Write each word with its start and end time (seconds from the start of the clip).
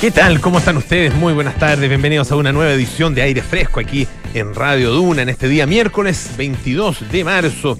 ¿Qué 0.00 0.12
tal? 0.12 0.40
¿Cómo 0.40 0.60
están 0.60 0.76
ustedes? 0.76 1.12
Muy 1.12 1.32
buenas 1.32 1.58
tardes. 1.58 1.88
Bienvenidos 1.88 2.30
a 2.30 2.36
una 2.36 2.52
nueva 2.52 2.72
edición 2.72 3.16
de 3.16 3.22
Aire 3.22 3.42
Fresco 3.42 3.80
aquí 3.80 4.06
en 4.32 4.54
Radio 4.54 4.92
Duna 4.92 5.22
en 5.22 5.28
este 5.28 5.48
día 5.48 5.66
miércoles 5.66 6.30
22 6.38 7.10
de 7.10 7.24
marzo. 7.24 7.76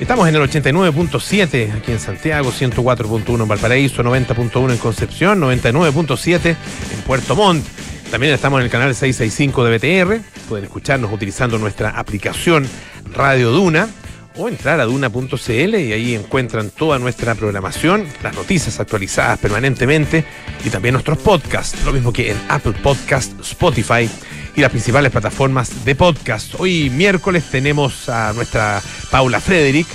Estamos 0.00 0.28
en 0.28 0.34
el 0.34 0.42
89.7 0.42 1.72
aquí 1.72 1.92
en 1.92 2.00
Santiago, 2.00 2.50
104.1 2.50 3.42
en 3.42 3.46
Valparaíso, 3.46 4.02
90.1 4.02 4.72
en 4.72 4.78
Concepción, 4.78 5.40
99.7 5.40 6.46
en 6.46 7.00
Puerto 7.06 7.36
Montt. 7.36 7.64
También 8.10 8.34
estamos 8.34 8.58
en 8.58 8.64
el 8.64 8.70
canal 8.70 8.92
665 8.92 9.64
de 9.64 9.78
BTR. 9.78 10.20
Pueden 10.48 10.64
escucharnos 10.64 11.12
utilizando 11.12 11.58
nuestra 11.58 11.90
aplicación 11.90 12.68
Radio 13.14 13.52
Duna 13.52 13.88
o 14.36 14.48
entrar 14.48 14.80
a 14.80 14.84
duna.cl 14.84 15.50
y 15.50 15.92
ahí 15.92 16.14
encuentran 16.14 16.70
toda 16.70 16.98
nuestra 16.98 17.34
programación, 17.34 18.06
las 18.22 18.34
noticias 18.34 18.80
actualizadas 18.80 19.38
permanentemente 19.38 20.24
y 20.64 20.70
también 20.70 20.94
nuestros 20.94 21.18
podcasts, 21.18 21.84
lo 21.84 21.92
mismo 21.92 22.12
que 22.12 22.30
en 22.30 22.38
Apple 22.48 22.74
Podcast, 22.82 23.38
Spotify 23.40 24.08
y 24.54 24.60
las 24.60 24.70
principales 24.70 25.10
plataformas 25.10 25.84
de 25.84 25.94
podcast. 25.94 26.54
Hoy 26.58 26.90
miércoles 26.90 27.44
tenemos 27.50 28.08
a 28.08 28.32
nuestra 28.32 28.82
Paula 29.10 29.40
Frederick 29.40 29.86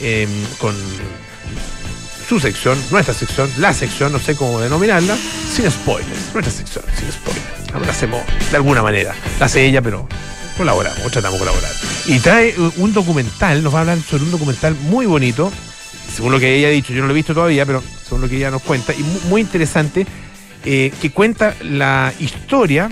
eh, 0.00 0.26
con 0.58 0.74
su 2.28 2.40
sección, 2.40 2.78
nuestra 2.90 3.14
sección, 3.14 3.50
la 3.58 3.74
sección, 3.74 4.12
no 4.12 4.18
sé 4.18 4.34
cómo 4.34 4.60
denominarla, 4.60 5.16
sin 5.16 5.70
spoilers, 5.70 6.32
nuestra 6.32 6.52
sección, 6.52 6.84
sin 6.98 7.12
spoilers. 7.12 7.72
Ahora 7.74 7.86
la 7.86 7.92
hacemos 7.92 8.20
de 8.50 8.56
alguna 8.56 8.82
manera, 8.82 9.14
la 9.38 9.46
hace 9.46 9.64
ella, 9.66 9.82
pero 9.82 10.08
colaboramos, 10.56 11.10
tratamos 11.10 11.38
de 11.38 11.46
colaborar. 11.46 11.70
Y 12.06 12.18
trae 12.18 12.54
un 12.76 12.92
documental, 12.92 13.62
nos 13.62 13.72
va 13.72 13.78
a 13.78 13.80
hablar 13.82 13.98
sobre 14.00 14.24
un 14.24 14.30
documental 14.30 14.74
muy 14.74 15.06
bonito, 15.06 15.52
según 16.14 16.32
lo 16.32 16.40
que 16.40 16.56
ella 16.56 16.68
ha 16.68 16.70
dicho, 16.70 16.92
yo 16.92 17.00
no 17.00 17.06
lo 17.06 17.12
he 17.12 17.16
visto 17.16 17.34
todavía, 17.34 17.64
pero 17.66 17.82
según 18.04 18.22
lo 18.22 18.28
que 18.28 18.36
ella 18.36 18.50
nos 18.50 18.62
cuenta, 18.62 18.92
y 18.92 19.02
muy 19.28 19.40
interesante, 19.40 20.06
eh, 20.64 20.92
que 21.00 21.10
cuenta 21.10 21.54
la 21.62 22.12
historia 22.20 22.90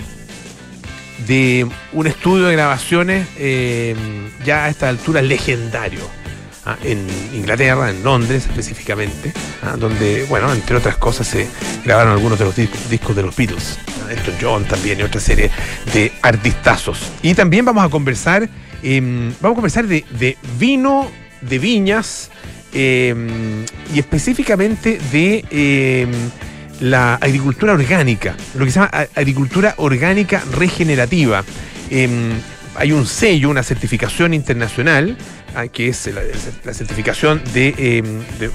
de 1.27 1.67
un 1.93 2.07
estudio 2.07 2.45
de 2.45 2.53
grabaciones 2.53 3.27
eh, 3.37 3.95
ya 4.43 4.65
a 4.65 4.69
esta 4.69 4.89
altura 4.89 5.21
legendario. 5.21 6.20
¿Ah? 6.65 6.77
en 6.83 7.07
Inglaterra, 7.33 7.89
en 7.89 8.03
Londres 8.03 8.45
específicamente, 8.47 9.33
¿ah? 9.63 9.75
donde, 9.77 10.25
bueno, 10.29 10.51
entre 10.53 10.75
otras 10.75 10.97
cosas 10.97 11.27
se 11.27 11.47
grabaron 11.83 12.13
algunos 12.13 12.39
de 12.39 12.45
los 12.45 12.55
discos 12.89 13.15
de 13.15 13.23
los 13.23 13.35
Beatles, 13.35 13.77
¿ah? 14.03 14.11
Elton 14.11 14.35
John 14.41 14.65
también 14.65 14.99
y 14.99 15.03
otra 15.03 15.21
serie 15.21 15.49
de 15.93 16.11
artistazos. 16.21 17.11
Y 17.21 17.33
también 17.33 17.65
vamos 17.65 17.83
a 17.83 17.89
conversar, 17.89 18.49
em, 18.83 19.33
vamos 19.39 19.55
a 19.55 19.55
conversar 19.55 19.87
de, 19.87 20.05
de, 20.19 20.37
vino 20.57 21.09
de 21.41 21.59
viñas 21.59 22.29
em, 22.73 23.65
y 23.93 23.99
específicamente 23.99 24.99
de 25.11 25.45
em, 25.51 26.11
la 26.79 27.15
agricultura 27.15 27.73
orgánica, 27.73 28.35
lo 28.55 28.65
que 28.65 28.71
se 28.71 28.79
llama 28.79 28.91
agricultura 29.15 29.75
orgánica 29.77 30.43
regenerativa. 30.51 31.43
hay 32.73 32.93
un 32.93 33.05
sello, 33.05 33.49
una 33.49 33.63
certificación 33.63 34.33
internacional 34.33 35.17
Ah, 35.53 35.67
que 35.67 35.89
es 35.89 36.09
la, 36.63 36.73
certificación 36.73 37.41
de, 37.53 37.75
em, 37.77 38.21
eh, 38.39 38.49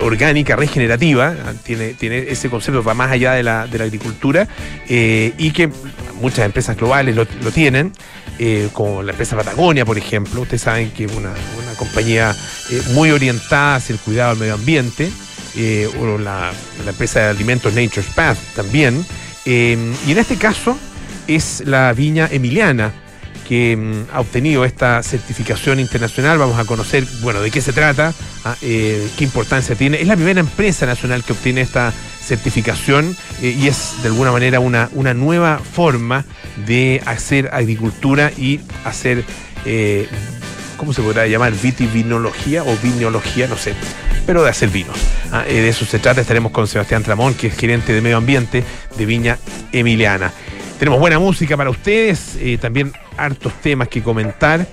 orgánica 0.00 0.54
regenerativa, 0.54 1.34
ah, 1.46 1.54
tiene, 1.64 1.94
tiene 1.94 2.18
ese 2.28 2.50
concepto, 2.50 2.82
va 2.82 2.92
más 2.92 3.10
allá 3.10 3.32
de 3.32 3.42
la, 3.42 3.62
agricultura, 3.62 4.46
eh, 4.86 5.32
y 5.38 5.50
que 5.52 5.70
muchas 6.20 6.44
empresas 6.44 6.76
globales 6.76 7.16
lo, 7.16 7.24
tienen, 7.52 7.92
eh, 8.38 8.68
como 8.74 9.02
la 9.02 9.12
empresa 9.12 9.34
Patagonia, 9.34 9.86
por 9.86 9.96
ejemplo. 9.96 10.42
Ustedes 10.42 10.60
saben 10.60 10.90
que 10.90 11.04
es 11.04 11.12
una, 11.12 11.32
compañía 11.78 12.34
muy 12.94 13.10
orientada 13.10 13.76
hacia 13.76 13.92
el 13.92 13.98
cuidado 13.98 14.30
del 14.30 14.40
medio 14.40 14.54
ambiente, 14.54 15.10
o 15.98 16.18
la, 16.18 16.52
la, 16.84 16.90
empresa 16.90 17.20
de 17.20 17.26
alimentos 17.28 17.74
Nature's 17.74 18.06
Path 18.14 18.38
también. 18.54 19.04
y 19.44 19.72
en 19.72 20.18
este 20.18 20.36
caso 20.36 20.78
es 21.26 21.62
la 21.66 21.92
viña 21.92 22.28
Emiliana 22.30 22.92
que 23.46 23.76
mm, 23.76 24.14
ha 24.14 24.20
obtenido 24.20 24.64
esta 24.64 25.02
certificación 25.02 25.80
internacional. 25.80 26.38
Vamos 26.38 26.58
a 26.58 26.64
conocer, 26.64 27.04
bueno, 27.22 27.40
de 27.40 27.50
qué 27.50 27.60
se 27.60 27.72
trata, 27.72 28.12
ah, 28.44 28.56
eh, 28.62 29.08
qué 29.16 29.24
importancia 29.24 29.74
tiene. 29.74 30.00
Es 30.00 30.08
la 30.08 30.16
primera 30.16 30.40
empresa 30.40 30.86
nacional 30.86 31.24
que 31.24 31.32
obtiene 31.32 31.60
esta 31.60 31.92
certificación 32.22 33.16
eh, 33.42 33.56
y 33.56 33.68
es 33.68 34.02
de 34.02 34.08
alguna 34.08 34.32
manera 34.32 34.58
una, 34.58 34.90
una 34.94 35.14
nueva 35.14 35.58
forma 35.58 36.24
de 36.66 37.00
hacer 37.06 37.50
agricultura 37.52 38.32
y 38.36 38.60
hacer, 38.84 39.24
eh, 39.64 40.08
¿cómo 40.76 40.92
se 40.92 41.02
podrá 41.02 41.26
llamar? 41.26 41.52
Vitivinología 41.52 42.64
o 42.64 42.76
vinología, 42.82 43.46
no 43.46 43.56
sé, 43.56 43.74
pero 44.26 44.42
de 44.42 44.50
hacer 44.50 44.70
vinos. 44.70 44.96
Ah, 45.30 45.42
de 45.42 45.68
eso 45.68 45.84
se 45.84 45.98
trata. 45.98 46.20
Estaremos 46.20 46.50
con 46.52 46.66
Sebastián 46.66 47.02
Tramón, 47.02 47.34
que 47.34 47.48
es 47.48 47.56
gerente 47.56 47.92
de 47.92 48.00
medio 48.00 48.16
ambiente 48.16 48.64
de 48.96 49.06
Viña 49.06 49.38
Emiliana. 49.72 50.32
Tenemos 50.78 51.00
buena 51.00 51.18
música 51.18 51.56
para 51.56 51.70
ustedes, 51.70 52.36
eh, 52.38 52.58
también 52.58 52.92
hartos 53.16 53.52
temas 53.54 53.88
que 53.88 54.02
comentar. 54.02 54.66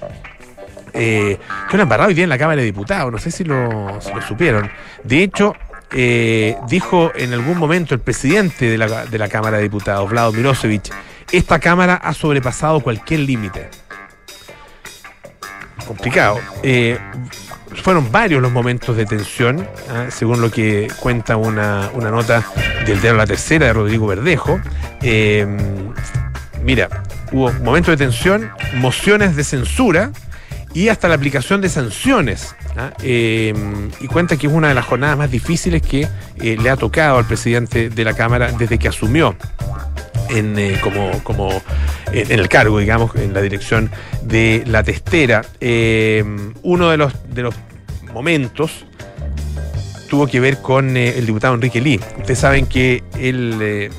Eh, 0.95 1.39
que 1.69 1.75
han 1.75 1.81
embarrado 1.81 2.09
hoy 2.09 2.13
día 2.13 2.23
en 2.23 2.29
la 2.29 2.37
Cámara 2.37 2.59
de 2.59 2.65
Diputados, 2.65 3.11
no 3.11 3.17
sé 3.17 3.31
si 3.31 3.43
lo, 3.43 3.99
supieron. 4.27 4.69
De 5.03 5.23
hecho, 5.23 5.55
eh, 5.91 6.55
dijo 6.67 7.11
en 7.15 7.33
algún 7.33 7.57
momento 7.57 7.95
el 7.95 8.01
presidente 8.01 8.69
de 8.69 8.77
la, 8.77 9.27
Cámara 9.27 9.57
de 9.57 9.63
Diputados, 9.63 10.09
Vlado 10.09 10.31
Mirosevic, 10.33 10.93
esta 11.31 11.57
Cámara 11.59 11.95
ha 11.95 12.13
sobrepasado 12.13 12.81
cualquier 12.81 13.21
límite. 13.21 13.69
Complicado. 15.87 16.39
Eh, 16.61 16.99
fueron 17.81 18.11
varios 18.11 18.41
los 18.41 18.51
momentos 18.51 18.95
de 18.95 19.05
tensión, 19.05 19.67
¿ah? 19.89 20.07
según 20.09 20.41
lo 20.41 20.51
que 20.51 20.87
cuenta 20.99 21.37
una, 21.37 21.89
nota 21.93 22.43
del 22.85 23.01
diario 23.01 23.17
La 23.17 23.25
Tercera 23.25 23.67
de 23.67 23.73
Rodrigo 23.73 24.07
Verdejo. 24.07 24.59
Eh, 25.01 25.45
mira, 26.63 26.89
hubo 27.31 27.51
momentos 27.53 27.97
de 27.97 28.05
tensión, 28.05 28.49
mociones 28.75 29.35
de 29.35 29.43
censura 29.43 30.11
y 30.73 30.89
hasta 30.89 31.07
la 31.07 31.15
aplicación 31.15 31.61
de 31.61 31.69
sanciones. 31.69 32.55
¿ah? 32.77 32.91
Eh, 33.01 33.53
y 33.99 34.07
cuenta 34.07 34.37
que 34.37 34.47
es 34.47 34.53
una 34.53 34.69
de 34.69 34.73
las 34.73 34.85
jornadas 34.85 35.17
más 35.17 35.31
difíciles 35.31 35.81
que 35.81 36.07
eh, 36.41 36.57
le 36.61 36.69
ha 36.69 36.75
tocado 36.75 37.17
al 37.17 37.25
presidente 37.25 37.89
de 37.89 38.03
la 38.03 38.13
Cámara 38.13 38.51
desde 38.51 38.77
que 38.77 38.87
asumió 38.87 39.35
en, 40.33 40.77
como, 40.81 41.11
como 41.23 41.49
en 42.11 42.39
el 42.39 42.49
cargo, 42.49 42.79
digamos, 42.79 43.15
en 43.15 43.33
la 43.33 43.41
dirección 43.41 43.89
de 44.23 44.63
la 44.65 44.83
testera. 44.83 45.43
uno 46.63 46.89
de 46.89 46.97
los, 46.97 47.13
de 47.33 47.43
los 47.43 47.55
momentos 48.13 48.85
tuvo 50.13 50.27
que 50.27 50.39
ver 50.39 50.61
con 50.61 50.95
eh, 50.95 51.17
el 51.17 51.25
diputado 51.25 51.55
Enrique 51.55 51.81
Lee. 51.81 51.99
Ustedes 52.19 52.37
saben 52.37 52.67
que 52.67 53.03
él 53.17 53.57
eh, 53.59 53.89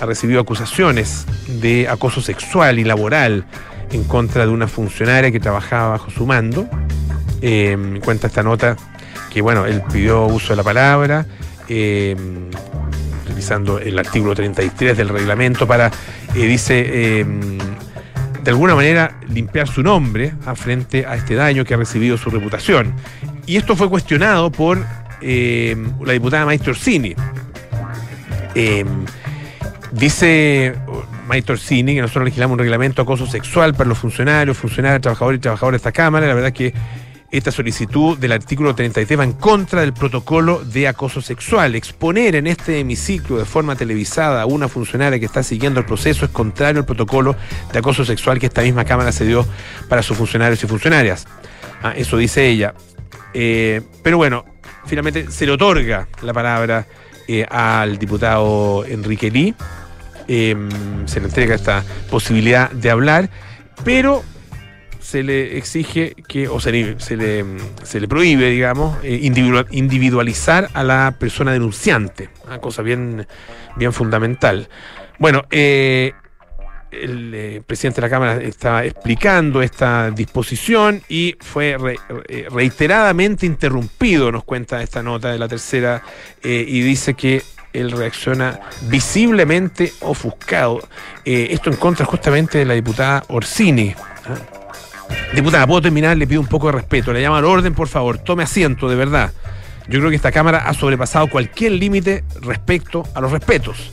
ha 0.00 0.06
recibido 0.06 0.40
acusaciones 0.40 1.26
de 1.60 1.88
acoso 1.88 2.20
sexual 2.20 2.78
y 2.78 2.84
laboral 2.84 3.44
en 3.90 4.04
contra 4.04 4.46
de 4.46 4.52
una 4.52 4.68
funcionaria 4.68 5.32
que 5.32 5.40
trabajaba 5.40 5.88
bajo 5.88 6.08
su 6.12 6.24
mando. 6.24 6.68
Eh, 7.42 7.98
cuenta 8.04 8.28
esta 8.28 8.44
nota 8.44 8.76
que, 9.32 9.42
bueno, 9.42 9.66
él 9.66 9.82
pidió 9.92 10.26
uso 10.26 10.52
de 10.52 10.56
la 10.56 10.62
palabra, 10.62 11.26
utilizando 13.36 13.78
el 13.78 13.98
artículo 13.98 14.34
33 14.34 14.96
del 14.96 15.10
reglamento 15.10 15.66
para, 15.66 15.90
dice, 16.34 17.24
de 18.46 18.50
alguna 18.50 18.74
manera 18.74 19.18
limpiar 19.28 19.68
su 19.68 19.82
nombre 19.82 20.32
a 20.46 20.54
frente 20.54 21.04
a 21.04 21.16
este 21.16 21.34
daño 21.34 21.64
que 21.64 21.74
ha 21.74 21.76
recibido 21.76 22.16
su 22.16 22.30
reputación. 22.30 22.94
Y 23.44 23.56
esto 23.56 23.76
fue 23.76 23.90
cuestionado 23.90 24.50
por 24.50 24.78
eh, 25.20 25.76
la 26.04 26.12
diputada 26.12 26.46
Maestro 26.46 26.70
Orsini. 26.70 27.14
Eh, 28.54 28.84
dice 29.90 30.74
Maestro 31.26 31.54
Orsini 31.54 31.96
que 31.96 32.00
nosotros 32.00 32.24
legislamos 32.24 32.54
un 32.54 32.60
reglamento 32.60 33.02
de 33.02 33.02
acoso 33.02 33.26
sexual 33.26 33.74
para 33.74 33.88
los 33.88 33.98
funcionarios, 33.98 34.56
funcionarios, 34.56 35.02
trabajadores 35.02 35.38
y 35.38 35.42
trabajadoras 35.42 35.82
de 35.82 35.88
esta 35.88 35.92
Cámara. 35.92 36.26
La 36.26 36.34
verdad 36.34 36.52
que 36.52 36.72
esta 37.38 37.50
solicitud 37.50 38.18
del 38.18 38.32
artículo 38.32 38.74
33 38.74 39.18
va 39.18 39.24
en 39.24 39.32
contra 39.32 39.80
del 39.80 39.92
protocolo 39.92 40.64
de 40.64 40.88
acoso 40.88 41.20
sexual. 41.20 41.74
Exponer 41.74 42.36
en 42.36 42.46
este 42.46 42.78
hemiciclo 42.78 43.38
de 43.38 43.44
forma 43.44 43.76
televisada 43.76 44.42
a 44.42 44.46
una 44.46 44.68
funcionaria 44.68 45.18
que 45.18 45.26
está 45.26 45.42
siguiendo 45.42 45.80
el 45.80 45.86
proceso 45.86 46.24
es 46.24 46.30
contrario 46.30 46.80
al 46.80 46.86
protocolo 46.86 47.36
de 47.72 47.78
acoso 47.78 48.04
sexual 48.04 48.38
que 48.38 48.46
esta 48.46 48.62
misma 48.62 48.84
Cámara 48.84 49.12
se 49.12 49.24
dio 49.24 49.46
para 49.88 50.02
sus 50.02 50.16
funcionarios 50.16 50.62
y 50.62 50.66
funcionarias. 50.66 51.26
Ah, 51.82 51.92
eso 51.96 52.16
dice 52.16 52.48
ella. 52.48 52.74
Eh, 53.34 53.82
pero 54.02 54.16
bueno, 54.16 54.44
finalmente 54.86 55.30
se 55.30 55.46
le 55.46 55.52
otorga 55.52 56.08
la 56.22 56.32
palabra 56.32 56.86
eh, 57.28 57.44
al 57.50 57.98
diputado 57.98 58.84
Enrique 58.86 59.30
Lee. 59.30 59.54
Em, 60.28 60.68
se 61.06 61.20
le 61.20 61.26
entrega 61.26 61.54
esta 61.54 61.84
posibilidad 62.10 62.70
de 62.70 62.90
hablar, 62.90 63.30
pero 63.84 64.24
se 65.06 65.22
le 65.22 65.56
exige 65.56 66.16
que, 66.26 66.48
o 66.48 66.58
se 66.58 66.72
le, 66.72 66.98
se 66.98 67.16
le, 68.00 68.08
prohíbe, 68.08 68.50
digamos, 68.50 68.98
eh, 69.04 69.20
individualizar 69.70 70.68
a 70.74 70.82
la 70.82 71.14
persona 71.16 71.52
denunciante, 71.52 72.28
una 72.44 72.58
cosa 72.58 72.82
bien, 72.82 73.24
bien 73.76 73.92
fundamental. 73.92 74.68
Bueno, 75.20 75.44
eh, 75.52 76.12
el 76.90 77.32
eh, 77.32 77.62
presidente 77.64 78.00
de 78.00 78.06
la 78.08 78.10
Cámara 78.10 78.42
estaba 78.42 78.84
explicando 78.84 79.62
esta 79.62 80.10
disposición 80.10 81.00
y 81.08 81.36
fue 81.38 81.76
reiteradamente 82.50 83.46
interrumpido, 83.46 84.32
nos 84.32 84.42
cuenta 84.42 84.82
esta 84.82 85.04
nota 85.04 85.30
de 85.30 85.38
la 85.38 85.46
tercera, 85.46 86.02
y 86.42 86.80
dice 86.80 87.14
que 87.14 87.42
él 87.72 87.92
reacciona 87.92 88.58
visiblemente 88.88 89.92
ofuscado. 90.00 90.80
Esto 91.24 91.70
en 91.70 91.76
contra 91.76 92.04
justamente 92.04 92.58
de 92.58 92.64
la 92.64 92.74
diputada 92.74 93.22
Orsini. 93.28 93.94
Diputada, 95.34 95.66
¿puedo 95.66 95.82
terminar? 95.82 96.16
Le 96.16 96.26
pido 96.26 96.40
un 96.40 96.46
poco 96.46 96.66
de 96.66 96.72
respeto. 96.72 97.12
Le 97.12 97.20
llamo 97.20 97.36
al 97.36 97.44
orden, 97.44 97.74
por 97.74 97.88
favor. 97.88 98.18
Tome 98.18 98.42
asiento, 98.42 98.88
de 98.88 98.96
verdad. 98.96 99.32
Yo 99.88 99.98
creo 100.00 100.10
que 100.10 100.16
esta 100.16 100.32
Cámara 100.32 100.64
ha 100.66 100.74
sobrepasado 100.74 101.28
cualquier 101.28 101.72
límite 101.72 102.24
respecto 102.40 103.04
a 103.14 103.20
los 103.20 103.30
respetos. 103.30 103.92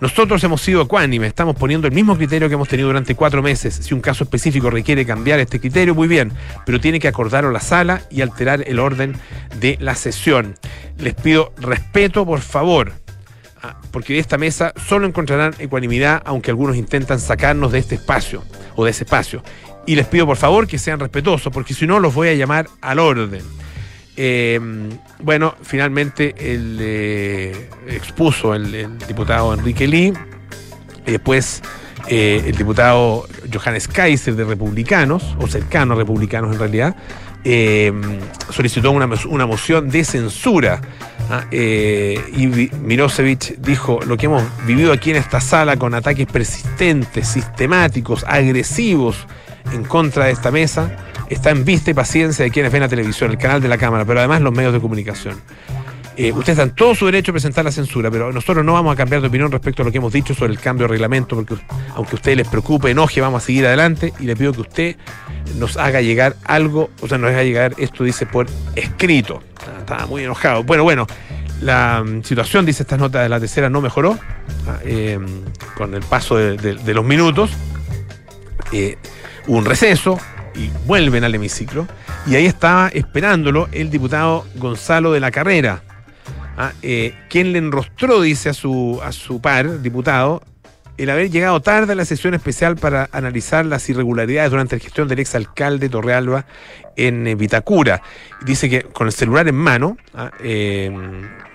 Nosotros 0.00 0.42
hemos 0.44 0.60
sido 0.60 0.82
ecuánimes, 0.82 1.28
estamos 1.28 1.56
poniendo 1.56 1.86
el 1.86 1.94
mismo 1.94 2.16
criterio 2.16 2.48
que 2.48 2.54
hemos 2.54 2.68
tenido 2.68 2.88
durante 2.88 3.14
cuatro 3.14 3.42
meses. 3.42 3.74
Si 3.74 3.94
un 3.94 4.00
caso 4.00 4.24
específico 4.24 4.68
requiere 4.68 5.06
cambiar 5.06 5.40
este 5.40 5.60
criterio, 5.60 5.94
muy 5.94 6.08
bien, 6.08 6.32
pero 6.66 6.78
tiene 6.80 7.00
que 7.00 7.08
acordarlo 7.08 7.50
la 7.50 7.60
sala 7.60 8.02
y 8.10 8.20
alterar 8.20 8.64
el 8.66 8.80
orden 8.80 9.16
de 9.60 9.78
la 9.80 9.94
sesión. 9.94 10.56
Les 10.98 11.14
pido 11.14 11.52
respeto, 11.58 12.26
por 12.26 12.40
favor, 12.40 12.92
ah, 13.62 13.80
porque 13.92 14.12
de 14.12 14.18
esta 14.18 14.36
mesa 14.36 14.74
solo 14.76 15.06
encontrarán 15.06 15.54
ecuanimidad, 15.58 16.22
aunque 16.26 16.50
algunos 16.50 16.76
intentan 16.76 17.18
sacarnos 17.18 17.72
de 17.72 17.78
este 17.78 17.94
espacio 17.94 18.44
o 18.76 18.84
de 18.84 18.90
ese 18.90 19.04
espacio. 19.04 19.42
Y 19.86 19.96
les 19.96 20.06
pido, 20.06 20.26
por 20.26 20.36
favor, 20.36 20.66
que 20.66 20.78
sean 20.78 20.98
respetuosos, 20.98 21.52
porque 21.52 21.74
si 21.74 21.86
no, 21.86 22.00
los 22.00 22.14
voy 22.14 22.28
a 22.28 22.34
llamar 22.34 22.68
al 22.80 22.98
orden. 22.98 23.42
Eh, 24.16 24.60
bueno, 25.20 25.54
finalmente 25.62 26.34
el, 26.38 26.78
eh, 26.80 27.68
expuso 27.88 28.54
el, 28.54 28.96
diputado 29.06 29.52
Enrique 29.52 29.88
Lee, 29.88 30.12
y 31.06 31.10
después 31.10 31.62
eh, 32.08 32.44
el 32.46 32.56
diputado 32.56 33.26
Johannes 33.52 33.88
Kaiser 33.88 34.36
de 34.36 34.44
Republicanos, 34.44 35.36
o 35.38 35.48
cercano 35.48 35.94
a 35.94 35.96
Republicanos 35.96 36.52
en 36.52 36.58
realidad, 36.58 36.96
solicitó 38.50 38.90
una, 38.90 39.06
una, 39.28 39.44
moción 39.44 39.90
de 39.90 40.02
censura. 40.04 40.80
¿ah? 41.28 41.44
y 41.52 42.70
Mirosevic 42.80 43.58
dijo, 43.58 44.00
lo 44.06 44.16
que 44.16 44.26
hemos 44.26 44.42
vivido 44.66 44.94
aquí 44.94 45.10
en 45.10 45.16
esta 45.16 45.42
sala 45.42 45.76
con 45.76 45.92
ataques 45.92 46.26
persistentes, 46.26 47.28
sistemáticos, 47.28 48.24
agresivos 48.26 49.26
en 49.72 49.84
contra 49.84 50.26
de 50.26 50.32
esta 50.32 50.50
mesa, 50.50 50.96
está 51.28 51.50
en 51.50 51.64
vista 51.64 51.90
y 51.90 51.94
paciencia 51.94 52.44
de 52.44 52.50
quienes 52.50 52.72
ven 52.72 52.82
la 52.82 52.88
televisión, 52.88 53.30
el 53.30 53.38
canal 53.38 53.60
de 53.60 53.68
la 53.68 53.78
Cámara, 53.78 54.04
pero 54.04 54.20
además 54.20 54.40
los 54.40 54.52
medios 54.52 54.72
de 54.72 54.80
comunicación. 54.80 55.40
Eh, 56.16 56.30
ustedes 56.30 56.58
dan 56.58 56.74
todo 56.76 56.94
su 56.94 57.06
derecho 57.06 57.32
a 57.32 57.34
presentar 57.34 57.64
la 57.64 57.72
censura, 57.72 58.08
pero 58.08 58.32
nosotros 58.32 58.64
no 58.64 58.72
vamos 58.74 58.92
a 58.92 58.96
cambiar 58.96 59.20
de 59.20 59.26
opinión 59.26 59.50
respecto 59.50 59.82
a 59.82 59.84
lo 59.84 59.90
que 59.90 59.98
hemos 59.98 60.12
dicho 60.12 60.32
sobre 60.32 60.52
el 60.52 60.60
cambio 60.60 60.86
de 60.86 60.92
reglamento, 60.92 61.34
porque 61.34 61.56
aunque 61.96 62.12
a 62.12 62.14
ustedes 62.14 62.36
les 62.36 62.48
preocupe, 62.48 62.90
enoje, 62.90 63.20
vamos 63.20 63.42
a 63.42 63.46
seguir 63.46 63.66
adelante 63.66 64.12
y 64.20 64.24
le 64.24 64.36
pido 64.36 64.52
que 64.52 64.60
usted 64.60 64.96
nos 65.58 65.76
haga 65.76 66.00
llegar 66.02 66.36
algo, 66.44 66.90
o 67.00 67.08
sea, 67.08 67.18
nos 67.18 67.30
haga 67.30 67.42
llegar, 67.42 67.74
esto 67.78 68.04
dice 68.04 68.26
por 68.26 68.46
escrito. 68.76 69.42
Estaba 69.80 70.06
muy 70.06 70.22
enojado. 70.22 70.62
Bueno, 70.62 70.84
bueno, 70.84 71.06
la 71.60 72.04
mm, 72.04 72.22
situación, 72.22 72.64
dice 72.64 72.84
esta 72.84 72.96
nota 72.96 73.22
de 73.22 73.28
la 73.28 73.40
tercera, 73.40 73.68
no 73.68 73.80
mejoró 73.80 74.18
ah, 74.68 74.78
eh, 74.84 75.18
con 75.76 75.94
el 75.94 76.02
paso 76.02 76.36
de, 76.36 76.94
los 76.94 77.04
minutos. 77.04 77.50
Eh, 78.72 78.98
un 79.46 79.64
receso, 79.64 80.18
y 80.54 80.70
vuelven 80.86 81.24
al 81.24 81.34
hemiciclo. 81.34 81.86
Y 82.26 82.36
ahí 82.36 82.46
estaba 82.46 82.88
esperándolo 82.88 83.68
el 83.72 83.90
diputado 83.90 84.46
Gonzalo 84.56 85.12
de 85.12 85.20
la 85.20 85.30
Carrera, 85.30 85.82
¿ah? 86.56 86.72
eh, 86.82 87.14
quien 87.28 87.52
le 87.52 87.58
enrostró, 87.58 88.20
dice 88.20 88.50
a 88.50 88.54
su, 88.54 89.00
a 89.02 89.12
su 89.12 89.40
par, 89.40 89.82
diputado, 89.82 90.42
el 90.96 91.10
haber 91.10 91.28
llegado 91.28 91.60
tarde 91.60 91.92
a 91.92 91.96
la 91.96 92.04
sesión 92.04 92.34
especial 92.34 92.76
para 92.76 93.08
analizar 93.10 93.66
las 93.66 93.88
irregularidades 93.90 94.50
durante 94.50 94.76
la 94.76 94.82
gestión 94.82 95.08
del 95.08 95.18
exalcalde 95.18 95.88
Torrealba 95.88 96.46
en 96.96 97.26
eh, 97.26 97.34
Vitacura. 97.34 98.00
Dice 98.44 98.70
que 98.70 98.82
con 98.82 99.08
el 99.08 99.12
celular 99.12 99.48
en 99.48 99.56
mano, 99.56 99.96
¿ah? 100.14 100.30
eh, 100.40 100.92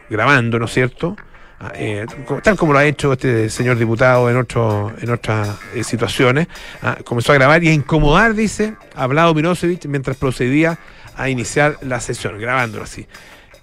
grabando, 0.10 0.60
¿no 0.60 0.66
es 0.66 0.74
cierto? 0.74 1.16
Ah, 1.62 1.74
eh, 1.76 2.06
tal 2.42 2.56
como 2.56 2.72
lo 2.72 2.80
ha 2.80 2.86
hecho 2.86 3.12
este 3.12 3.50
señor 3.50 3.78
diputado 3.78 4.30
en, 4.30 4.38
otras 4.38 5.50
eh, 5.76 5.84
situaciones, 5.84 6.48
ah, 6.82 6.98
comenzó 7.04 7.34
a 7.34 7.36
grabar 7.36 7.62
y 7.64 7.68
a 7.68 7.74
incomodar, 7.74 8.34
dice, 8.34 8.76
a 8.96 9.08
Vlado 9.08 9.34
mientras 9.34 10.16
procedía 10.16 10.80
a 11.18 11.28
iniciar 11.28 11.78
la 11.82 12.00
sesión, 12.00 12.40
grabándolo 12.40 12.86
así. 12.86 13.06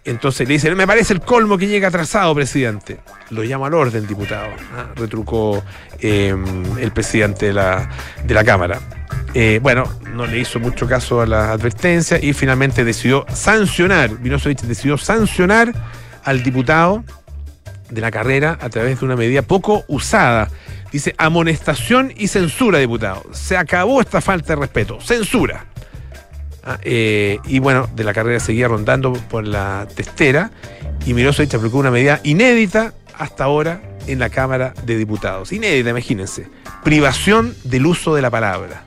Entonces 0.05 0.47
le 0.47 0.55
dice, 0.55 0.73
me 0.75 0.87
parece 0.87 1.15
el 1.15 1.21
colmo 1.21 1.57
que 1.57 1.67
llega 1.67 1.89
atrasado, 1.89 2.33
presidente. 2.35 2.99
Lo 3.31 3.43
llama 3.43 3.67
al 3.67 3.75
orden, 3.75 4.07
diputado, 4.07 4.51
ah, 4.77 4.87
retrucó 4.95 5.65
em, 5.99 6.79
el 6.79 6.93
presidente 6.93 7.47
de 7.47 7.55
la, 7.55 8.45
Cámara. 8.45 8.79
Eh, 9.33 9.59
bueno, 9.63 9.85
no 10.15 10.27
le 10.27 10.39
hizo 10.39 10.61
mucho 10.61 10.87
caso 10.87 11.23
a 11.23 11.27
la 11.27 11.51
advertencia 11.51 12.23
y 12.23 12.35
finalmente 12.35 12.85
decidió 12.85 13.25
sancionar, 13.33 14.21
Mirosevic 14.21 14.61
decidió 14.61 14.97
sancionar 14.99 15.73
al 16.25 16.43
diputado 16.43 17.03
de 17.91 18.01
la 18.01 18.11
carrera 18.11 18.59
a 18.61 18.69
través 18.69 19.01
de 19.01 19.07
una 19.07 19.17
medida 19.17 19.43
poco 19.43 19.85
usada. 19.89 20.51
Dice 20.93 21.15
amonestación 21.19 22.13
y 22.17 22.29
censura, 22.29 22.79
diputado. 22.79 23.25
Se 23.33 23.57
acabó 23.57 24.01
esta 24.01 24.21
falta 24.21 24.55
de 24.55 24.61
respeto. 24.61 25.01
Censura. 25.01 25.67
Ah, 26.65 26.79
eh, 26.83 27.39
y 27.45 27.59
bueno, 27.59 27.89
de 27.95 28.05
la 28.05 28.13
carrera 28.13 28.41
seguía 28.41 28.69
rondando 28.69 29.13
por 29.13 29.47
la 29.47 29.87
testera 29.95 30.51
y 31.05 31.15
Mirosevic 31.15 31.55
aplicó 31.55 31.79
una 31.79 31.93
medida 31.93 32.21
inédita 32.25 32.93
hasta 33.17 33.45
ahora 33.45 33.81
en 34.07 34.19
la 34.19 34.31
Cámara 34.31 34.75
de 34.85 34.97
Diputados. 34.97 35.53
Inédita, 35.53 35.91
imagínense. 35.91 36.49
Privación 36.83 37.55
del 37.65 37.87
uso 37.87 38.15
de 38.15 38.23
la 38.23 38.31
palabra. 38.31 38.85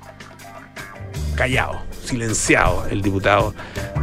Callado 1.35 1.88
silenciado 2.09 2.87
el 2.89 3.01
diputado 3.01 3.53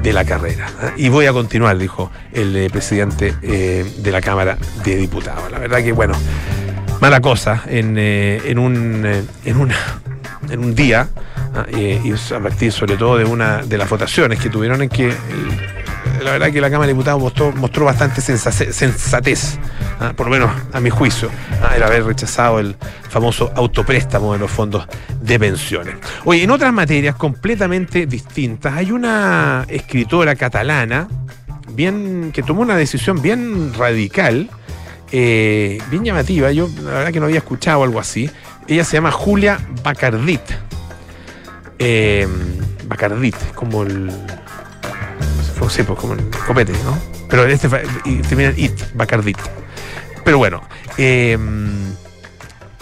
de 0.03 0.13
la 0.13 0.25
carrera. 0.25 0.69
¿eh? 0.83 0.93
Y 0.97 1.09
voy 1.09 1.27
a 1.27 1.33
continuar, 1.33 1.77
dijo 1.77 2.11
el 2.33 2.57
eh, 2.57 2.71
presidente 2.71 3.35
eh, 3.43 3.85
de 3.99 4.13
la 4.13 4.21
Cámara 4.21 4.57
de 4.85 4.97
Diputados. 4.97 5.51
La 5.51 5.59
verdad 5.59 5.83
que, 5.83 5.93
bueno, 5.93 6.15
mala 7.01 7.21
cosa 7.21 7.65
en, 7.67 7.99
en, 7.99 8.59
un, 8.59 9.05
en, 9.45 9.57
una, 9.57 9.77
en 10.51 10.61
un 10.61 10.75
día, 10.75 11.09
¿ah? 11.55 11.67
y 11.73 12.13
a 12.13 12.41
partir 12.41 12.73
sobre 12.73 12.97
todo 12.97 13.19
de 13.19 13.25
una 13.25 13.63
de 13.63 13.77
las 13.77 13.89
votaciones 13.91 14.39
que 14.39 14.51
tuvieron 14.51 14.83
en 14.83 14.89
que 14.89 15.13
la 16.23 16.33
verdad 16.33 16.53
que 16.53 16.61
la 16.61 16.71
Cámara 16.71 16.87
de 16.87 16.95
Diputados 16.95 17.21
mostró, 17.21 17.53
mostró 17.53 17.85
bastante 17.85 18.21
sensatez, 18.21 19.59
¿ah? 20.01 20.13
por 20.17 20.27
lo 20.27 20.33
menos 20.33 20.51
a 20.73 20.81
mi 20.81 20.91
juicio, 20.91 21.31
¿ah? 21.63 21.75
el 21.77 21.83
haber 21.83 22.05
rechazado 22.05 22.59
el 22.61 22.77
famoso 23.09 23.53
autopréstamo 23.55 24.33
de 24.33 24.39
los 24.39 24.51
fondos 24.51 24.87
de 25.21 25.39
pensiones. 25.39 25.97
Oye, 26.25 26.43
en 26.43 26.51
otras 26.51 26.73
materias 26.73 27.15
completamente 27.17 28.07
distintas, 28.07 28.75
hay 28.75 28.93
una 28.93 29.65
escritora 29.69 30.35
catalana 30.35 31.09
bien 31.69 32.31
que 32.33 32.43
tomó 32.43 32.63
una 32.63 32.77
decisión 32.77 33.21
bien 33.21 33.75
radical, 33.75 34.49
eh, 35.13 35.79
bien 35.91 36.05
llamativa. 36.05 36.51
Yo 36.53 36.69
la 36.83 36.91
verdad 36.91 37.13
que 37.13 37.21
no 37.21 37.27
había 37.27 37.39
escuchado 37.39 37.83
algo 37.83 38.01
así. 38.01 38.31
Ella 38.67 38.85
se 38.85 38.97
llama 38.97 39.13
Julia 39.13 39.59
Bacardit. 39.83 40.41
Eh, 41.79 42.27
Bacardit, 42.89 43.37
como 43.55 43.83
el 43.83 44.11
sí, 45.69 45.83
pues 45.83 45.99
como 45.99 46.15
el 46.15 46.21
copete, 46.47 46.73
¿no? 46.85 46.99
Pero 47.29 47.47
este 47.47 47.69
y 48.05 48.17
termina 48.19 48.51
en 48.51 48.59
It, 48.59 48.73
Bacardit. 48.95 49.39
Pero 50.25 50.39
bueno, 50.39 50.63
em, 50.97 51.95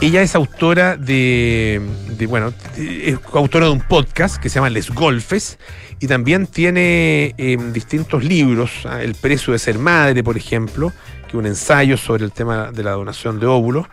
ella 0.00 0.22
es 0.22 0.34
autora 0.34 0.96
de, 0.96 1.80
bueno, 2.28 2.52
es 2.76 3.18
autora 3.32 3.66
de 3.66 3.72
un 3.72 3.80
podcast 3.80 4.36
que 4.36 4.48
se 4.48 4.56
llama 4.56 4.70
Les 4.70 4.90
Golfes 4.90 5.58
y 6.00 6.06
también 6.06 6.46
tiene 6.46 7.34
em, 7.38 7.72
distintos 7.72 8.24
libros, 8.24 8.70
¿ah? 8.84 9.02
El 9.02 9.14
precio 9.14 9.52
de 9.52 9.58
ser 9.58 9.78
madre, 9.78 10.22
por 10.22 10.36
ejemplo, 10.36 10.92
que 11.28 11.36
un 11.36 11.46
ensayo 11.46 11.96
sobre 11.96 12.24
el 12.24 12.32
tema 12.32 12.70
de 12.72 12.82
la 12.82 12.92
donación 12.92 13.40
de 13.40 13.46
óvulos. 13.46 13.86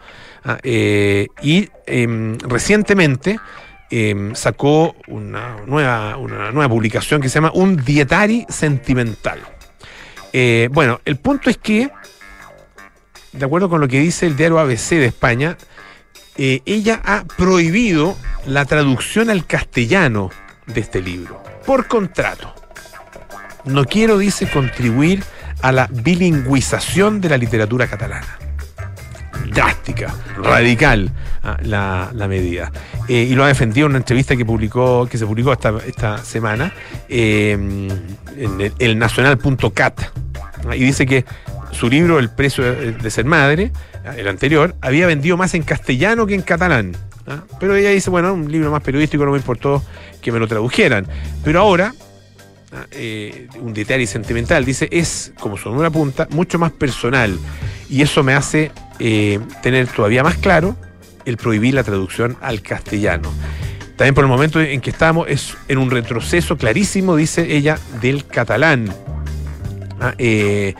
¿ah? 0.43 0.57
Eh, 0.63 1.27
y 1.41 1.69
em, 1.85 2.38
recientemente 2.39 3.39
Em, 3.93 4.33
sacó 4.36 4.95
una 5.07 5.57
nueva, 5.67 6.15
una 6.15 6.50
nueva 6.51 6.69
publicación 6.69 7.19
que 7.19 7.27
se 7.27 7.36
llama 7.36 7.51
Un 7.53 7.75
Dietari 7.75 8.45
Sentimental. 8.48 9.39
Eh, 10.31 10.69
bueno, 10.71 11.01
el 11.03 11.17
punto 11.17 11.50
es 11.50 11.57
que, 11.57 11.91
de 13.33 13.45
acuerdo 13.45 13.67
con 13.69 13.81
lo 13.81 13.89
que 13.89 14.00
dice 14.00 14.27
el 14.27 14.38
diario 14.38 14.60
ABC 14.60 14.91
de 14.91 15.07
España, 15.07 15.57
eh, 16.38 16.62
ella 16.65 17.01
ha 17.03 17.25
prohibido 17.25 18.15
la 18.45 18.63
traducción 18.63 19.29
al 19.29 19.45
castellano 19.45 20.31
de 20.67 20.79
este 20.79 21.01
libro, 21.01 21.43
por 21.65 21.88
contrato. 21.88 22.55
No 23.65 23.83
quiero, 23.83 24.17
dice, 24.17 24.50
contribuir 24.50 25.21
a 25.62 25.74
la 25.74 25.88
bilingüización 25.91 27.19
de 27.19 27.27
la 27.27 27.38
literatura 27.38 27.88
catalana 27.88 28.40
drástica, 29.50 30.13
radical 30.41 31.12
ah, 31.43 31.57
la, 31.63 32.27
medida. 32.27 32.71
Eh, 33.07 33.27
y 33.29 33.36
lo 33.36 33.43
ha 33.43 33.48
defendido 33.48 33.88
en 33.88 33.91
una 33.91 34.00
entrevista 34.00 34.36
que 34.36 34.45
publicó, 34.45 35.07
que 35.10 35.17
se 35.17 35.25
publicó 35.25 35.53
esta, 35.53 35.74
esta 35.86 36.17
semana 36.24 36.74
eh, 37.10 37.51
en 37.51 38.74
el, 38.77 39.00
nacional.cat. 39.00 40.01
Y 40.74 40.83
dice 40.83 41.05
que 41.05 41.25
su 41.71 41.89
libro, 41.89 42.19
El 42.19 42.29
precio 42.29 42.63
de, 42.63 43.12
ser 43.12 43.25
madre, 43.25 43.71
ah, 44.05 44.15
el 44.15 44.27
anterior, 44.27 44.75
había 44.81 45.07
vendido 45.07 45.38
más 45.38 45.53
en 45.53 45.63
castellano 45.63 46.25
que 46.25 46.36
en 46.36 46.41
catalán. 46.41 46.95
Pero 47.60 47.75
ella 47.75 47.91
dice, 47.91 48.10
bueno, 48.10 48.33
un 48.33 48.51
libro 48.51 48.71
más 48.71 48.81
periodístico 48.81 49.24
no 49.24 49.31
me 49.31 49.38
importó 49.38 49.81
que 50.21 50.31
me 50.31 50.39
lo 50.39 50.48
tradujeran. 50.48 51.07
Pero 51.43 51.62
ahora 51.62 51.93
ah, 52.74 52.86
un 53.60 53.74
detalle 53.74 54.05
sentimental, 54.05 54.65
dice, 54.65 54.89
es, 54.91 55.33
como 55.39 55.57
son 55.57 55.75
una 55.75 55.89
punta, 55.89 56.27
mucho 56.31 56.60
más 56.60 56.71
personal. 56.71 57.38
Y 57.89 58.01
eso 58.01 58.24
me 58.24 58.33
hace 58.33 58.71
tener 59.62 59.88
todavía 59.88 60.24
más 60.24 60.38
claro 60.38 60.75
el 61.25 61.38
prohibir 61.38 61.74
la 61.74 61.84
traducción 61.84 62.38
al 62.41 62.62
castellano. 62.62 63.31
También 63.96 64.15
por 64.15 64.24
el 64.24 64.29
momento 64.29 64.60
en 64.60 64.81
que 64.81 64.89
estamos 64.89 65.27
es 65.29 65.55
en 65.67 65.77
un 65.77 65.91
retroceso 65.91 66.58
clarísimo, 66.58 67.15
dice 67.15 67.55
ella, 67.55 67.77
del 68.01 68.25
catalán. 68.25 68.91
Ah, 70.00 70.15
eh, 70.17 70.74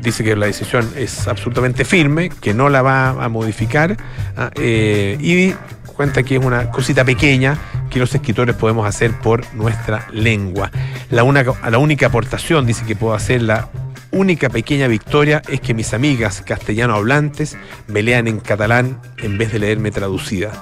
dice 0.00 0.24
que 0.24 0.34
la 0.34 0.46
decisión 0.46 0.90
es 0.96 1.28
absolutamente 1.28 1.84
firme, 1.84 2.30
que 2.30 2.54
no 2.54 2.70
la 2.70 2.80
va 2.80 3.10
a 3.10 3.28
modificar 3.28 3.98
ah, 4.38 4.50
eh, 4.54 5.18
y 5.20 5.54
cuenta 5.94 6.22
que 6.22 6.36
es 6.36 6.42
una 6.42 6.70
cosita 6.70 7.04
pequeña 7.04 7.58
que 7.90 7.98
los 7.98 8.14
escritores 8.14 8.56
podemos 8.56 8.86
hacer 8.86 9.12
por 9.12 9.44
nuestra 9.54 10.06
lengua. 10.10 10.70
La, 11.10 11.24
la 11.70 11.78
única 11.78 12.06
aportación, 12.06 12.64
dice 12.64 12.86
que 12.86 12.96
puedo 12.96 13.12
hacer 13.12 13.42
la 13.42 13.68
única 14.10 14.48
pequeña 14.48 14.88
victoria 14.88 15.42
es 15.48 15.60
que 15.60 15.74
mis 15.74 15.94
amigas 15.94 16.42
castellano 16.42 16.94
hablantes 16.94 17.56
me 17.86 18.02
lean 18.02 18.28
en 18.28 18.40
catalán 18.40 19.00
en 19.18 19.38
vez 19.38 19.52
de 19.52 19.58
leerme 19.58 19.90
traducida. 19.90 20.52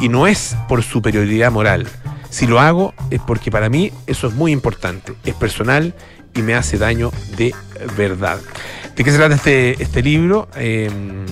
Y 0.00 0.08
no 0.08 0.26
es 0.26 0.56
por 0.68 0.82
superioridad 0.82 1.52
moral. 1.52 1.86
Si 2.30 2.46
lo 2.46 2.60
hago 2.60 2.94
es 3.10 3.20
porque 3.20 3.50
para 3.50 3.68
mí 3.68 3.92
eso 4.06 4.26
es 4.26 4.34
muy 4.34 4.52
importante, 4.52 5.14
es 5.24 5.34
personal 5.34 5.94
y 6.34 6.42
me 6.42 6.54
hace 6.54 6.78
daño 6.78 7.12
de 7.36 7.54
verdad. 7.96 8.40
¿De 8.96 9.04
qué 9.04 9.10
se 9.10 9.18
trata 9.18 9.36
este, 9.36 9.82
este 9.82 10.02
libro? 10.02 10.48
Em, 10.56 11.24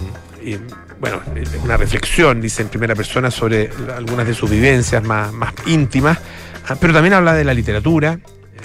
em, 0.44 0.60
bueno, 1.00 1.20
una 1.64 1.76
reflexión, 1.76 2.40
dice 2.40 2.62
en 2.62 2.68
primera 2.68 2.94
persona, 2.94 3.30
sobre 3.30 3.70
algunas 3.96 4.26
de 4.26 4.34
sus 4.34 4.48
vivencias 4.48 5.02
más, 5.02 5.32
más 5.32 5.52
íntimas, 5.66 6.18
ah, 6.68 6.76
pero 6.80 6.92
también 6.92 7.14
habla 7.14 7.34
de 7.34 7.44
la 7.44 7.54
literatura, 7.54 8.20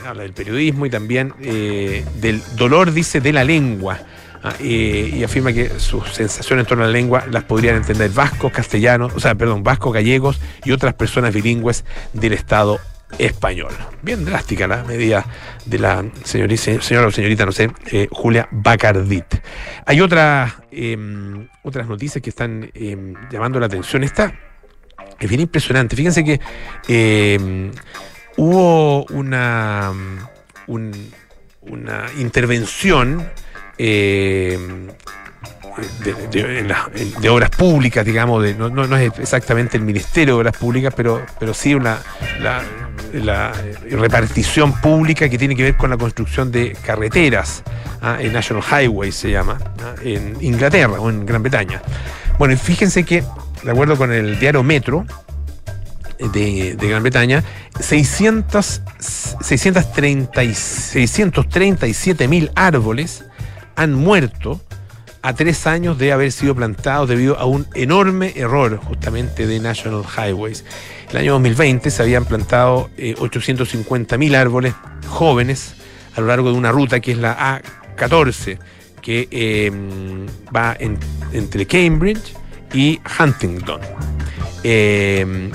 habla 0.07 0.23
del 0.23 0.33
periodismo 0.33 0.85
y 0.85 0.89
también 0.89 1.33
eh, 1.41 2.03
del 2.19 2.41
dolor, 2.55 2.91
dice, 2.91 3.21
de 3.21 3.33
la 3.33 3.43
lengua. 3.43 3.99
Ah, 4.43 4.53
y 4.61 5.23
afirma 5.23 5.51
que 5.51 5.79
sus 5.79 6.07
sensaciones 6.13 6.63
en 6.63 6.69
torno 6.69 6.83
a 6.83 6.87
la 6.87 6.93
lengua 6.93 7.25
las 7.29 7.43
podrían 7.43 7.75
entender 7.75 8.09
vascos, 8.11 8.51
castellanos, 8.51 9.13
o 9.15 9.19
sea, 9.19 9.35
perdón, 9.35 9.63
vascos, 9.63 9.93
gallegos 9.93 10.39
y 10.63 10.71
otras 10.71 10.93
personas 10.93 11.33
bilingües 11.33 11.83
del 12.13 12.33
Estado 12.33 12.79
español. 13.17 13.73
Bien 14.01 14.23
drástica 14.25 14.67
la 14.67 14.83
medida 14.83 15.25
de 15.65 15.79
la 15.79 16.05
señorita, 16.23 16.81
señora 16.81 17.07
o 17.07 17.11
señorita, 17.11 17.45
no 17.45 17.51
sé, 17.51 17.71
eh, 17.91 18.07
Julia 18.11 18.47
Bacardit. 18.51 19.35
Hay 19.85 20.01
otras, 20.01 20.53
em, 20.71 21.47
otras 21.63 21.87
noticias 21.87 22.21
que 22.21 22.29
están 22.29 22.69
em, 22.73 23.15
llamando 23.31 23.59
la 23.59 23.65
atención. 23.65 24.03
Esta 24.03 24.33
es 25.19 25.29
bien 25.29 25.41
impresionante. 25.41 25.95
Fíjense 25.95 26.23
que 26.23 26.39
em, 26.87 27.71
hubo 28.37 29.05
una, 29.05 29.91
una 30.67 32.05
intervención 32.17 33.29
eh, 33.77 34.57
de, 37.21 37.29
obras 37.29 37.49
públicas, 37.51 38.05
digamos, 38.05 38.43
de, 38.43 38.55
no, 38.55 38.69
no, 38.69 38.97
es 38.97 39.11
exactamente 39.19 39.77
el 39.77 39.83
Ministerio 39.83 40.35
de 40.35 40.39
Obras 40.39 40.57
Públicas, 40.57 40.93
pero, 40.95 41.23
pero 41.39 41.53
sí 41.53 41.75
una, 41.75 41.99
la, 42.39 43.53
repartición 43.91 44.73
pública 44.81 45.29
que 45.29 45.37
tiene 45.37 45.55
que 45.55 45.63
ver 45.63 45.77
con 45.77 45.89
la 45.89 45.97
construcción 45.97 46.51
de 46.51 46.75
carreteras, 46.85 47.63
¿ah? 48.01 48.17
en 48.19 48.33
National 48.33 48.63
Highway 48.63 49.11
se 49.11 49.31
llama, 49.31 49.59
¿ah? 49.81 49.95
en 50.03 50.35
Inglaterra 50.41 50.99
o 50.99 51.09
en 51.09 51.25
Gran 51.25 51.43
Bretaña. 51.43 51.81
Bueno, 52.37 52.53
y 52.53 52.57
fíjense 52.57 53.03
que, 53.03 53.23
de 53.63 53.71
acuerdo 53.71 53.97
con 53.97 54.11
el 54.11 54.39
diario 54.39 54.63
Metro, 54.63 55.05
de, 56.19 56.75
Gran 56.79 57.03
Bretaña, 57.03 57.43
600, 57.79 58.81
637 59.41 62.27
mil 62.27 62.51
árboles 62.55 63.23
han 63.75 63.93
muerto 63.93 64.59
a 65.21 65.33
tres 65.33 65.67
años 65.67 65.97
de 65.97 66.13
haber 66.13 66.31
sido 66.31 66.55
plantados 66.55 67.09
debido 67.09 67.37
a 67.37 67.45
un 67.45 67.67
enorme 67.73 68.33
error 68.35 68.77
justamente 68.77 69.47
de 69.47 69.59
National 69.59 70.03
Highways. 70.03 70.63
El 71.09 71.17
año 71.17 71.33
2020 71.33 71.91
se 71.91 72.01
habían 72.01 72.25
plantado 72.25 72.89
850 73.19 74.15
eh, 74.15 74.17
mil 74.17 74.35
árboles 74.35 74.73
jóvenes 75.07 75.75
a 76.15 76.21
lo 76.21 76.27
largo 76.27 76.51
de 76.51 76.57
una 76.57 76.71
ruta 76.71 76.99
que 76.99 77.11
es 77.11 77.17
la 77.17 77.61
A14, 77.97 78.57
que 79.01 79.27
eh, 79.31 79.71
va 80.55 80.77
entre 80.79 81.65
Cambridge 81.65 82.33
y 82.73 82.99
Huntingdon. 83.19 83.81
Eh, 84.63 85.51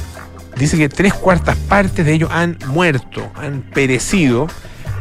dice 0.57 0.77
que 0.77 0.89
tres 0.89 1.15
cuartas 1.15 1.57
partes 1.57 2.05
de 2.05 2.13
ellos 2.13 2.31
han 2.33 2.59
muerto, 2.67 3.31
han 3.35 3.63
perecido 3.63 4.49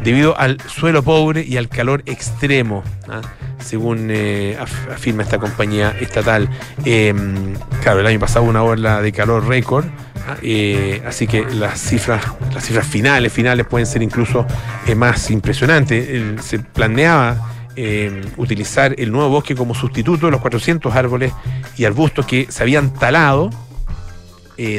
debido 0.03 0.37
al 0.37 0.59
suelo 0.61 1.03
pobre 1.03 1.43
y 1.47 1.57
al 1.57 1.69
calor 1.69 2.03
extremo, 2.05 2.83
¿ah? 3.07 3.21
según 3.59 4.07
eh, 4.09 4.57
afirma 4.59 5.23
esta 5.23 5.37
compañía 5.37 5.95
estatal. 5.99 6.49
Em, 6.85 7.53
claro, 7.81 7.99
el 7.99 8.07
año 8.07 8.19
pasado 8.19 8.45
una 8.45 8.63
ola 8.63 9.01
de 9.01 9.11
calor 9.11 9.47
récord. 9.47 9.85
¿ah? 10.27 10.37
Eh, 10.41 11.01
así 11.05 11.27
que 11.27 11.45
las 11.45 11.79
cifras, 11.79 12.23
las 12.53 12.65
cifras 12.65 12.87
finales, 12.87 13.31
finales 13.31 13.65
pueden 13.67 13.85
ser 13.85 14.01
incluso 14.01 14.45
eh, 14.87 14.95
más 14.95 15.29
impresionantes. 15.29 16.43
se 16.43 16.59
planeaba 16.59 17.67
em, 17.75 18.21
utilizar 18.37 18.95
el 18.97 19.11
nuevo 19.11 19.29
bosque 19.29 19.55
como 19.55 19.75
sustituto 19.75 20.25
de 20.25 20.31
los 20.31 20.41
400 20.41 20.95
árboles 20.95 21.31
y 21.77 21.85
arbustos 21.85 22.25
que 22.25 22.47
se 22.49 22.63
habían 22.63 22.93
talado 22.93 23.49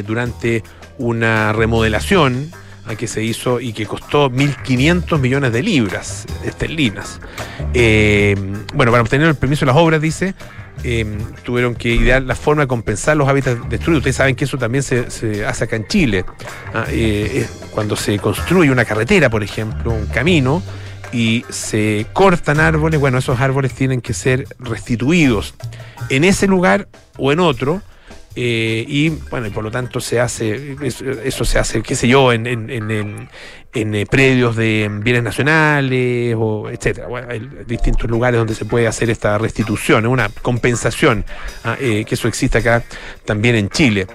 durante 0.05 0.63
una 0.97 1.53
remodelación 1.53 2.51
que 2.97 3.07
se 3.07 3.23
hizo 3.23 3.59
y 3.59 3.73
que 3.73 3.85
costó 3.85 4.29
1.500 4.29 5.19
millones 5.19 5.53
de 5.53 5.63
libras 5.63 6.25
esterlinas. 6.43 7.19
Eh, 7.73 8.35
bueno, 8.73 8.91
para 8.91 9.01
obtener 9.01 9.27
el 9.27 9.35
permiso 9.35 9.65
de 9.65 9.71
las 9.71 9.77
obras, 9.77 10.01
dice, 10.01 10.35
eh, 10.83 11.05
tuvieron 11.43 11.75
que 11.75 11.95
idear 11.95 12.21
la 12.23 12.35
forma 12.35 12.63
de 12.63 12.67
compensar 12.67 13.15
los 13.15 13.27
hábitats 13.27 13.69
destruidos. 13.69 14.01
Ustedes 14.01 14.17
saben 14.17 14.35
que 14.35 14.43
eso 14.43 14.57
también 14.57 14.83
se, 14.83 15.45
hace 15.45 15.63
acá 15.63 15.75
en 15.75 15.87
Chile. 15.87 16.25
¿ah? 16.73 16.85
Eh, 16.89 17.47
cuando 17.71 17.95
se 17.95 18.19
construye 18.19 18.69
una 18.69 18.85
carretera, 18.85 19.29
por 19.29 19.43
ejemplo, 19.43 19.91
un 19.91 20.07
camino, 20.07 20.61
y 21.13 21.45
se 21.49 22.07
cortan 22.11 22.59
árboles, 22.59 22.99
bueno, 22.99 23.19
esos 23.19 23.39
árboles 23.39 23.73
tienen 23.73 24.01
que 24.01 24.13
ser 24.13 24.47
restituidos 24.57 25.53
en 26.09 26.23
ese 26.23 26.47
lugar 26.47 26.87
o 27.17 27.31
en 27.31 27.39
otro 27.39 27.83
eh, 28.35 28.85
y 28.87 29.09
bueno, 29.09 29.47
y 29.47 29.49
por 29.49 29.63
lo 29.63 29.71
tanto 29.71 29.99
se 29.99 30.19
hace, 30.19 30.75
eso, 30.81 31.45
se 31.45 31.59
hace, 31.59 31.81
qué 31.81 31.95
sé 31.95 32.07
yo, 32.07 32.33
en, 32.33 32.47
en, 32.47 32.69
en, 32.69 33.29
en 33.73 33.95
eh, 33.95 34.05
predios 34.05 34.55
de 34.55 34.89
bienes 35.01 35.23
nacionales, 35.23 36.35
o 36.37 36.69
etcétera. 36.69 37.07
Hay 37.29 37.47
distintos 37.67 38.09
lugares 38.09 38.37
donde 38.37 38.55
se 38.55 38.65
puede 38.65 38.87
hacer 38.87 39.09
esta 39.09 39.37
restitución, 39.37 40.05
una 40.05 40.29
compensación, 40.29 41.25
ah, 41.63 41.77
eh, 41.79 42.05
que 42.07 42.15
eso 42.15 42.27
existe 42.27 42.57
acá 42.59 42.83
también 43.25 43.55
en 43.55 43.69
Chile. 43.69 44.07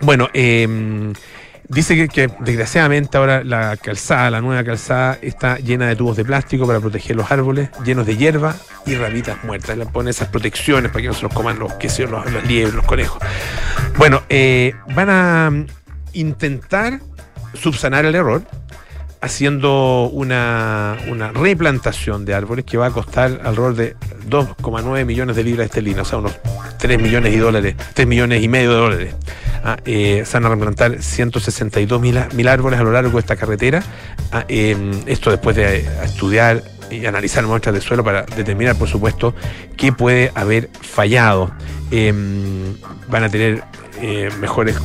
Bueno, 0.00 0.28
eh, 0.34 1.12
Dice 1.68 2.08
que, 2.08 2.30
desgraciadamente 2.40 3.16
ahora 3.16 3.44
la 3.44 3.76
calzada, 3.76 4.30
la 4.30 4.40
nueva 4.40 4.62
calzada, 4.64 5.18
está 5.22 5.58
llena 5.58 5.86
de 5.86 5.96
tubos 5.96 6.16
de 6.16 6.24
plástico 6.24 6.66
para 6.66 6.80
proteger 6.80 7.16
los 7.16 7.30
árboles, 7.30 7.70
llenos 7.84 8.06
de 8.06 8.16
hierba 8.16 8.54
y 8.84 8.94
rabitas 8.94 9.42
muertas. 9.44 9.78
Le 9.78 9.86
pone 9.86 10.10
esas 10.10 10.28
protecciones 10.28 10.90
para 10.90 11.02
que 11.02 11.08
no 11.08 11.14
se 11.14 11.22
los 11.22 11.32
coman 11.32 11.58
los, 11.58 11.72
que 11.74 11.88
los, 12.06 12.30
los 12.30 12.44
liebres, 12.44 12.74
los 12.74 12.84
conejos. 12.84 13.22
Bueno, 13.96 14.22
eh, 14.28 14.74
van 14.94 15.10
a 15.10 15.50
mm, 15.50 15.66
intentar 16.14 17.00
subsanar 17.54 18.04
el 18.04 18.14
error 18.14 18.42
haciendo 19.22 20.10
una, 20.12 20.98
una, 21.08 21.30
replantación 21.30 22.24
de 22.24 22.34
árboles 22.34 22.64
que 22.64 22.76
va 22.76 22.86
a 22.86 22.90
costar 22.90 23.40
alrededor 23.44 23.74
de 23.76 23.96
2,9 24.28 25.04
millones 25.04 25.36
de 25.36 25.44
libras 25.44 25.66
esterlinas, 25.66 26.08
o 26.08 26.10
sea, 26.10 26.18
unos 26.18 26.32
3 26.78 27.00
millones 27.00 27.32
y 27.32 27.38
dólares, 27.38 27.76
3 27.94 28.06
millones 28.08 28.42
y 28.42 28.48
medio 28.48 28.70
de 28.70 28.76
dólares. 28.76 29.14
Ah, 29.64 29.76
eh, 29.84 30.24
se 30.26 30.36
van 30.38 30.46
a 30.46 30.48
replantar 30.48 31.00
162 31.00 32.00
mil, 32.00 32.48
árboles 32.48 32.80
a 32.80 32.82
lo 32.82 32.90
largo 32.90 33.12
de 33.12 33.20
esta 33.20 33.36
carretera. 33.36 33.82
Ah, 34.32 34.44
em, 34.48 34.90
esto 35.06 35.30
después 35.30 35.54
de 35.54 35.86
estudiar 36.02 36.64
y 36.92 37.06
analizar 37.06 37.44
muestras 37.46 37.74
de 37.74 37.80
suelo 37.80 38.04
para 38.04 38.22
determinar, 38.22 38.76
por 38.76 38.88
supuesto, 38.88 39.34
qué 39.76 39.92
puede 39.92 40.30
haber 40.34 40.70
fallado. 40.80 41.52
Em, 41.90 42.76
van 43.08 43.24
a 43.24 43.28
tener 43.28 43.62
eh, 44.00 44.30
mejores 44.40 44.78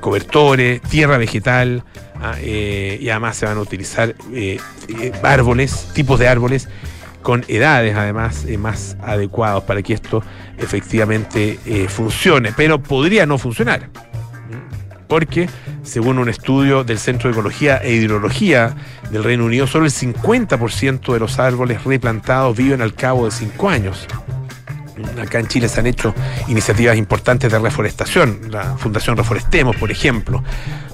cobertores, 0.00 0.80
tierra 0.82 1.18
vegetal, 1.18 1.84
ah, 2.20 2.40
y 2.40 3.08
además 3.08 3.36
se 3.36 3.46
van 3.46 3.56
a 3.58 3.60
utilizar 3.60 4.14
árboles, 5.22 5.88
tipos 5.94 6.18
de 6.18 6.28
árboles 6.28 6.68
con 7.22 7.44
edades 7.48 7.94
además 7.96 8.46
más 8.58 8.96
adecuados 9.02 9.64
para 9.64 9.82
que 9.82 9.92
esto 9.92 10.22
efectivamente 10.56 11.58
funcione, 11.88 12.52
pero 12.56 12.82
podría 12.82 13.26
no 13.26 13.38
funcionar 13.38 13.90
porque 15.08 15.48
según 15.82 16.18
un 16.18 16.28
estudio 16.28 16.84
del 16.84 16.98
Centro 16.98 17.28
de 17.28 17.32
Ecología 17.32 17.78
e 17.78 17.92
Hidrología 17.94 18.76
del 19.10 19.24
Reino 19.24 19.46
Unido, 19.46 19.66
solo 19.66 19.86
el 19.86 19.92
50% 19.92 21.12
de 21.12 21.18
los 21.18 21.38
árboles 21.38 21.82
replantados 21.84 22.56
viven 22.56 22.82
al 22.82 22.94
cabo 22.94 23.24
de 23.24 23.30
cinco 23.30 23.68
años. 23.68 24.06
Acá 25.20 25.38
en 25.38 25.46
Chile 25.46 25.68
se 25.68 25.80
han 25.80 25.86
hecho 25.86 26.14
iniciativas 26.48 26.96
importantes 26.96 27.50
de 27.50 27.58
reforestación, 27.58 28.40
la 28.50 28.76
Fundación 28.76 29.16
Reforestemos, 29.16 29.76
por 29.76 29.90
ejemplo. 29.90 30.42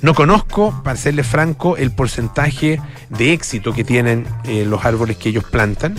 No 0.03 0.15
conozco, 0.15 0.83
para 0.85 0.97
serle 0.97 1.25
franco, 1.25 1.77
el 1.77 1.91
porcentaje 1.91 2.81
de 3.09 3.33
éxito 3.33 3.73
que 3.73 3.85
tienen 3.85 4.27
eh, 4.45 4.65
los 4.67 4.85
árboles 4.85 5.17
que 5.17 5.31
ellos 5.31 5.45
plantan. 5.45 5.95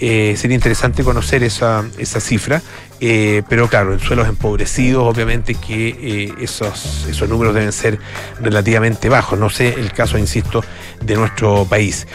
Eh, 0.00 0.34
sería 0.36 0.54
interesante 0.54 1.02
conocer 1.02 1.42
esa, 1.42 1.84
esa 1.98 2.20
cifra, 2.20 2.62
eh, 3.00 3.42
pero 3.48 3.68
claro, 3.68 3.92
en 3.92 4.00
suelos 4.00 4.28
empobrecidos, 4.28 5.02
obviamente 5.04 5.54
que 5.54 6.34
esos, 6.40 7.06
esos 7.08 7.28
números 7.28 7.54
deben 7.54 7.72
ser 7.72 7.98
relativamente 8.40 9.08
bajos. 9.08 9.38
No 9.38 9.50
sé 9.50 9.74
el 9.74 9.92
caso, 9.92 10.18
insisto, 10.18 10.62
de 11.04 11.14
nuestro 11.16 11.64
país. 11.64 12.06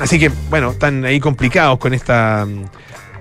así 0.00 0.18
que, 0.18 0.30
bueno, 0.48 0.70
están 0.72 1.04
ahí 1.04 1.20
complicados 1.20 1.78
con 1.78 1.94
esta 1.94 2.46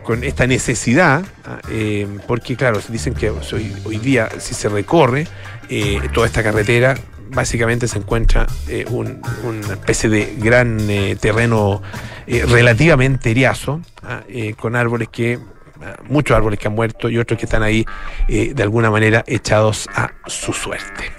con 0.09 0.23
esta 0.23 0.47
necesidad, 0.47 1.23
ah, 1.45 1.59
eh, 1.69 2.07
porque 2.25 2.55
claro, 2.55 2.79
dicen 2.87 3.13
que 3.13 3.29
hoy, 3.29 3.97
día 4.01 4.27
si 4.39 4.55
se 4.55 4.67
recorre 4.67 5.27
eh, 5.69 6.01
toda 6.11 6.25
esta 6.25 6.41
carretera, 6.41 6.95
básicamente 7.29 7.87
se 7.87 7.99
encuentra 7.99 8.47
eh, 8.67 8.85
una 8.89 9.73
especie 9.73 10.09
de 10.09 10.35
gran 10.37 10.77
terreno 11.19 11.81
relativamente 12.27 13.31
eriazo, 13.31 13.81
ah, 14.03 14.21
con 14.57 14.75
árboles 14.75 15.09
que, 15.09 15.39
ah, 15.81 15.97
muchos 16.07 16.35
árboles 16.35 16.59
que 16.59 16.67
han 16.67 16.75
muerto 16.75 17.09
y 17.09 17.17
otros 17.17 17.39
que 17.39 17.45
están 17.45 17.63
ahí 17.63 17.85
de 18.27 18.63
alguna 18.63 18.91
manera 18.91 19.23
echados 19.27 19.87
a 19.95 20.11
su 20.27 20.53
suerte. 20.53 21.11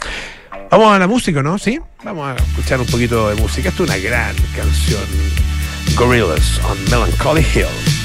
Vamos 0.71 0.95
a 0.95 0.99
la 1.01 1.09
música, 1.09 1.43
¿no? 1.43 1.59
¿Sí? 1.59 1.81
Vamos 2.05 2.29
a 2.29 2.37
escuchar 2.37 2.81
un 2.81 2.87
poquito 2.87 3.29
de 3.29 3.35
música. 3.35 3.71
Esta 3.71 3.83
es 3.83 3.89
una 3.91 3.99
gran 3.99 4.37
canción. 4.55 5.03
Gorillas 5.97 6.61
on 6.65 6.79
Melancholy 6.91 7.45
Hill. 7.55 8.00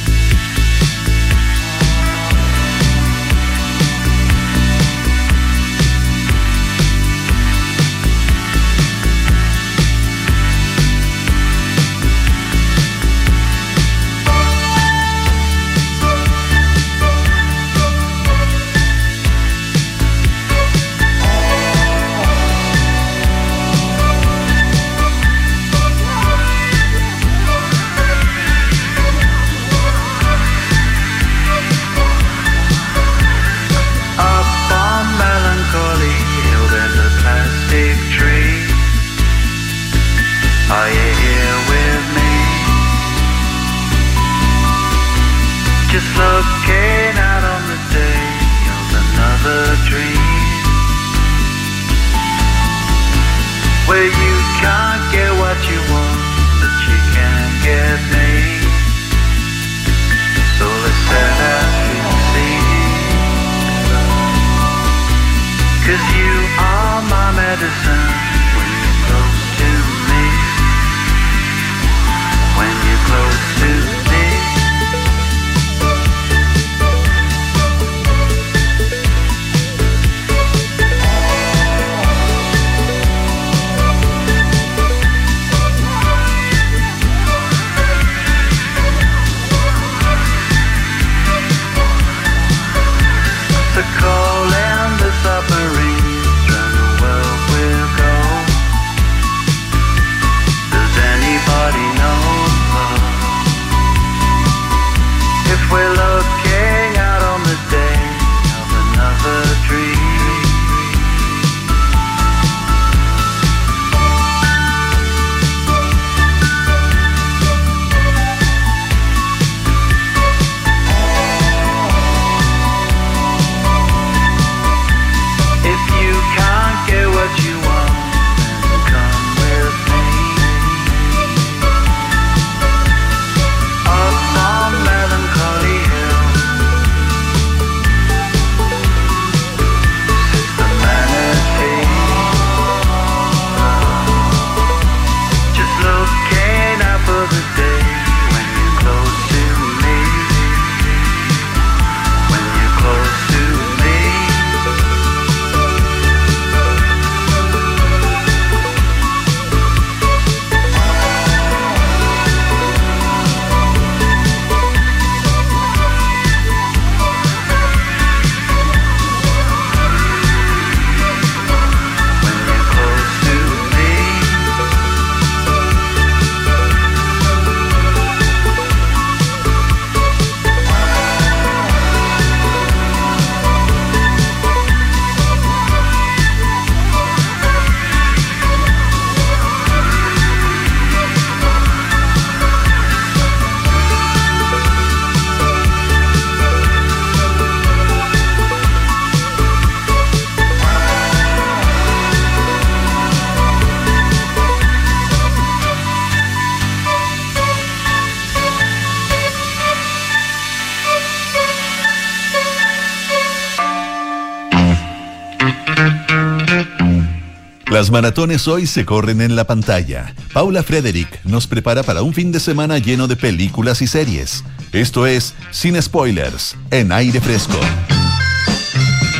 Las 217.75 217.91
maratones 217.91 218.47
hoy 218.47 218.67
se 218.67 218.85
corren 218.85 219.19
en 219.19 219.35
la 219.35 219.43
pantalla. 219.43 220.15
Paula 220.31 220.63
Frederick 220.63 221.19
nos 221.25 221.45
prepara 221.45 221.83
para 221.83 222.03
un 222.03 222.13
fin 222.13 222.31
de 222.31 222.39
semana 222.39 222.77
lleno 222.77 223.05
de 223.05 223.17
películas 223.17 223.81
y 223.81 223.87
series. 223.87 224.45
Esto 224.71 225.05
es 225.05 225.33
Sin 225.51 225.81
Spoilers, 225.81 226.55
en 226.71 226.93
aire 226.93 227.19
fresco. 227.19 227.59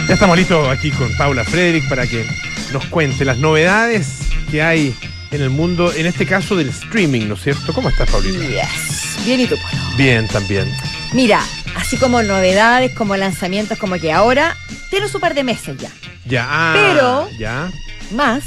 Ya 0.08 0.14
estamos 0.14 0.38
listos 0.38 0.70
aquí 0.70 0.90
con 0.92 1.14
Paula 1.18 1.44
Frederick 1.44 1.90
para 1.90 2.08
que 2.08 2.26
nos 2.72 2.86
cuente 2.86 3.26
las 3.26 3.40
novedades 3.40 4.20
que 4.50 4.64
hay 4.64 4.96
en 5.32 5.42
el 5.42 5.50
mundo, 5.50 5.92
en 5.92 6.06
este 6.06 6.26
caso 6.26 6.56
del 6.56 6.70
streaming, 6.70 7.28
¿no 7.28 7.34
es 7.34 7.44
cierto? 7.44 7.74
¿Cómo 7.74 7.90
estás, 7.90 8.10
Paulita? 8.10 8.40
Yes. 8.40 9.26
Bien, 9.26 9.42
¿y 9.42 9.48
tú, 9.48 9.58
Bien, 9.98 10.30
también. 10.30 10.74
Mira, 11.12 11.42
así 11.76 11.98
como 11.98 12.24
novedades, 12.24 12.96
como 12.96 13.18
lanzamientos, 13.18 13.78
como 13.78 13.96
que 13.96 14.14
ahora 14.14 14.56
tiene 14.90 15.10
su 15.10 15.20
par 15.20 15.34
de 15.34 15.44
meses 15.44 15.76
ya. 15.78 15.90
Ya. 16.24 16.48
ah, 16.50 16.74
Pero- 16.74 17.30
Ya. 17.38 17.70
Más 18.12 18.44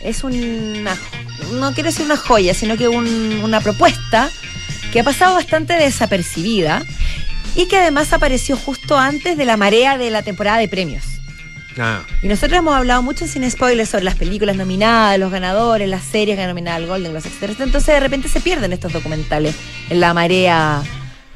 es 0.00 0.24
una, 0.24 0.96
no 1.52 1.72
quiero 1.74 1.90
decir 1.90 2.04
una 2.06 2.16
joya, 2.16 2.54
sino 2.54 2.76
que 2.76 2.88
un- 2.88 3.40
una 3.42 3.60
propuesta 3.60 4.30
que 4.92 5.00
ha 5.00 5.04
pasado 5.04 5.34
bastante 5.34 5.74
desapercibida 5.74 6.82
y 7.54 7.66
que 7.68 7.78
además 7.78 8.12
apareció 8.12 8.56
justo 8.56 8.98
antes 8.98 9.36
de 9.36 9.44
la 9.44 9.56
marea 9.56 9.98
de 9.98 10.10
la 10.10 10.22
temporada 10.22 10.58
de 10.58 10.68
premios. 10.68 11.04
Ah, 11.78 12.02
Y 12.22 12.28
nosotros 12.28 12.58
hemos 12.58 12.74
hablado 12.74 13.02
mucho 13.02 13.26
sin 13.26 13.48
spoilers 13.50 13.88
sobre 13.88 14.04
las 14.04 14.16
películas 14.16 14.56
nominadas, 14.56 15.18
los 15.18 15.30
ganadores, 15.30 15.88
las 15.88 16.02
series 16.04 16.36
que 16.36 16.42
han 16.42 16.48
nominado 16.48 16.76
al 16.76 16.86
Golden 16.86 17.12
Globes, 17.12 17.26
etc. 17.42 17.58
Entonces 17.60 17.94
de 17.94 18.00
repente 18.00 18.28
se 18.28 18.40
pierden 18.40 18.72
estos 18.74 18.92
documentales 18.92 19.54
en 19.88 20.00
la 20.00 20.12
marea 20.12 20.82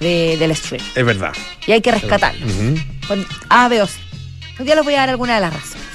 de- 0.01 0.37
del 0.39 0.55
stream. 0.55 0.83
es 0.95 1.05
verdad. 1.07 1.33
Y 1.67 1.73
hay 1.73 1.81
que 1.81 1.91
rescatarlos. 1.91 2.51
Ujú. 2.53 2.75
Con 3.09 3.27
A, 3.49 3.69
B 3.69 3.81
o 3.81 3.87
C. 3.87 3.95
Día 4.63 4.75
les 4.75 4.85
voy 4.85 4.95
a 4.95 4.99
dar 5.01 5.11
algunas 5.11 5.37
de 5.37 5.41
las 5.41 5.55
razones. 5.55 5.86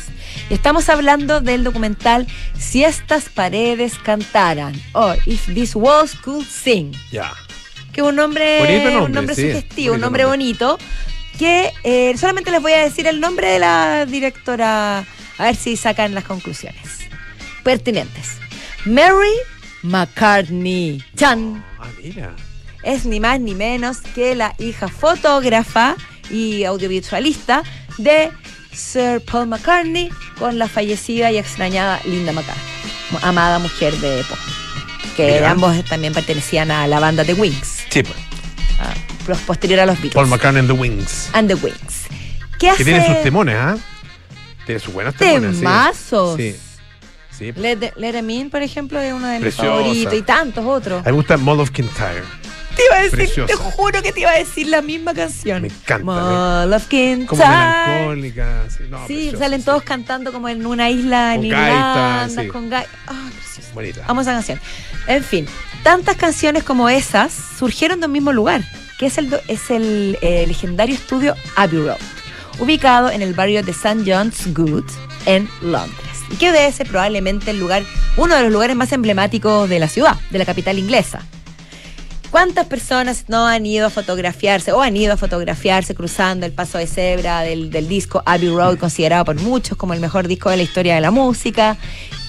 Estamos 0.52 0.90
hablando 0.90 1.40
del 1.42 1.64
documental 1.64 2.28
Si 2.58 2.84
estas 2.84 3.30
paredes 3.30 3.94
cantaran, 4.04 4.74
o 4.94 5.14
If 5.26 5.48
These 5.54 5.78
Walls 5.78 6.16
Could 6.16 6.46
Sing, 6.46 6.92
Ya. 7.12 7.32
que 7.94 8.02
es 8.02 8.08
un 8.08 8.16
nombre, 8.16 9.02
un 9.02 9.12
nombre 9.12 9.36
sí. 9.36 9.44
sugestivo, 9.44 9.96
un 9.96 10.02
nombre 10.02 10.24
nombre. 10.24 10.38
bonito, 10.46 10.78
que 11.40 11.72
eh, 11.84 12.16
solamente 12.18 12.52
les 12.52 12.62
voy 12.62 12.74
a 12.74 12.84
decir 12.84 13.08
el 13.08 13.20
nombre 13.20 13.48
de 13.50 13.60
la 13.60 14.06
directora, 14.06 15.00
a 15.38 15.44
ver 15.44 15.56
si 15.56 15.76
sacan 15.78 16.14
las 16.14 16.26
conclusiones 16.26 17.00
pertinentes. 17.64 18.38
Mary 18.86 19.36
McCartney. 19.84 21.04
Chan 21.16 21.64
Ah, 21.80 21.88
mira. 22.04 22.36
es 22.84 23.06
ni 23.06 23.20
más 23.20 23.40
ni 23.40 23.56
menos 23.56 23.98
que 24.16 24.36
la 24.36 24.54
hija 24.60 24.88
fotógrafa 24.90 25.96
y 26.30 26.64
audiovisualista 26.66 27.64
de 27.98 28.32
Sir 28.74 29.22
Paul 29.22 29.48
McCartney 29.48 30.10
con 30.40 30.58
la 30.58 30.68
fallecida 30.68 31.32
y 31.32 31.38
extrañada 31.38 32.00
Linda 32.06 32.32
McCartney, 32.32 32.64
amada 33.22 33.60
mujer 33.60 33.94
de 33.98 34.24
Paul, 34.28 34.40
que 35.16 35.34
Mira. 35.34 35.52
ambos 35.52 35.84
también 35.86 36.14
pertenecían 36.14 36.72
a 36.72 36.88
la 36.88 37.00
banda 37.00 37.24
The 37.26 37.34
Wings, 37.34 37.84
Sí, 37.90 38.04
pues. 38.04 38.16
a- 38.80 38.94
los 39.28 39.38
posterior 39.40 39.80
a 39.82 39.86
los 39.86 39.96
Beatles. 39.98 40.14
Paul 40.16 40.28
McCartney 40.28 40.60
and 40.62 40.70
the 40.70 40.74
Wings. 40.78 41.30
and 41.34 41.48
The 41.48 41.56
Wings. 41.56 42.06
¿Qué 42.60 42.70
hace? 42.70 42.78
Que 42.80 42.86
tiene 42.86 43.06
sus 43.06 43.22
temones, 43.24 43.56
¿ah? 43.58 43.78
Tiene 44.66 44.80
sus 44.80 44.94
buenos 44.94 45.16
temones. 45.16 45.54
sí. 45.56 45.60
Temazos. 45.62 46.38
Sí. 46.38 46.56
Sí. 47.38 47.52
Let, 47.56 47.94
Let 47.98 48.16
Em 48.16 48.30
In, 48.30 48.50
por 48.52 48.62
ejemplo, 48.62 49.00
es 49.00 49.12
uno 49.14 49.26
de 49.28 49.34
mis 49.40 49.42
Preciosa. 49.56 49.70
favoritos 49.70 50.14
y 50.14 50.22
tantos 50.22 50.64
otros. 50.66 51.00
A 51.00 51.06
mí 51.06 51.12
me 51.12 51.12
gusta 51.14 51.38
Mall 51.38 51.60
of 51.60 51.72
Kintyre. 51.72 52.24
Te 52.82 52.86
iba 52.88 52.96
a 52.96 53.04
decir, 53.04 53.18
Preciosa. 53.20 53.48
te 53.48 53.56
juro 53.56 54.02
que 54.02 54.12
te 54.12 54.20
iba 54.22 54.32
a 54.32 54.38
decir 54.38 54.68
la 54.68 54.82
misma 54.82 55.14
canción. 55.14 55.62
Me 55.62 55.68
encanta, 55.68 56.04
Mall 56.06 56.74
of 56.74 56.88
Kintyre. 56.88 57.28
Como 57.28 57.44
melancólica. 57.46 58.64
Sí, 58.70 58.84
no, 58.90 58.98
Sí, 59.08 59.14
preciosa, 59.14 59.38
salen 59.40 59.60
sí. 59.60 59.66
todos 59.66 59.84
cantando 59.84 60.32
como 60.32 60.50
en 60.50 60.66
una 60.66 60.90
isla 60.90 61.36
en 61.36 61.46
Irlanda, 61.46 62.44
sí. 62.44 62.48
con 62.48 62.70
gaita. 62.70 62.90
Ah, 63.08 63.30
precioso. 63.36 63.70
Bonita. 63.74 64.04
Amo 64.08 64.22
esa 64.22 64.34
canción. 64.34 64.60
En 65.08 65.24
fin, 65.24 65.46
tantas 65.84 66.16
canciones 66.18 66.64
como 66.64 66.90
esas 66.90 67.32
surgieron 67.58 68.00
de 68.00 68.06
un 68.08 68.12
mismo 68.12 68.32
lugar, 68.34 68.62
que 69.00 69.08
es 69.08 69.18
el, 69.18 69.34
es 69.48 69.70
el 69.70 70.18
eh, 70.22 70.46
legendario 70.48 70.96
estudio 70.96 71.36
Abbey 71.56 71.80
Road, 71.84 71.98
ubicado 72.60 73.10
en 73.10 73.22
el 73.22 73.34
barrio 73.34 73.64
de 73.64 73.72
St. 73.72 74.04
John's 74.06 74.46
Wood, 74.58 74.86
en 75.26 75.50
Londres. 75.62 75.98
Y 76.30 76.36
que 76.36 76.52
debe 76.52 76.72
ser 76.72 76.88
probablemente 76.88 77.52
el 77.52 77.60
lugar, 77.60 77.84
uno 78.18 78.36
de 78.36 78.44
los 78.44 78.52
lugares 78.52 78.76
más 78.76 78.92
emblemáticos 78.94 79.68
de 79.70 79.80
la 79.80 79.88
ciudad, 79.88 80.16
de 80.30 80.40
la 80.40 80.46
capital 80.46 80.78
inglesa. 80.80 81.22
¿Cuántas 82.32 82.66
personas 82.68 83.26
no 83.28 83.46
han 83.46 83.66
ido 83.66 83.88
a 83.88 83.90
fotografiarse 83.90 84.72
o 84.72 84.82
han 84.82 84.96
ido 84.96 85.14
a 85.14 85.18
fotografiarse 85.18 85.94
cruzando 85.94 86.46
el 86.46 86.54
paso 86.54 86.78
de 86.78 86.88
cebra 86.88 87.42
del, 87.42 87.70
del 87.70 87.90
disco 87.90 88.24
Abbey 88.26 88.48
Road, 88.50 88.78
considerado 88.78 89.26
por 89.26 89.36
muchos 89.36 89.78
como 89.78 89.94
el 89.94 90.00
mejor 90.00 90.28
disco 90.30 90.50
de 90.50 90.56
la 90.58 90.64
historia 90.64 90.96
de 90.96 91.02
la 91.02 91.12
música? 91.12 91.76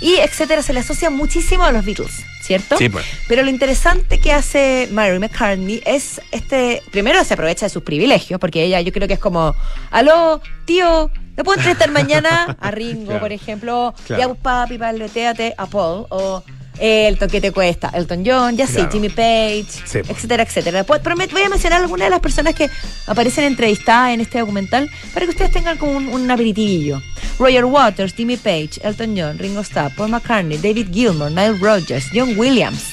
Y 0.01 0.15
etcétera, 0.17 0.62
se 0.62 0.73
le 0.73 0.81
asocia 0.81 1.09
muchísimo 1.09 1.62
a 1.62 1.71
los 1.71 1.85
Beatles, 1.85 2.11
¿cierto? 2.43 2.77
Sí, 2.79 2.88
pues. 2.88 3.07
Pero 3.29 3.45
lo 3.45 3.51
interesante 3.51 4.19
que 4.19 4.33
hace 4.33 4.88
Mary 4.91 5.21
McCartney 5.21 5.81
es 5.87 6.21
este. 6.33 6.83
Primero 6.91 7.23
se 7.23 7.35
aprovecha 7.35 7.67
de 7.67 7.71
sus 7.71 7.85
privilegios, 7.85 8.41
porque 8.41 8.65
ella 8.65 8.81
yo 8.81 8.91
creo 8.93 9.07
que 9.07 9.15
es 9.15 9.21
como, 9.21 9.55
aló, 9.93 10.41
tío, 10.65 11.12
¿me 11.37 11.45
puedo 11.45 11.59
entrevistar 11.59 11.93
mañana? 11.93 12.57
A 12.61 12.73
Ringo, 12.73 13.05
Claro. 13.07 13.21
por 13.21 13.31
ejemplo. 13.33 13.95
Claro. 14.09 14.21
Ya, 14.21 14.27
pues, 14.29 14.41
papi, 14.43 14.79
paleteate 14.79 15.55
a 15.57 15.67
Paul. 15.67 16.07
O 16.09 16.43
Elton, 16.79 17.29
¿qué 17.29 17.41
te 17.41 17.53
cuesta? 17.53 17.91
Elton 17.95 18.23
John, 18.27 18.57
ya 18.57 18.67
sí, 18.67 18.75
Claro. 18.75 18.91
Jimmy 18.93 19.09
Page, 19.09 19.67
Sí. 19.85 19.99
etcétera, 19.99 20.43
etcétera. 20.43 20.79
Después, 20.79 21.01
voy 21.03 21.43
a 21.43 21.49
mencionar 21.49 21.83
algunas 21.83 22.07
de 22.07 22.11
las 22.11 22.21
personas 22.21 22.55
que 22.55 22.69
aparecen 23.07 23.45
entrevistadas 23.45 24.15
en 24.15 24.21
este 24.21 24.39
documental 24.39 24.91
para 25.13 25.27
que 25.27 25.31
ustedes 25.31 25.51
tengan 25.53 25.77
como 25.79 25.93
un, 25.93 26.09
un 26.09 26.31
aperitivillo. 26.31 27.01
Roger 27.39 27.65
Waters, 27.65 28.15
Jimmy 28.15 28.37
Page, 28.37 28.81
Elton 28.83 29.15
John, 29.17 29.39
Ringo 29.39 29.61
Starr, 29.61 29.95
Paul 29.95 30.11
McCartney, 30.11 30.59
David 30.59 30.89
Gilmour, 30.93 31.31
Nile 31.31 31.59
Rodgers, 31.61 32.07
John 32.15 32.35
Williams 32.39 32.85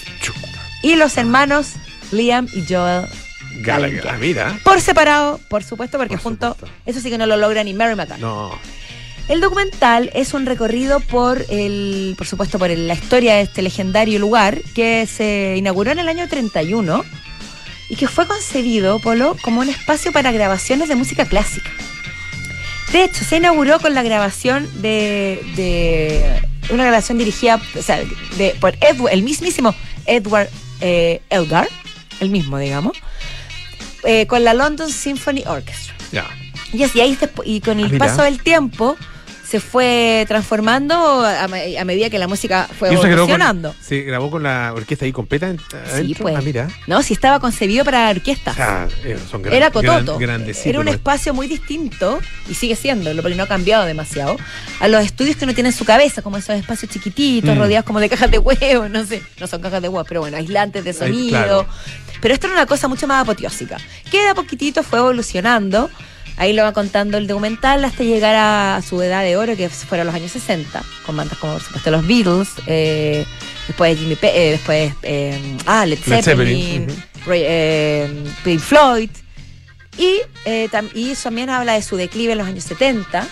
y 0.81 0.95
los 0.95 1.17
hermanos 1.17 1.73
Liam 2.11 2.47
y 2.53 2.63
Joel 2.71 3.05
Gallagher. 3.61 4.17
Mira. 4.19 4.59
Por 4.63 4.79
separado, 4.81 5.39
por 5.49 5.63
supuesto, 5.63 5.97
porque 5.97 6.15
Por 6.15 6.23
juntos, 6.23 6.55
eso 6.85 6.99
sí 7.01 7.09
que 7.09 7.17
no 7.17 7.25
lo 7.25 7.35
logra 7.37 7.63
ni 7.63 7.73
Mary 7.73 7.95
McCartney. 7.95 8.21
No. 8.21 8.57
El 9.29 9.41
documental 9.41 10.09
es 10.15 10.33
un 10.33 10.45
recorrido 10.47 10.99
por 10.99 11.45
el, 11.49 12.15
por 12.17 12.25
supuesto, 12.27 12.57
por 12.57 12.71
el- 12.71 12.87
la 12.87 12.95
historia 12.95 13.35
de 13.35 13.41
este 13.41 13.61
legendario 13.61 14.17
lugar 14.19 14.59
que 14.73 15.05
se 15.07 15.55
inauguró 15.57 15.91
en 15.91 15.99
el 15.99 16.09
año 16.09 16.27
31 16.27 17.05
y 17.89 17.95
que 17.95 18.07
fue 18.07 18.25
concebido, 18.27 18.99
Polo, 18.99 19.37
como 19.43 19.61
un 19.61 19.69
espacio 19.69 20.11
para 20.11 20.31
grabaciones 20.31 20.89
de 20.89 20.95
música 20.95 21.25
clásica. 21.25 21.69
De 22.91 23.03
hecho, 23.03 23.23
se 23.23 23.37
inauguró 23.37 23.79
con 23.79 23.93
la 23.93 24.01
grabación 24.01 24.67
de, 24.81 25.39
de 25.55 26.41
una 26.73 26.83
grabación 26.85 27.19
dirigida 27.19 27.61
o 27.77 27.81
sea, 27.83 28.01
de, 28.37 28.55
por 28.59 28.75
Edward, 28.81 29.13
el 29.13 29.21
mismísimo 29.21 29.75
Edward 30.07 30.49
eh, 30.81 31.21
Elgar, 31.29 31.69
el 32.19 32.31
mismo, 32.31 32.57
digamos, 32.57 32.97
eh, 34.05 34.25
con 34.25 34.43
la 34.43 34.55
London 34.55 34.89
Symphony 34.91 35.43
Orchestra. 35.45 35.93
Ya. 36.11 36.25
Y 36.73 36.81
así 36.83 36.99
ahí 36.99 37.15
y 37.45 37.61
con 37.61 37.77
Ah, 37.79 37.81
el 37.85 37.97
paso 37.99 38.23
del 38.23 38.41
tiempo 38.41 38.97
se 39.49 39.59
fue 39.59 40.25
transformando 40.27 41.25
a, 41.25 41.47
me- 41.47 41.79
a 41.79 41.83
medida 41.85 42.09
que 42.09 42.19
la 42.19 42.27
música 42.27 42.67
fue 42.77 42.89
se 42.89 42.93
grabó 42.95 43.01
con- 43.01 43.11
evolucionando. 43.11 43.75
Se 43.81 44.01
grabó 44.01 44.29
con 44.29 44.43
la 44.43 44.73
orquesta 44.75 45.05
ahí 45.05 45.11
completa. 45.11 45.49
en- 45.49 45.59
adentro? 45.91 46.21
pues. 46.23 46.35
Ah, 46.37 46.41
mira. 46.43 46.67
No, 46.85 47.01
si 47.01 47.13
estaba 47.13 47.39
concebido 47.39 47.83
para 47.83 48.05
la 48.05 48.11
orquesta. 48.11 48.51
O 48.51 48.53
sea, 48.55 48.87
eh, 49.03 49.17
son 49.29 49.41
gran- 49.41 49.55
Era 49.55 49.71
Cototo. 49.71 50.19
gran- 50.19 50.45
Era 50.65 50.79
un 50.79 50.87
espacio 50.87 51.33
muy 51.33 51.47
distinto, 51.47 52.19
y 52.47 52.53
sigue 52.53 52.75
siendo, 52.75 53.09
porque 53.21 53.35
no 53.35 53.43
ha 53.43 53.47
cambiado 53.47 53.85
demasiado, 53.85 54.37
a 54.79 54.87
los 54.87 55.03
estudios 55.03 55.35
que 55.35 55.45
uno 55.45 55.53
tiene 55.55 55.69
en 55.69 55.75
su 55.75 55.85
cabeza, 55.85 56.21
como 56.21 56.37
esos 56.37 56.55
espacios 56.55 56.91
chiquititos, 56.91 57.55
Mm. 57.55 57.59
rodeados 57.59 57.85
como 57.85 57.99
de 57.99 58.09
cajas 58.09 58.29
de 58.29 58.37
huevo, 58.37 58.87
no 58.87 59.03
sé, 59.05 59.23
no 59.39 59.47
son 59.47 59.61
cajas 59.61 59.81
de 59.81 59.87
huevo, 59.89 60.05
pero 60.07 60.21
bueno, 60.21 60.37
aislantes 60.37 60.83
de 60.83 60.91
Ay, 60.91 60.95
sonido. 60.95 61.29
claro. 61.29 61.67
Pero 62.21 62.33
esto 62.33 62.47
era 62.47 62.55
una 62.55 62.65
cosa 62.65 62.87
mucho 62.87 63.07
más 63.07 63.23
apoteósica, 63.23 63.77
que 64.11 64.21
de 64.21 64.27
a 64.29 64.35
poquitito 64.35 64.83
fue 64.83 64.99
evolucionando. 64.99 65.89
Ahí 66.39 66.53
lo 66.53 66.63
va 66.63 66.71
contando 66.73 67.17
el 67.19 67.27
documental 67.27 67.83
hasta 67.85 68.03
llegar 68.03 68.33
a 68.35 68.81
su 68.81 68.99
edad 69.01 69.21
de 69.23 69.35
oro, 69.37 69.55
que 69.55 69.69
fueron 69.69 70.07
los 70.07 70.15
años 70.15 70.31
60, 70.31 70.81
con 71.05 71.15
bandas 71.17 71.37
como, 71.37 71.53
por 71.53 71.61
supuesto, 71.61 71.91
los 71.91 72.07
Beatles, 72.07 72.47
eh, 72.65 73.25
después 73.67 73.99
Jimmy 73.99 74.15
Pe- 74.15 74.47
eh, 74.47 74.51
después 74.51 74.93
eh, 75.03 75.37
ah, 75.67 75.85
Led 75.85 75.99
Led 75.99 76.23
Zeppelin. 76.23 76.87
Ray- 77.25 77.43
eh, 77.45 78.23
Pink 78.45 78.59
Floyd. 78.61 79.09
Y, 79.97 80.15
eh, 80.45 80.69
tam- 80.71 80.89
y 80.95 81.13
también 81.15 81.49
habla 81.49 81.73
de 81.73 81.81
su 81.81 81.97
declive 81.97 82.31
en 82.31 82.37
los 82.37 82.47
años 82.47 82.63
70. 82.63 83.27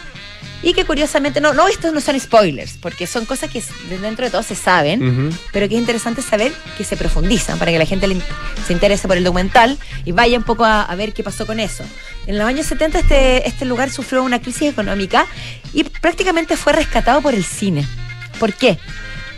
Y 0.63 0.73
que 0.73 0.85
curiosamente, 0.85 1.39
no, 1.39 1.53
no, 1.53 1.67
estos 1.67 1.93
no 1.93 2.01
son 2.01 2.19
spoilers, 2.19 2.77
porque 2.81 3.05
son 3.05 3.25
cosas 3.25 3.51
que 3.51 3.63
de 3.89 3.99
dentro 3.99 4.25
de 4.25 4.31
todo 4.31 4.43
se 4.43 4.55
saben, 4.55 5.31
pero 5.53 5.69
que 5.69 5.75
es 5.75 5.79
interesante 5.79 6.21
saber 6.21 6.51
que 6.77 6.83
se 6.83 6.97
profundizan 6.97 7.59
para 7.59 7.71
que 7.71 7.77
la 7.77 7.85
gente 7.85 8.07
se 8.65 8.73
interese 8.73 9.07
por 9.07 9.17
el 9.17 9.23
documental 9.23 9.77
y 10.03 10.13
vaya 10.13 10.37
un 10.37 10.43
poco 10.43 10.65
a, 10.65 10.81
a 10.81 10.95
ver 10.95 11.13
qué 11.13 11.23
pasó 11.23 11.45
con 11.45 11.59
eso. 11.59 11.83
En 12.25 12.37
los 12.37 12.47
años 12.47 12.65
70 12.65 12.99
este, 12.99 13.47
este 13.47 13.65
lugar 13.65 13.89
sufrió 13.89 14.23
una 14.23 14.41
crisis 14.41 14.69
económica 14.69 15.27
y 15.73 15.83
prácticamente 15.83 16.57
fue 16.57 16.73
rescatado 16.73 17.21
por 17.21 17.33
el 17.35 17.43
cine. 17.43 17.87
¿Por 18.39 18.53
qué? 18.53 18.77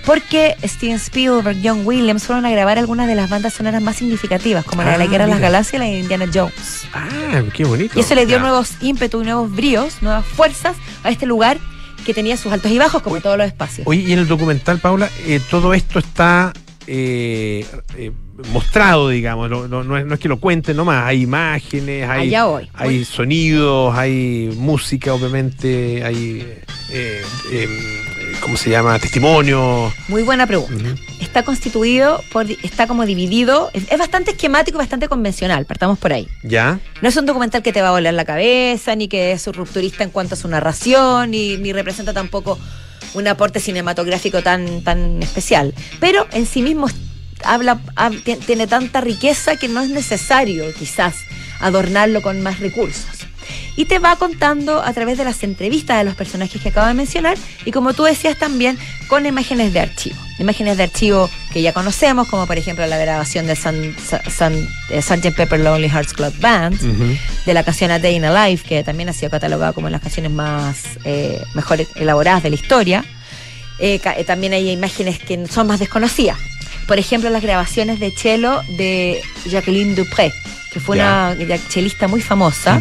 Porque 0.10 0.56
Steven 0.64 0.96
Spielberg, 0.96 1.58
John 1.64 1.82
Williams 1.86 2.24
fueron 2.24 2.44
a 2.48 2.50
grabar 2.50 2.80
algunas 2.80 3.08
de 3.08 3.14
las 3.14 3.30
bandas 3.30 3.54
sonoras 3.54 3.80
más 3.80 3.98
significativas, 3.98 4.66
como 4.66 4.82
la 4.82 4.94
de 4.94 4.98
la 4.98 5.04
Ah, 5.04 5.08
Guerra 5.08 5.26
de 5.26 5.32
las. 5.34 5.40
Galaxias 5.40 5.74
y 5.76 5.78
la 5.78 5.86
de 5.86 6.00
Indiana 6.00 6.26
Jones. 6.34 6.88
Ah, 6.94 7.44
qué 7.54 7.64
bonito. 7.64 7.94
Y 7.96 8.02
eso 8.02 8.16
le 8.16 8.26
dio 8.26 8.38
Ya. 8.38 8.42
nuevos 8.42 8.72
ímpetus 8.82 9.22
y 9.22 9.26
nuevos 9.26 9.52
bríos, 9.56 10.02
nuevas 10.02 10.26
fuerzas 10.26 10.76
a 11.04 11.12
este 11.12 11.28
lugar 11.28 11.60
que 12.08 12.16
tenía 12.16 12.38
sus 12.38 12.52
altos 12.52 12.72
y 12.72 12.80
bajos, 12.80 13.04
como 13.04 13.22
todos 13.22 13.38
los 13.38 13.46
espacios. 13.46 13.86
Oye, 13.88 14.02
y 14.02 14.14
en 14.14 14.18
el 14.20 14.28
documental, 14.28 14.80
Paula, 14.80 15.08
eh, 15.28 15.40
todo 15.48 15.76
esto 15.76 16.00
está 16.00 16.54
eh, 16.88 17.68
eh, 17.96 18.12
mostrado, 18.52 19.10
digamos. 19.10 19.48
No, 19.48 19.68
no- 19.68 19.84
no 19.84 19.96
es, 19.96 20.08
no 20.08 20.16
es 20.16 20.20
que 20.20 20.28
lo 20.28 20.40
cuenten 20.40 20.76
nomás. 20.76 21.06
Hay 21.06 21.22
imágenes, 21.22 22.10
hay, 22.10 22.34
hay 22.74 23.06
sonidos, 23.06 23.96
hay 23.96 24.50
música, 24.58 25.14
obviamente, 25.14 26.04
hay 26.04 26.48
eh, 26.92 27.22
em, 27.52 27.70
¿cómo 28.42 28.58
se 28.58 28.70
llama? 28.70 28.98
Testimonio. 29.00 29.94
Muy 30.08 30.24
buena 30.24 30.48
pregunta. 30.48 30.96
Está 31.20 31.44
constituido 31.44 32.24
por, 32.32 32.50
está 32.50 32.88
como 32.88 33.06
dividido, 33.06 33.70
es, 33.74 33.84
es 33.92 33.98
bastante 34.00 34.32
esquemático 34.32 34.78
y 34.78 34.80
bastante 34.80 35.08
convencional, 35.08 35.66
partamos 35.66 36.00
por 36.00 36.14
ahí. 36.14 36.28
¿Ya? 36.44 36.80
No 37.02 37.10
es 37.10 37.18
un 37.18 37.26
documental 37.26 37.62
que 37.62 37.72
te 37.74 37.82
va 37.82 37.90
a 37.90 37.92
volar 37.92 38.14
la 38.14 38.26
cabeza, 38.26 38.96
ni 38.96 39.08
que 39.08 39.32
es 39.34 39.46
un 39.48 39.54
rupturista 39.54 40.04
en 40.04 40.10
cuanto 40.10 40.36
a 40.36 40.38
su 40.38 40.48
narración, 40.48 41.32
ni, 41.32 41.58
ni 41.58 41.74
representa 41.74 42.14
tampoco 42.14 42.58
un 43.14 43.28
aporte 43.28 43.60
cinematográfico 43.60 44.42
tan, 44.42 44.84
tan 44.84 45.22
especial. 45.22 45.74
Pero 46.00 46.28
en 46.32 46.46
sí 46.46 46.62
mismo 46.62 46.88
habla, 47.44 47.80
hab- 47.96 48.24
ti- 48.24 48.36
tiene 48.38 48.68
tanta 48.68 49.02
riqueza 49.02 49.56
que 49.56 49.68
no 49.68 49.82
es 49.82 49.90
necesario 49.90 50.66
quizás 50.78 51.16
adornarlo 51.60 52.22
con 52.22 52.42
más 52.42 52.60
recursos. 52.60 53.06
Y 53.76 53.86
te 53.86 54.00
va 54.00 54.16
contando 54.18 54.82
a 54.82 54.92
través 54.94 55.18
de 55.18 55.24
las 55.24 55.42
entrevistas 55.44 55.98
de 55.98 56.04
los 56.04 56.16
personajes 56.16 56.62
que 56.62 56.70
acabo 56.70 56.88
de 56.88 56.94
mencionar 56.94 57.38
y 57.66 57.72
como 57.72 57.94
tú 57.94 58.04
decías 58.04 58.38
también 58.38 58.78
con 59.08 59.26
imágenes 59.26 59.74
de 59.74 59.80
archivo. 59.80 60.18
Imágenes 60.38 60.78
de 60.78 60.84
archivo 60.84 61.30
que 61.54 61.62
ya 61.62 61.74
conocemos, 61.74 62.28
como 62.28 62.46
por 62.46 62.58
ejemplo 62.58 62.86
la 62.88 62.98
grabación 62.98 63.48
del 63.48 63.58
San, 63.58 63.96
San, 64.30 64.54
eh, 64.90 65.02
Sgt. 65.02 65.36
Pepper 65.36 65.60
Lonely 65.60 65.90
Hearts 65.90 66.14
Club 66.14 66.34
Band, 66.40 66.80
de 67.46 67.54
la 67.54 67.64
canción 67.64 67.92
A 67.92 68.00
Day 68.00 68.16
in 68.16 68.26
a 68.26 68.48
Life, 68.48 68.68
que 68.68 68.84
también 68.84 69.10
ha 69.10 69.14
sido 69.14 69.30
catalogada 69.30 69.74
como 69.74 69.88
una 69.88 69.98
de 69.98 69.98
las 69.98 70.02
canciones 70.02 70.32
más 70.32 70.84
eh, 71.04 71.42
mejor 71.56 71.86
elaboradas 71.96 72.44
de 72.44 72.50
la 72.50 72.56
historia. 72.56 73.06
Eh, 73.80 74.00
eh, 74.04 74.24
también 74.26 74.54
hay 74.54 74.70
imágenes 74.70 75.20
que 75.20 75.48
son 75.48 75.68
más 75.68 75.80
desconocidas. 75.80 76.38
Por 76.88 77.00
ejemplo, 77.00 77.30
las 77.30 77.42
grabaciones 77.42 78.00
de 78.00 78.12
cello 78.12 78.62
de 78.78 79.22
Jacqueline 79.46 79.96
Dupré, 79.96 80.34
que 80.72 80.80
fue 80.80 80.98
una 80.98 81.36
chelista 81.70 82.08
muy 82.08 82.22
famosa, 82.22 82.80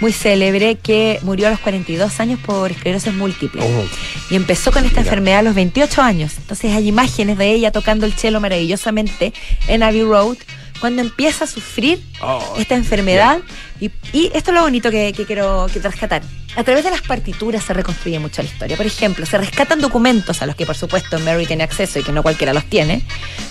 muy 0.00 0.12
célebre, 0.12 0.76
que 0.76 1.18
murió 1.22 1.48
a 1.48 1.50
los 1.50 1.60
42 1.60 2.20
años 2.20 2.38
por 2.40 2.70
esclerosis 2.70 3.12
múltiple. 3.12 3.62
Oh, 3.62 3.84
Y 4.30 4.36
empezó 4.36 4.70
con 4.70 4.84
esta 4.84 5.00
enfermedad 5.00 5.40
a 5.40 5.42
los 5.42 5.54
28 5.54 6.02
años. 6.02 6.34
Entonces 6.38 6.72
hay 6.72 6.88
imágenes 6.88 7.38
de 7.38 7.50
ella 7.50 7.72
tocando 7.72 8.06
el 8.06 8.12
cello 8.12 8.40
maravillosamente 8.40 9.32
en 9.66 9.82
Abbey 9.82 10.02
Road 10.02 10.36
cuando 10.80 11.02
empieza 11.02 11.44
a 11.44 11.46
sufrir 11.46 12.02
oh, 12.20 12.56
esta 12.58 12.74
enfermedad. 12.74 13.38
Y, 13.80 13.90
y 14.12 14.30
esto 14.34 14.50
es 14.50 14.54
lo 14.54 14.62
bonito 14.62 14.90
que, 14.90 15.12
que 15.12 15.24
quiero 15.24 15.66
que 15.72 15.80
rescatar. 15.80 16.22
A 16.56 16.62
través 16.62 16.84
de 16.84 16.90
las 16.90 17.02
partituras 17.02 17.64
se 17.64 17.74
reconstruye 17.74 18.18
mucho 18.18 18.42
la 18.42 18.48
historia. 18.48 18.76
Por 18.76 18.86
ejemplo, 18.86 19.26
se 19.26 19.36
rescatan 19.38 19.80
documentos 19.80 20.40
a 20.40 20.46
los 20.46 20.54
que 20.54 20.66
por 20.66 20.76
supuesto 20.76 21.18
Mary 21.20 21.46
tiene 21.46 21.64
acceso 21.64 21.98
y 21.98 22.02
que 22.02 22.12
no 22.12 22.22
cualquiera 22.22 22.52
los 22.52 22.64
tiene, 22.64 23.02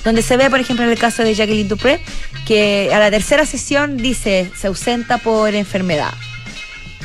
donde 0.04 0.22
se 0.22 0.38
ve, 0.38 0.50
por 0.50 0.60
ejemplo, 0.60 0.86
en 0.86 0.92
el 0.92 1.00
caso 1.00 1.24
de 1.24 1.36
Jacqueline 1.36 1.68
Dupré, 1.68 2.00
que 2.46 2.92
a 2.94 3.00
la 3.00 3.12
tercera 3.12 3.46
sesión 3.46 3.98
dice 3.98 4.50
se 4.56 4.68
ausenta 4.68 5.18
por 5.18 5.54
enfermedad. 5.54 6.14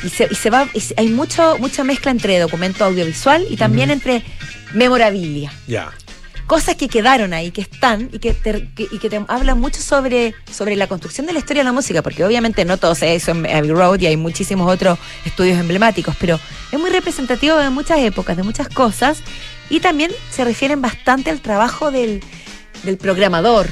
Y 0.01 0.09
se, 0.09 0.29
y 0.31 0.35
se 0.35 0.49
va, 0.49 0.69
y 0.73 0.81
hay 0.95 1.09
mucho, 1.09 1.57
mucha 1.59 1.83
mezcla 1.83 2.11
entre 2.11 2.39
documento 2.39 2.85
audiovisual 2.85 3.45
y 3.49 3.57
también 3.57 3.91
entre 3.91 4.23
memorabilia 4.73 5.51
Ya. 5.67 5.91
Cosas 6.49 6.75
que 6.75 6.87
quedaron 6.87 7.31
ahí, 7.31 7.51
que 7.51 7.61
están 7.61 8.09
y 8.11 8.17
que 8.17 8.33
te, 8.33 8.71
y 8.75 8.97
que 8.97 9.07
te 9.07 9.23
hablan 9.27 9.59
mucho 9.59 9.81
sobre, 9.81 10.33
sobre 10.51 10.75
la 10.75 10.87
construcción 10.87 11.27
de 11.27 11.33
la 11.33 11.37
historia 11.37 11.61
de 11.61 11.65
la 11.65 11.71
música, 11.73 12.01
porque 12.01 12.25
obviamente 12.25 12.65
no 12.65 12.77
todo 12.77 12.95
se 12.95 13.13
hizo 13.13 13.29
en 13.29 13.45
Abbey 13.45 13.69
Road 13.69 13.99
y 13.99 14.07
hay 14.07 14.17
muchísimos 14.17 14.67
otros 14.67 14.97
estudios 15.25 15.59
emblemáticos, 15.59 16.15
pero 16.19 16.39
es 16.71 16.79
muy 16.79 16.89
representativo 16.89 17.55
de 17.55 17.69
muchas 17.69 17.99
épocas, 17.99 18.35
de 18.35 18.41
muchas 18.41 18.67
cosas, 18.67 19.19
y 19.69 19.79
también 19.79 20.11
se 20.31 20.43
refieren 20.43 20.81
bastante 20.81 21.29
al 21.29 21.39
trabajo 21.39 21.91
del, 21.91 22.23
del 22.81 22.97
programador, 22.97 23.67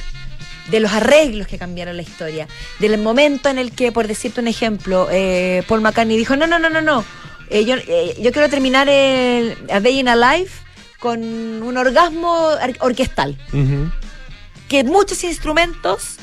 de 0.70 0.80
los 0.80 0.92
arreglos 0.92 1.48
que 1.48 1.58
cambiaron 1.58 1.98
la 1.98 2.04
historia, 2.04 2.48
del 2.78 3.00
momento 3.00 3.50
en 3.50 3.58
el 3.58 3.72
que, 3.72 3.92
por 3.92 4.08
decirte 4.08 4.40
un 4.40 4.48
ejemplo, 4.48 5.08
eh, 5.12 5.64
Paul 5.68 5.82
McCartney 5.82 6.16
dijo, 6.16 6.36
no, 6.36 6.46
no, 6.46 6.60
no, 6.60 6.70
no, 6.70 6.84
no, 6.84 7.04
eh, 7.50 7.66
yo, 7.66 7.76
eh, 7.76 8.16
yo 8.22 8.32
quiero 8.32 8.50
terminar 8.50 8.88
el 8.88 9.58
A 9.72 9.80
Day 9.80 10.00
in 10.00 10.10
a 10.10 10.16
Life 10.16 10.67
con 11.00 11.22
un 11.24 11.78
orgasmo 11.78 12.50
orquestal, 12.80 13.38
Ujú. 13.54 13.92
que 14.68 14.84
muchos 14.84 15.24
instrumentos 15.24 16.16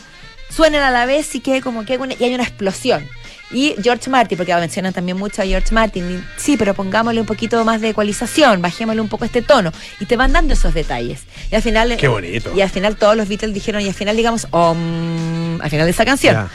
suenen 0.51 0.83
a 0.83 0.91
la 0.91 1.07
vez 1.07 1.35
y 1.35 1.41
que 1.41 1.61
como 1.61 1.85
que 1.85 1.95
hay 1.95 1.99
una- 1.99 2.15
y 2.15 2.25
hay 2.25 2.35
una 2.35 2.45
explosión. 2.45 3.07
Y 3.51 3.75
George 3.83 4.11
Martin, 4.11 4.37
porque 4.37 4.55
mencionan 4.55 4.93
también 4.93 5.17
mucho 5.17 5.43
a 5.43 5.45
George 5.45 5.73
Martin, 5.73 6.25
sí, 6.37 6.57
pero 6.57 6.75
pongámosle 6.75 7.21
un 7.21 7.27
poquito 7.27 7.65
más 7.65 7.81
de 7.81 7.91
ecualización, 7.91 8.61
bajémosle 8.63 9.01
un 9.01 9.09
poco 9.09 9.25
este 9.25 9.43
tono, 9.43 9.71
y 10.01 10.07
te 10.07 10.17
van 10.17 10.33
dando 10.33 10.55
esos 10.55 10.75
detalles. 10.75 11.23
Y 11.53 11.55
al 11.55 11.63
final, 11.63 11.97
Qué 11.97 12.09
bonito. 12.09 12.53
y 12.57 12.63
al 12.63 12.71
final 12.71 12.97
todos 12.97 13.17
los 13.17 13.29
Beatles 13.29 13.55
dijeron, 13.55 13.83
y 13.83 13.87
al 13.89 13.95
final 13.95 14.17
digamos, 14.17 14.47
al 14.53 15.71
final 15.71 15.87
de 15.87 15.91
esa 15.91 16.05
canción. 16.05 16.35
Ya. 16.35 16.49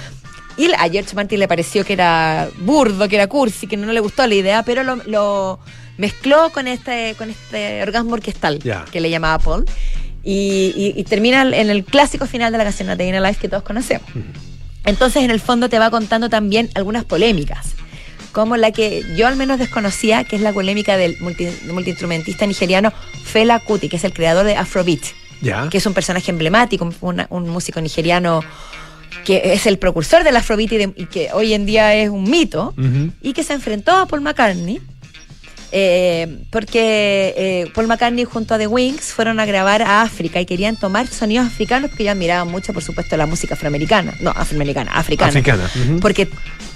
Y 0.57 0.73
a 0.73 0.89
George 0.91 1.15
Martin 1.15 1.39
le 1.39 1.47
pareció 1.47 1.85
que 1.85 1.93
era 1.93 2.49
burdo, 2.57 3.07
que 3.07 3.15
era 3.15 3.27
cursi, 3.27 3.65
que 3.67 3.77
no 3.77 3.93
le 3.93 3.99
gustó 4.01 4.27
la 4.27 4.35
idea, 4.35 4.63
pero 4.63 4.83
lo, 4.83 4.97
lo 5.05 5.59
mezcló 5.99 6.49
con 6.51 6.67
este, 6.67 7.13
con 7.17 7.29
este 7.29 7.83
orgasmo 7.83 8.13
orquestal 8.13 8.57
Ya. 8.63 8.85
que 8.91 8.99
le 8.99 9.09
llamaba 9.11 9.37
Paul. 9.37 9.65
Y, 10.23 10.73
y- 10.75 10.99
y 10.99 11.03
termina 11.05 11.43
en 11.43 11.69
el 11.69 11.83
clásico 11.85 12.25
final 12.25 12.51
de 12.51 12.57
la 12.57 12.63
canción 12.65 12.89
A 12.89 12.95
Day 12.95 13.07
in 13.09 13.15
a 13.15 13.21
Life 13.21 13.39
que 13.39 13.47
todos 13.47 13.63
conocemos. 13.63 14.05
Entonces, 14.85 15.23
en 15.23 15.31
el 15.31 15.39
fondo, 15.39 15.69
te 15.69 15.79
va 15.79 15.89
contando 15.91 16.29
también 16.29 16.69
algunas 16.75 17.05
polémicas, 17.05 17.73
como 18.31 18.57
la 18.57 18.71
que 18.71 19.03
yo 19.15 19.27
al 19.27 19.35
menos 19.35 19.59
desconocía, 19.59 20.23
que 20.23 20.35
es 20.35 20.41
la 20.41 20.51
polémica 20.53 20.97
del 20.97 21.17
multi- 21.19 21.49
multiinstrumentista 21.71 22.45
nigeriano 22.47 22.91
Fela 23.23 23.59
Kuti, 23.59 23.87
que 23.89 23.97
es 23.97 24.03
el 24.03 24.13
creador 24.13 24.45
de 24.45 24.55
Afrobeat 24.55 25.01
Ya. 25.41 25.69
que 25.69 25.77
es 25.77 25.85
un 25.85 25.93
personaje 25.93 26.31
emblemático, 26.31 26.89
un, 27.01 27.25
un 27.29 27.49
músico 27.49 27.79
nigeriano 27.81 28.41
que 29.25 29.53
es 29.53 29.65
el 29.67 29.77
precursor 29.79 30.23
del 30.23 30.35
Afrobeat 30.35 30.71
y, 30.73 30.77
de- 30.77 30.93
y 30.95 31.05
que 31.05 31.29
hoy 31.33 31.53
en 31.53 31.65
día 31.65 31.93
es 31.95 32.09
un 32.09 32.29
mito, 32.29 32.73
y 33.21 33.33
que 33.33 33.43
se 33.43 33.53
enfrentó 33.53 33.91
a 33.95 34.05
Paul 34.05 34.21
McCartney. 34.21 34.81
Eh, 35.71 36.43
porque 36.49 37.33
eh, 37.37 37.71
Paul 37.73 37.87
McCartney 37.87 38.25
junto 38.25 38.55
a 38.55 38.57
The 38.57 38.67
Wings 38.67 39.13
fueron 39.13 39.39
a 39.39 39.45
grabar 39.45 39.81
a 39.81 40.01
África 40.01 40.41
y 40.41 40.45
querían 40.45 40.75
tomar 40.75 41.07
sonidos 41.07 41.47
africanos 41.47 41.89
porque 41.89 42.03
ellos 42.03 42.15
admiraban 42.15 42.47
mucho, 42.49 42.73
por 42.73 42.83
supuesto, 42.83 43.15
la 43.17 43.25
música 43.25 43.53
afroamericana. 43.53 44.13
No, 44.19 44.31
afroamericana, 44.31 44.91
africana. 44.93 45.29
Africana. 45.29 45.69
Porque, 46.01 46.27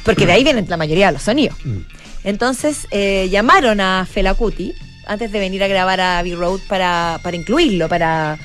porque 0.03 0.25
de 0.25 0.33
ahí 0.33 0.43
vienen 0.43 0.65
la 0.69 0.77
mayoría 0.77 1.07
de 1.07 1.13
los 1.13 1.23
sonidos. 1.23 1.57
Mm. 1.63 1.77
Entonces 2.23 2.87
eh, 2.91 3.27
llamaron 3.31 3.81
a 3.81 4.07
Fela 4.09 4.33
Kuti 4.35 4.73
antes 5.07 5.31
de 5.31 5.39
venir 5.39 5.63
a 5.63 5.67
grabar 5.67 5.99
a 5.99 6.19
Abbey 6.19 6.35
Road 6.35 6.61
para, 6.67 7.19
para 7.23 7.35
incluirlo, 7.35 7.89
para 7.89 8.37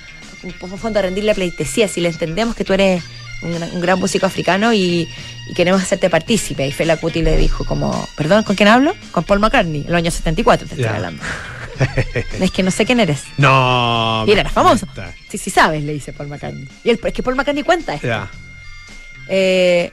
el 0.43 0.53
fondo 0.55 1.03
rendirle 1.03 1.35
pleitesía. 1.35 1.89
Si 1.89 2.01
le 2.01 2.09
entendemos 2.09 2.57
que 2.57 2.65
tú 2.65 2.73
eres 2.73 3.03
un, 3.43 3.63
un 3.63 3.81
gran 3.81 4.01
músico 4.01 4.27
africano 4.27 4.73
y, 4.73 5.09
y 5.49 5.55
queremos 5.55 5.83
hacerte 5.83 6.11
partícipe. 6.11 6.67
Y 6.67 6.73
Fela 6.73 6.97
Kuti 6.97 7.23
le 7.23 7.37
dijo 7.37 7.65
como, 7.65 8.09
perdón, 8.17 8.43
¿con 8.45 8.57
quién 8.57 8.69
hablo? 8.69 8.95
Con 9.13 9.25
Paul 9.25 9.41
McCartney, 9.41 9.83
en 9.83 9.89
el 9.89 9.95
año 9.95 10.11
74 10.11 10.67
te 10.69 10.75
estoy 10.75 10.89
hablando. 10.89 11.23
es 12.41 12.51
que 12.51 12.63
no 12.63 12.71
sé 12.71 12.85
quién 12.85 13.01
eres. 13.01 13.23
No. 13.37 14.25
Y 14.27 14.33
él 14.33 14.39
era 14.39 14.51
famoso. 14.51 14.87
Sí, 15.31 15.39
sí 15.39 15.51
sabes, 15.51 15.83
le 15.85 15.93
dice 15.93 16.13
Paul 16.13 16.29
McCartney. 16.29 16.69
Y 16.85 16.91
él, 16.91 17.01
es 17.03 17.13
que 17.13 17.23
Paul 17.23 17.37
McCartney 17.37 17.63
cuenta 17.65 17.95
esto. 17.95 18.07
Ya. 18.09 18.29
Eh, 19.29 19.91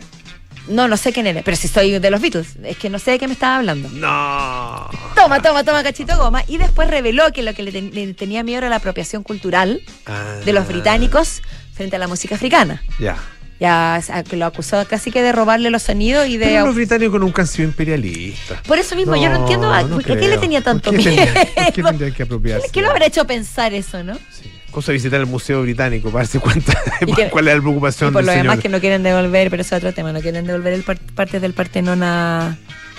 no, 0.67 0.87
no 0.87 0.97
sé 0.97 1.13
quién 1.13 1.27
eres, 1.27 1.43
pero 1.43 1.55
si 1.55 1.67
soy 1.67 1.91
de 1.99 2.09
los 2.09 2.19
Beatles, 2.21 2.55
es 2.63 2.77
que 2.77 2.89
no 2.89 2.97
sé 2.97 3.11
de 3.11 3.19
qué 3.19 3.27
me 3.27 3.33
estaba 3.33 3.57
hablando. 3.57 3.87
No. 3.89 4.89
Toma, 5.15 5.39
toma, 5.41 5.63
toma, 5.63 5.83
cachito 5.83 6.17
goma. 6.17 6.43
Y 6.47 6.57
después 6.57 6.89
reveló 6.89 7.31
que 7.31 7.43
lo 7.43 7.53
que 7.53 7.61
le, 7.61 7.71
ten- 7.71 7.91
le 7.93 8.13
tenía 8.15 8.41
miedo 8.43 8.59
era 8.59 8.69
la 8.69 8.77
apropiación 8.77 9.21
cultural 9.21 9.81
Ah. 10.07 10.37
de 10.43 10.53
los 10.53 10.67
británicos 10.67 11.41
frente 11.75 11.97
a 11.97 11.99
la 11.99 12.07
música 12.07 12.33
africana. 12.35 12.81
Ya. 12.99 13.15
Ya 13.59 14.01
que 14.29 14.35
lo 14.35 14.45
acusó 14.45 14.85
casi 14.85 15.11
que 15.11 15.21
de 15.21 15.31
robarle 15.31 15.69
los 15.69 15.83
sonidos 15.83 16.27
y 16.27 16.37
de. 16.37 16.45
Pero 16.45 16.65
los 16.65 16.75
británicos 16.75 17.19
nunca 17.21 17.43
han 17.43 17.47
sido 17.47 17.69
imperialistas. 17.69 18.59
Por 18.67 18.77
eso 18.77 18.95
mismo, 18.97 19.15
yo 19.15 19.29
no 19.29 19.37
entiendo 19.37 19.71
a, 19.71 19.81
no 19.83 19.95
¿por 20.01 20.03
qué 20.03 20.27
le 20.27 20.37
tenía 20.37 20.61
tanto 20.61 20.91
¿Por 20.91 20.99
qué 21.01 21.09
miedo. 21.09 21.25
tendrían- 21.33 21.55
¿Por 21.65 21.73
qué 21.73 21.83
tendrían 21.83 22.11
que 22.13 22.23
apropiarse? 22.23 22.69
¿Qué 22.69 22.81
lo 22.81 22.89
habrá 22.89 23.05
hecho 23.05 23.25
pensar 23.25 23.73
eso, 23.73 24.03
no? 24.03 24.15
Sí. 24.15 24.51
Cosa 24.71 24.91
de 24.91 24.97
visitar 24.97 25.21
el 25.21 25.25
Museo 25.25 25.61
Británico 25.61 26.09
para 26.09 26.23
darse 26.25 26.39
cuenta 26.39 26.73
de 26.99 27.09
Y 27.09 27.13
que- 27.13 27.29
cuál 27.29 27.47
es 27.47 27.53
la 27.53 27.57
Y 27.59 27.61
preocupación 27.61 28.11
por 28.11 28.21
del 28.21 28.25
lo 28.25 28.31
señor. 28.33 28.43
demás 28.47 28.59
que 28.61 28.67
no 28.67 28.79
quieren 28.81 29.03
devolver, 29.03 29.49
pero 29.49 29.61
eso 29.61 29.75
es 29.77 29.79
otro 29.83 29.93
tema, 29.93 30.11
no 30.11 30.19
quieren 30.19 30.45
devolver 30.45 30.73
el 30.73 30.83
par- 30.83 30.99
partes 31.15 31.41
del 31.41 31.53
Partenón 31.53 32.03
a. 32.03 32.57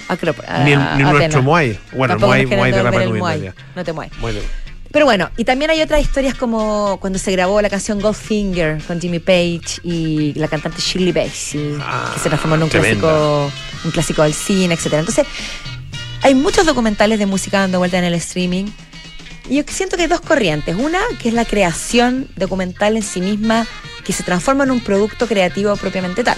a, 0.09 0.16
Crop- 0.16 0.42
a- 0.49 0.64
ni 0.64 0.73
el- 0.73 0.81
ni 0.97 1.03
nuestro 1.03 1.42
Moai. 1.42 1.79
Bueno, 1.92 2.19
Moai, 2.19 2.47
de 2.47 2.55
el 2.55 3.11
Nui. 3.11 3.53
No 3.75 3.85
te 3.85 3.92
mueves. 3.92 4.12
Pero 4.92 5.05
bueno, 5.05 5.31
y 5.37 5.44
también 5.44 5.70
hay 5.70 5.81
otras 5.83 6.01
historias 6.01 6.35
como 6.35 6.99
cuando 7.01 7.18
se 7.18 7.33
grabó 7.33 7.61
la 7.61 7.68
canción 7.70 8.01
Goldfinger 8.01 8.83
con 8.87 9.01
Jimmy 9.01 9.18
Page 9.18 9.81
y 9.83 10.33
la 10.35 10.49
cantante 10.49 10.81
Shirley 10.81 11.12
Bassey, 11.12 11.77
Ah, 11.81 12.11
que 12.14 12.20
se 12.20 12.29
transformó 12.29 12.55
en 12.57 12.62
un 12.64 12.68
tremenda. 12.70 13.01
clásico, 13.01 13.53
un 13.85 13.90
clásico 13.90 14.22
del 14.22 14.35
cine, 14.35 14.75
etcétera. 14.75 15.01
Entonces, 15.01 15.27
hay 16.22 16.35
muchos 16.35 16.64
documentales 16.66 17.18
de 17.18 17.27
música 17.27 17.61
dando 17.61 17.79
vuelta 17.79 17.99
en 17.99 18.05
el 18.05 18.14
streaming. 18.14 18.66
Y 19.49 19.57
yo 19.57 19.62
siento 19.68 19.96
que 19.96 20.03
hay 20.05 20.09
dos 20.09 20.20
corrientes. 20.22 20.75
Una, 20.77 20.99
que 21.22 21.29
es 21.29 21.35
la 21.35 21.44
creación 21.44 22.27
documental 22.37 22.96
en 22.96 23.03
sí 23.03 23.20
misma, 23.20 23.66
que 24.05 24.12
se 24.12 24.22
transforma 24.25 24.64
en 24.64 24.70
un 24.72 24.81
producto 24.81 25.27
creativo 25.29 25.77
propiamente 25.77 26.25
tal. 26.25 26.37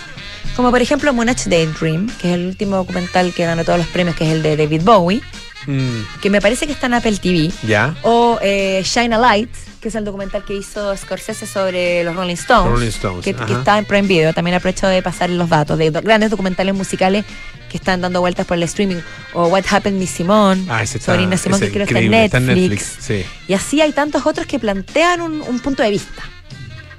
Como 0.56 0.70
por 0.70 0.82
ejemplo 0.82 1.12
Moonage 1.14 1.48
Daydream, 1.48 2.08
que 2.20 2.28
es 2.30 2.34
el 2.34 2.46
último 2.48 2.76
documental 2.76 3.32
que 3.32 3.44
ganó 3.46 3.64
todos 3.64 3.78
los 3.78 3.88
premios, 3.88 4.16
que 4.16 4.24
es 4.26 4.32
el 4.32 4.42
de 4.42 4.56
David 4.56 4.82
Bowie, 4.82 5.22
mm, 5.66 6.20
que 6.20 6.28
me 6.30 6.40
parece 6.40 6.66
que 6.66 6.72
está 6.72 6.86
en 6.86 6.94
Apple 6.94 7.16
TV 7.18 7.50
ya. 7.62 7.94
o 8.02 8.17
eh, 8.42 8.82
Shine 8.84 9.14
a 9.14 9.18
Light, 9.18 9.50
que 9.80 9.88
es 9.88 9.94
el 9.94 10.04
documental 10.04 10.44
que 10.44 10.54
hizo 10.54 10.96
Scorsese 10.96 11.46
sobre 11.46 12.04
los 12.04 12.14
Rolling 12.16 12.34
Stones, 12.34 12.72
Rolling 12.72 12.88
Stones, 12.88 13.24
que, 13.24 13.30
está 13.30 13.78
en 13.78 13.84
Prime 13.84 14.08
Video. 14.08 14.32
También 14.34 14.56
aprovecho 14.56 14.86
de 14.86 15.02
pasar 15.02 15.30
los 15.30 15.48
datos 15.48 15.78
de 15.78 15.90
grandes 15.90 16.30
documentales 16.30 16.74
musicales 16.74 17.24
que 17.68 17.76
están 17.76 18.00
dando 18.00 18.20
vueltas 18.20 18.46
por 18.46 18.56
el 18.56 18.62
streaming. 18.64 19.00
O 19.34 19.46
What 19.48 19.64
Happened 19.70 19.98
Miss 19.98 20.10
Simone, 20.10 20.66
Ah, 20.68 20.84
Simone, 20.86 21.34
ese 21.34 21.50
que 21.50 21.70
creo 21.70 21.70
que 21.70 21.82
está 21.82 21.98
en 21.98 22.04
increíble, 22.04 22.24
está 22.24 22.38
en 22.38 22.46
Netflix. 22.46 22.96
Sí. 23.00 23.24
Y 23.46 23.52
así 23.52 23.80
hay 23.80 23.92
tantos 23.92 24.26
otros 24.26 24.46
que 24.46 24.58
plantean 24.58 25.20
un, 25.20 25.42
un 25.42 25.60
punto 25.60 25.82
de 25.82 25.90
vista 25.90 26.22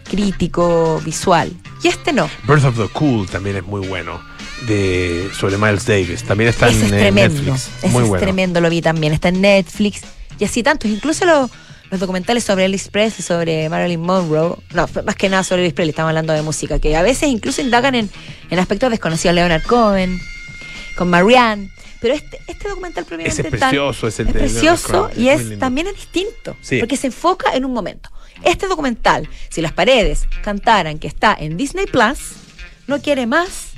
crítico, 0.10 1.02
visual. 1.06 1.52
Y 1.84 1.88
este 1.88 2.12
no. 2.12 2.30
Birth 2.48 2.66
of 2.66 2.78
the 2.78 2.88
Cool 2.90 3.28
también 3.28 3.58
es 3.58 3.64
muy 3.64 3.88
bueno. 3.88 4.20
De, 4.68 5.30
sobre 5.40 5.58
Miles 5.58 5.86
Davis. 5.86 6.24
También 6.24 6.50
está 6.50 6.68
Ese 6.68 6.80
en 6.80 6.86
es 6.86 6.90
tremendo. 6.92 7.34
Netflix. 7.42 7.70
Ese 7.78 7.88
muy 7.90 8.04
es 8.04 8.10
bueno. 8.10 8.22
tremendo, 8.22 8.60
lo 8.60 8.70
vi 8.70 8.82
también. 8.82 9.14
Está 9.14 9.30
en 9.30 9.40
Netflix. 9.40 10.02
Y 10.40 10.46
así 10.46 10.64
tantos. 10.64 10.90
Incluso 10.90 11.26
lo- 11.26 11.50
los 11.92 12.00
documentales 12.00 12.44
sobre 12.44 12.66
Elvis 12.66 12.88
Presley, 12.90 13.24
sobre 13.24 13.68
Marilyn 13.70 14.00
Monroe. 14.02 14.56
No, 14.74 14.88
más 15.06 15.16
que 15.16 15.28
nada 15.30 15.44
sobre 15.44 15.62
Elvis 15.64 15.74
Presley. 15.74 15.90
Estamos 15.90 16.10
hablando 16.10 16.34
de 16.34 16.42
música. 16.42 16.80
Que 16.80 16.96
a 16.96 17.02
veces 17.02 17.30
incluso 17.30 17.62
indagan 17.62 17.96
en, 17.96 18.10
en 18.50 18.60
aspectos 18.60 18.90
desconocidos. 18.92 19.36
Leonard 19.36 19.64
Cohen, 19.64 20.20
con 20.96 21.10
Marianne. 21.10 21.70
Pero 22.02 22.14
este, 22.14 22.40
este 22.48 22.70
documental 22.70 23.04
propiamente 23.04 23.42
Ese 23.42 23.42
es 23.42 23.60
precioso, 23.60 24.08
es 24.08 24.20
el 24.22 24.28
es 24.28 24.34
precioso 24.34 25.10
y 25.18 25.28
es 25.28 25.60
también 25.60 25.88
es 25.88 25.96
distinto. 25.96 26.56
Sí. 26.62 26.80
Porque 26.80 26.96
se 26.96 27.08
enfoca 27.08 27.54
en 27.54 27.66
un 27.66 27.74
momento. 27.74 28.10
Este 28.46 28.68
documental, 28.68 29.28
si 29.50 29.62
las 29.62 29.74
paredes 29.74 30.22
cantaran 30.42 30.98
que 30.98 31.08
está 31.08 31.36
en 31.38 31.58
Disney 31.58 31.88
Plus, 31.88 32.20
no 32.88 33.02
quiere 33.02 33.26
más 33.28 33.72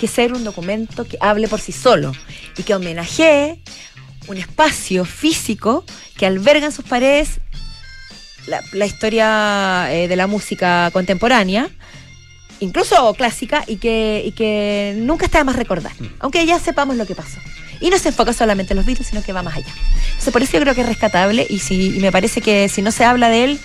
que 0.00 0.08
ser 0.08 0.32
un 0.32 0.42
documento 0.42 1.04
que 1.06 1.18
hable 1.20 1.46
por 1.46 1.60
sí 1.60 1.70
solo 1.70 2.10
y 2.56 2.64
que 2.64 2.74
homenajee 2.74 3.62
un 4.28 4.36
espacio 4.36 5.04
físico 5.04 5.84
que 6.16 6.26
alberga 6.26 6.66
en 6.66 6.72
sus 6.72 6.84
paredes 6.84 7.40
la, 8.46 8.62
la 8.72 8.86
historia 8.86 9.88
eh, 9.92 10.08
de 10.08 10.16
la 10.16 10.26
música 10.26 10.90
contemporánea, 10.92 11.68
incluso 12.60 13.12
clásica, 13.14 13.64
y 13.66 13.76
que, 13.76 14.22
y 14.24 14.32
que 14.32 14.94
nunca 14.98 15.26
está 15.26 15.38
de 15.38 15.44
más 15.44 15.56
recordar, 15.56 15.92
Mm. 15.98 16.06
aunque 16.20 16.44
ya 16.46 16.58
sepamos 16.58 16.96
lo 16.96 17.06
que 17.06 17.14
pasó. 17.14 17.38
Y 17.80 17.90
no 17.90 17.98
se 17.98 18.08
enfoca 18.08 18.32
solamente 18.32 18.72
en 18.72 18.78
los 18.78 18.86
Beatles, 18.86 19.06
sino 19.08 19.22
que 19.22 19.32
va 19.32 19.42
más 19.42 19.56
allá. 19.56 19.72
Entonces, 20.08 20.32
por 20.32 20.42
eso 20.42 20.52
yo 20.54 20.60
creo 20.62 20.74
que 20.74 20.80
es 20.80 20.86
rescatable 20.88 21.46
y, 21.48 21.58
si, 21.60 21.96
y 21.96 22.00
me 22.00 22.10
parece 22.10 22.40
que 22.40 22.68
si 22.68 22.82
no 22.82 22.90
se 22.90 23.04
habla 23.04 23.28
de 23.28 23.44
él, 23.44 23.60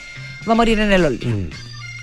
va 0.47 0.54
a 0.54 0.56
morir 0.56 0.80
en 0.80 0.91
el 0.91 1.04
olvido, 1.06 1.36
Mm, 1.38 1.49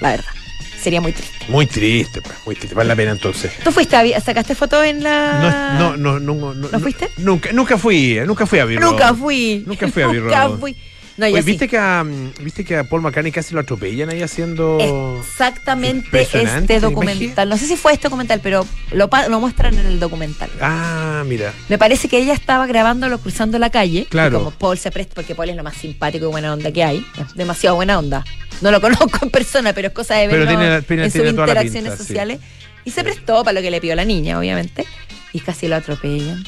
la 0.01 0.11
verdad. 0.11 0.33
Sería 0.81 1.01
muy 1.01 1.13
triste. 1.13 1.47
muy 1.49 1.67
triste, 1.67 2.23
pues, 2.23 2.37
muy 2.47 2.55
triste. 2.55 2.75
Vale 2.75 2.89
la 2.89 2.97
pena 2.97 3.13
entonces. 3.13 3.53
¿Tú 3.63 3.71
fuiste 3.71 3.97
a, 3.97 4.21
sacaste 4.21 4.55
foto 4.55 4.83
en 4.83 5.03
la...? 5.03 5.77
No, 5.79 5.97
no, 5.97 6.19
no, 6.19 6.35
no, 6.35 6.55
no, 6.55 6.69
¿No 6.69 6.81
fuiste? 6.81 7.11
Nunca, 7.19 7.53
nunca 7.53 7.77
fui, 7.77 8.19
eh, 8.19 8.27
nunca 8.27 8.47
fui 8.47 8.59
a 8.59 8.63
Abbey 8.63 8.79
Nunca 8.79 9.15
fui. 9.15 9.63
Nunca 9.67 9.89
fui 9.93 10.03
a 10.03 10.07
Abbey 10.07 10.21
Nunca 10.21 10.49
fui. 10.59 10.77
No, 11.21 11.27
sí. 11.27 11.43
¿viste, 11.43 11.69
que 11.69 11.77
a, 11.77 12.03
¿Viste 12.41 12.65
que 12.65 12.77
a 12.79 12.85
Paul 12.85 13.03
McCartney 13.03 13.31
casi 13.31 13.53
lo 13.53 13.61
atropellan 13.61 14.09
ahí 14.09 14.23
haciendo. 14.23 14.79
Exactamente 15.21 16.23
este 16.23 16.63
¿te 16.67 16.81
documental. 16.81 17.47
No 17.47 17.59
sé 17.59 17.67
si 17.67 17.77
fue 17.77 17.93
este 17.93 18.05
documental, 18.05 18.41
pero 18.43 18.67
lo, 18.93 19.11
lo 19.29 19.41
muestran 19.41 19.79
en 19.79 19.85
el 19.85 20.01
documental. 20.01 20.49
Ah, 20.63 21.23
mira. 21.27 21.53
Me 21.69 21.77
parece 21.77 22.09
que 22.09 22.17
ella 22.17 22.33
estaba 22.33 22.67
grabándolo 22.67 23.19
cruzando 23.19 23.59
la 23.59 23.69
calle. 23.69 24.07
Claro. 24.09 24.39
Y 24.39 24.41
como 24.41 24.51
Paul 24.53 24.79
se 24.79 24.91
presta, 24.91 25.15
porque 25.15 25.35
Paul 25.35 25.51
es 25.51 25.57
lo 25.57 25.63
más 25.63 25.77
simpático 25.77 26.25
y 26.25 26.29
buena 26.29 26.55
onda 26.55 26.73
que 26.73 26.85
hay. 26.85 27.05
Es 27.19 27.35
demasiado 27.35 27.77
buena 27.77 27.99
onda. 27.99 28.25
No 28.61 28.71
lo 28.71 28.81
conozco 28.81 29.09
en 29.23 29.31
persona, 29.31 29.73
pero 29.73 29.89
es 29.89 29.95
cosa 29.95 30.17
de 30.17 30.29
verlo 30.29 30.47
tiene 30.47 30.69
la- 30.71 30.83
tiene- 30.83 31.05
en 31.05 31.11
sus 31.11 31.27
interacciones 31.27 31.73
pinta, 31.93 31.97
sí. 31.97 32.03
sociales. 32.05 32.41
Y 32.85 32.91
se 32.91 33.03
prestó 33.05 33.43
para 33.45 33.53
lo 33.55 33.63
que 33.63 33.71
le 33.71 33.81
pidió 33.81 33.95
la 33.95 34.05
niña, 34.05 34.39
obviamente. 34.39 34.87
Y 35.33 35.41
casi 35.41 35.69
lo 35.69 35.77
atropellan. 35.77 36.45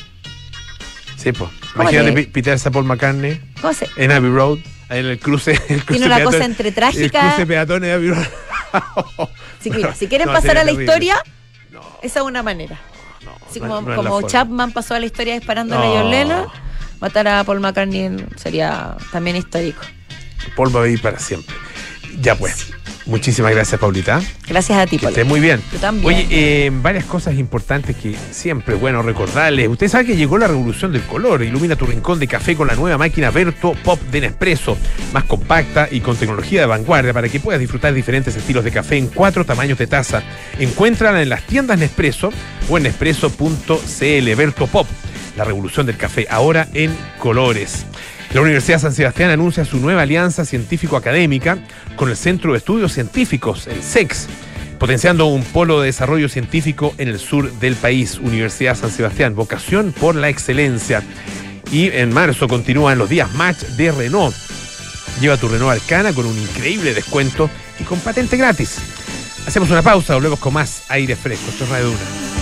Sí, 1.17 1.33
pues. 1.33 1.51
¿Cómo 1.75 1.89
Imagínate 1.91 2.25
pitearse 2.27 2.69
a 2.69 2.73
Paul 2.73 2.85
McCartney 2.85 3.41
¿Cómo 3.61 3.73
se? 3.73 3.89
en 3.97 4.11
Abbey 4.11 4.31
Road, 4.31 4.59
en 4.91 5.07
el 5.07 5.19
cruce. 5.19 5.53
El 5.69 5.85
cruce 5.85 6.01
Tiene 6.01 6.07
una 6.07 6.23
cosa 6.25 6.39
peatón- 6.39 6.45
entre 6.45 6.69
El 6.69 6.75
trágica. 6.75 7.21
cruce 7.29 7.47
peatones 7.47 7.89
de 7.89 7.93
Abbey 7.95 8.09
Road. 8.11 8.27
Sí, 9.61 9.71
mira, 9.71 9.95
si 9.95 10.07
quieren 10.09 10.27
No, 10.27 10.33
pasar 10.33 10.59
a 10.59 10.65
la 10.65 10.73
historia, 10.73 11.23
No, 11.71 11.81
esa 12.03 12.21
es 12.21 12.25
una 12.27 12.43
manera. 12.43 12.79
no, 13.25 13.37
Así 13.49 13.61
como. 13.61 14.27
Chapman 14.27 14.73
pasó 14.73 14.95
a 14.95 15.01
la 15.01 15.07
historia 15.07 15.35
disparando 15.35 15.77
a. 15.79 15.83
John 15.83 16.11
Lennon, 16.11 16.47
matar 17.01 17.29
a 17.29 17.45
Paul 17.45 17.61
McCartney 17.61 18.17
sería 18.37 18.97
también 19.13 19.37
histórico. 19.37 19.83
Paul 20.57 20.75
va 20.75 20.81
a 20.81 20.85
vivir 20.85 21.01
para 21.01 21.19
siempre. 21.21 21.55
Ya 22.21 22.35
pues. 22.37 22.73
Muchísimas 23.05 23.53
gracias, 23.53 23.81
Paulita. 23.81 24.23
Gracias 24.47 24.79
a 24.79 24.87
ti, 24.87 24.91
Que 24.97 25.07
Polo. 25.07 25.09
estés 25.11 25.27
muy 25.27 25.41
bien. 25.41 25.61
Tú 25.73 25.79
también. 25.79 26.07
Oye, 26.07 26.27
eh, 26.31 26.71
varias 26.73 27.05
cosas 27.05 27.35
importantes 27.35 27.97
que 27.97 28.15
siempre 28.31 28.77
es 28.77 28.81
bueno 28.81 29.03
recordarles. 29.03 29.69
Usted 29.69 29.89
sabe 29.89 30.07
que 30.07 30.17
llegó 30.17 30.39
la 30.39 30.47
revolución 30.47 30.93
del 30.93 31.03
color. 31.03 31.43
Ilumina 31.43 31.75
tu 31.75 31.85
rincón 31.85 32.21
de 32.21 32.29
café 32.29 32.55
con 32.55 32.69
la 32.69 32.77
nueva 32.77 32.99
máquina 32.99 33.31
Berto 33.31 33.75
Pop 33.83 34.01
de 34.13 34.21
Nespresso. 34.21 34.79
Más 35.13 35.25
compacta 35.25 35.89
y 35.91 36.01
con 36.01 36.17
tecnología 36.17 36.61
de 36.61 36.67
vanguardia 36.67 37.13
para 37.13 37.29
que 37.29 37.41
puedas 37.41 37.61
disfrutar 37.61 37.93
diferentes 37.93 38.37
estilos 38.37 38.63
de 38.63 38.71
café 38.71 38.99
en 38.99 39.09
cuatro 39.09 39.45
tamaños 39.45 39.79
de 39.79 39.89
taza. 39.89 40.23
Encuéntrala 40.61 41.23
en 41.23 41.29
las 41.29 41.43
tiendas 41.43 41.81
Nespresso 41.81 42.33
o 42.69 42.77
en 42.77 42.85
nespresso.cl. 42.85 44.35
Berto 44.37 44.67
Pop. 44.69 44.87
La 45.37 45.45
revolución 45.45 45.87
del 45.87 45.97
café 45.97 46.27
ahora 46.31 46.69
en 46.73 46.95
colores. 47.19 47.85
La 48.35 48.41
Universidad 48.41 48.81
San 48.81 48.95
Sebastián 48.95 49.31
anuncia 49.31 49.67
su 49.67 49.79
nueva 49.79 50.03
alianza 50.03 50.47
científico-académica 50.47 51.59
con 51.97 52.09
el 52.09 52.17
Centro 52.17 52.53
de 52.53 52.59
Estudios 52.59 52.95
Científicos, 52.95 53.67
el 53.67 53.83
SEX, 53.83 54.27
potenciando 54.79 55.27
un 55.27 55.43
polo 55.43 55.81
de 55.81 55.87
desarrollo 55.87 56.31
científico 56.31 56.95
en 56.97 57.09
el 57.09 57.19
sur 57.19 57.53
del 57.61 57.77
país. 57.77 58.19
Universidad 58.19 58.75
San 58.75 58.91
Sebastián, 58.91 59.35
vocación 59.35 59.93
por 59.93 60.15
la 60.15 60.31
excelencia. 60.31 61.03
Y 61.71 61.89
en 61.89 62.11
marzo 62.11 62.49
continúan 62.49 62.97
los 62.97 63.11
días 63.11 63.35
match 63.35 63.65
de 63.77 63.93
Renault. 63.93 64.35
Lleva 65.21 65.37
tu 65.37 65.49
Renault 65.49 65.83
Arcana 65.83 66.15
con 66.15 66.25
un 66.25 66.39
increíble 66.39 66.95
descuento 66.95 67.51
y 67.79 67.85
con 67.85 68.01
patente 68.01 68.39
gratis. 68.39 68.79
Hacemos 69.47 69.71
una 69.71 69.83
pausa, 69.83 70.15
volvemos 70.15 70.39
con 70.39 70.55
más 70.55 70.85
aire 70.89 71.17
fresco. 71.17 71.51
Esto 71.51 71.65
es 71.65 71.71
Radio 71.71 71.87
Duna. 71.87 72.42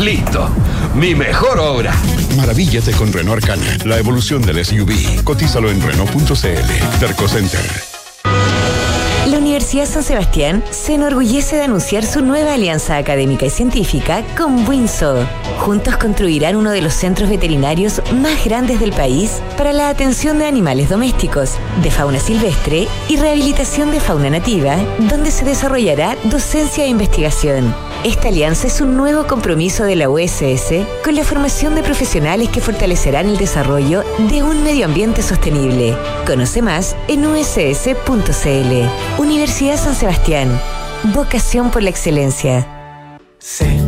Listo. 0.00 0.48
Mi 0.94 1.14
mejor 1.14 1.58
obra. 1.58 1.94
Maravíllate 2.34 2.92
con 2.92 3.12
Renault 3.12 3.42
Arcana, 3.42 3.76
la 3.84 3.98
evolución 3.98 4.40
del 4.40 4.64
SUV. 4.64 5.22
Cotízalo 5.24 5.70
en 5.70 5.82
Renault.cl. 5.82 6.98
Terco 6.98 7.28
Center. 7.28 7.60
La 9.26 9.36
Universidad 9.36 9.84
San 9.84 10.02
Sebastián 10.02 10.64
se 10.70 10.94
enorgullece 10.94 11.56
de 11.56 11.64
anunciar 11.64 12.06
su 12.06 12.22
nueva 12.22 12.54
alianza 12.54 12.96
académica 12.96 13.44
y 13.44 13.50
científica 13.50 14.24
con 14.38 14.66
Winso. 14.66 15.26
Juntos 15.58 15.98
construirán 15.98 16.56
uno 16.56 16.70
de 16.70 16.80
los 16.80 16.94
centros 16.94 17.28
veterinarios 17.28 18.00
más 18.22 18.42
grandes 18.42 18.80
del 18.80 18.92
país 18.92 19.42
para 19.58 19.74
la 19.74 19.90
atención 19.90 20.38
de 20.38 20.46
animales 20.46 20.88
domésticos, 20.88 21.56
de 21.82 21.90
fauna 21.90 22.20
silvestre 22.20 22.88
y 23.10 23.16
rehabilitación 23.18 23.90
de 23.90 24.00
fauna 24.00 24.30
nativa, 24.30 24.76
donde 25.10 25.30
se 25.30 25.44
desarrollará 25.44 26.16
docencia 26.24 26.84
e 26.84 26.88
investigación. 26.88 27.89
Esta 28.02 28.28
alianza 28.28 28.66
es 28.66 28.80
un 28.80 28.96
nuevo 28.96 29.26
compromiso 29.26 29.84
de 29.84 29.94
la 29.94 30.08
USS 30.08 30.86
con 31.04 31.14
la 31.14 31.22
formación 31.22 31.74
de 31.74 31.82
profesionales 31.82 32.48
que 32.48 32.62
fortalecerán 32.62 33.28
el 33.28 33.36
desarrollo 33.36 34.02
de 34.30 34.42
un 34.42 34.64
medio 34.64 34.86
ambiente 34.86 35.20
sostenible. 35.22 35.94
Conoce 36.26 36.62
más 36.62 36.96
en 37.08 37.26
uss.cl. 37.26 39.20
Universidad 39.22 39.76
San 39.76 39.94
Sebastián. 39.94 40.48
Vocación 41.12 41.70
por 41.70 41.82
la 41.82 41.90
excelencia. 41.90 42.66
Sé 43.38 43.78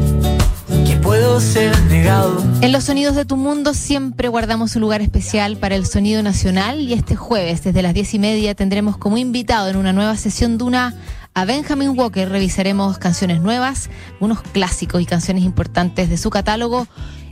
que 0.86 0.96
puedo 0.96 1.40
ser 1.40 1.74
negado. 1.84 2.44
En 2.60 2.70
los 2.70 2.84
sonidos 2.84 3.16
de 3.16 3.24
tu 3.24 3.38
mundo 3.38 3.72
siempre 3.72 4.28
guardamos 4.28 4.76
un 4.76 4.82
lugar 4.82 5.00
especial 5.00 5.56
para 5.56 5.74
el 5.74 5.86
sonido 5.86 6.22
nacional 6.22 6.80
y 6.80 6.92
este 6.92 7.16
jueves 7.16 7.64
desde 7.64 7.80
las 7.80 7.94
diez 7.94 8.12
y 8.12 8.18
media 8.18 8.54
tendremos 8.54 8.98
como 8.98 9.16
invitado 9.16 9.70
en 9.70 9.76
una 9.76 9.94
nueva 9.94 10.18
sesión 10.18 10.58
Duna 10.58 10.94
a 11.34 11.44
Benjamin 11.44 11.98
Walker. 11.98 12.28
Revisaremos 12.28 12.98
canciones 12.98 13.40
nuevas, 13.40 13.90
unos 14.20 14.42
clásicos 14.42 15.00
y 15.02 15.06
canciones 15.06 15.44
importantes 15.44 16.10
de 16.10 16.16
su 16.16 16.30
catálogo. 16.30 16.86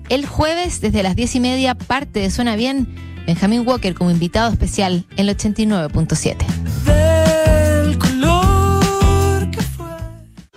El 0.09 0.27
jueves, 0.27 0.81
desde 0.81 1.03
las 1.03 1.17
diez 1.17 1.35
y 1.35 1.41
media, 1.41 1.75
parte 1.75 2.21
de 2.21 2.31
Suena 2.31 2.57
Bien, 2.57 2.89
Benjamin 3.27 3.67
Walker 3.67 3.95
como 3.95 4.11
invitado 4.11 4.51
especial 4.51 5.07
en 5.17 5.29
el 5.29 5.37
89.7. 5.37 6.37
Del 6.85 7.99
color 7.99 9.51
que 9.51 9.63
fue. 9.63 9.87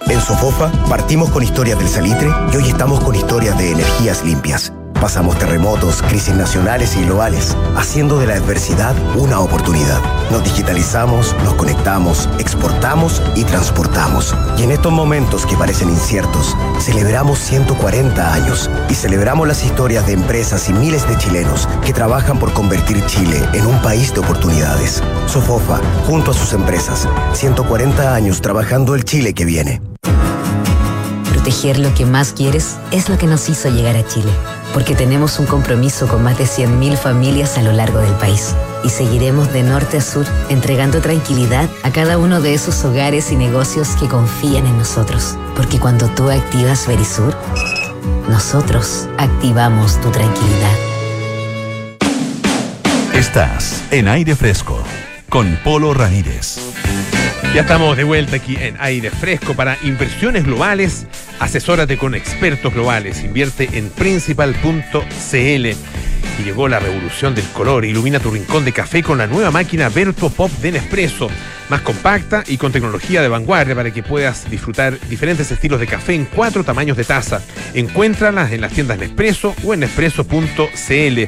En 0.08 0.22
Sofofa 0.22 0.72
partimos 0.90 1.30
con 1.30 1.44
historias 1.44 1.78
del 1.78 1.88
salitre 1.88 2.30
y 2.52 2.56
hoy 2.56 2.70
estamos 2.70 3.00
con 3.02 3.16
historias 3.16 3.58
de 3.58 3.72
energías 3.72 4.26
limpias. 4.26 4.74
Pasamos 5.04 5.38
terremotos, 5.38 6.02
crisis 6.02 6.34
nacionales 6.34 6.96
y 6.96 7.04
globales, 7.04 7.58
haciendo 7.76 8.20
de 8.20 8.26
la 8.26 8.36
adversidad 8.36 8.96
una 9.18 9.42
oportunidad. 9.42 10.00
Nos 10.32 10.46
digitalizamos, 10.46 11.36
nos 11.44 11.56
conectamos, 11.56 12.30
exportamos 12.40 13.22
y 13.36 13.44
transportamos. 13.44 14.34
Y 14.58 14.64
en 14.64 14.72
estos 14.72 14.94
momentos 14.94 15.46
que 15.46 15.58
parecen 15.58 15.90
inciertos, 15.90 16.56
celebramos 16.80 17.40
140 17.40 18.34
años 18.34 18.70
y 18.90 18.96
celebramos 18.96 19.46
las 19.46 19.66
historias 19.66 20.08
de 20.08 20.14
empresas 20.14 20.70
y 20.70 20.74
miles 20.74 21.06
de 21.10 21.18
chilenos 21.18 21.68
que 21.86 21.92
trabajan 21.92 22.40
por 22.40 22.54
convertir 22.54 23.06
Chile 23.06 23.44
en 23.52 23.66
un 23.66 23.82
país 23.82 24.14
de 24.14 24.22
oportunidades. 24.22 25.04
Sofofa, 25.28 25.82
junto 26.08 26.32
a 26.32 26.34
sus 26.34 26.54
empresas, 26.54 27.10
140 27.34 28.16
años 28.16 28.40
trabajando 28.40 28.96
el 28.96 29.04
Chile 29.04 29.34
que 29.34 29.44
viene. 29.44 29.93
Proteger 31.44 31.78
lo 31.78 31.94
que 31.94 32.06
más 32.06 32.32
quieres 32.32 32.78
es 32.92 33.10
lo 33.10 33.18
que 33.18 33.28
nos 33.28 33.50
hizo 33.50 33.68
llegar 33.68 33.98
a 33.98 34.08
Chile, 34.08 34.32
porque 34.74 34.96
tenemos 34.96 35.40
un 35.40 35.46
compromiso 35.46 36.08
con 36.08 36.24
más 36.24 36.38
de 36.38 36.46
100.000 36.46 36.96
familias 36.96 37.58
a 37.58 37.62
lo 37.62 37.74
largo 37.74 38.00
del 38.00 38.14
país. 38.14 38.56
Y 38.86 38.90
seguiremos 38.90 39.52
de 39.52 39.62
norte 39.62 39.98
a 39.98 40.02
sur 40.02 40.26
entregando 40.48 41.02
tranquilidad 41.02 41.70
a 41.84 41.92
cada 41.92 42.18
uno 42.18 42.40
de 42.40 42.54
esos 42.54 42.86
hogares 42.86 43.30
y 43.34 43.36
negocios 43.36 43.90
que 44.00 44.08
confían 44.08 44.66
en 44.66 44.78
nosotros. 44.78 45.36
Porque 45.54 45.82
cuando 45.82 46.08
tú 46.08 46.30
activas 46.30 46.88
Verisur, 46.88 47.36
nosotros 48.30 49.10
activamos 49.18 50.00
tu 50.00 50.12
tranquilidad. 50.12 50.78
Estás 53.14 53.84
en 53.92 54.08
aire 54.08 54.38
fresco 54.38 54.82
con 55.28 55.60
Polo 55.62 55.94
Ramírez. 55.94 56.60
Ya 57.54 57.62
estamos 57.62 57.96
de 57.96 58.04
vuelta 58.04 58.38
aquí 58.38 58.58
en 58.60 58.76
Aire 58.80 59.12
Fresco 59.12 59.54
para 59.54 59.78
inversiones 59.84 60.44
globales. 60.44 61.06
Asesórate 61.40 62.00
con 62.00 62.16
expertos 62.16 62.74
globales. 62.74 63.24
Invierte 63.24 63.70
en 63.74 63.92
principal.cl. 63.92 64.76
Y 65.36 66.44
llegó 66.44 66.68
la 66.68 66.80
revolución 66.80 67.36
del 67.36 67.46
color. 67.50 67.86
Ilumina 67.86 68.20
tu 68.20 68.32
rincón 68.32 68.66
de 68.66 68.72
café 68.72 69.04
con 69.04 69.20
la 69.20 69.28
nueva 69.28 69.52
máquina 69.52 69.90
Vertuo 69.90 70.32
Pop 70.32 70.50
de 70.64 70.72
Nespresso. 70.72 71.30
Más 71.70 71.82
compacta 71.82 72.44
y 72.48 72.58
con 72.58 72.72
tecnología 72.72 73.22
de 73.22 73.28
vanguardia 73.28 73.76
para 73.76 73.92
que 73.92 74.02
puedas 74.02 74.50
disfrutar 74.50 75.00
diferentes 75.08 75.52
estilos 75.52 75.80
de 75.80 75.86
café 75.86 76.16
en 76.16 76.26
cuatro 76.26 76.64
tamaños 76.64 76.98
de 76.98 77.04
taza. 77.04 77.40
Encuéntralas 77.76 78.52
en 78.52 78.62
las 78.62 78.74
tiendas 78.74 78.98
Nespresso 78.98 79.54
o 79.64 79.76
en 79.76 79.82
nespresso.cl. 79.82 81.20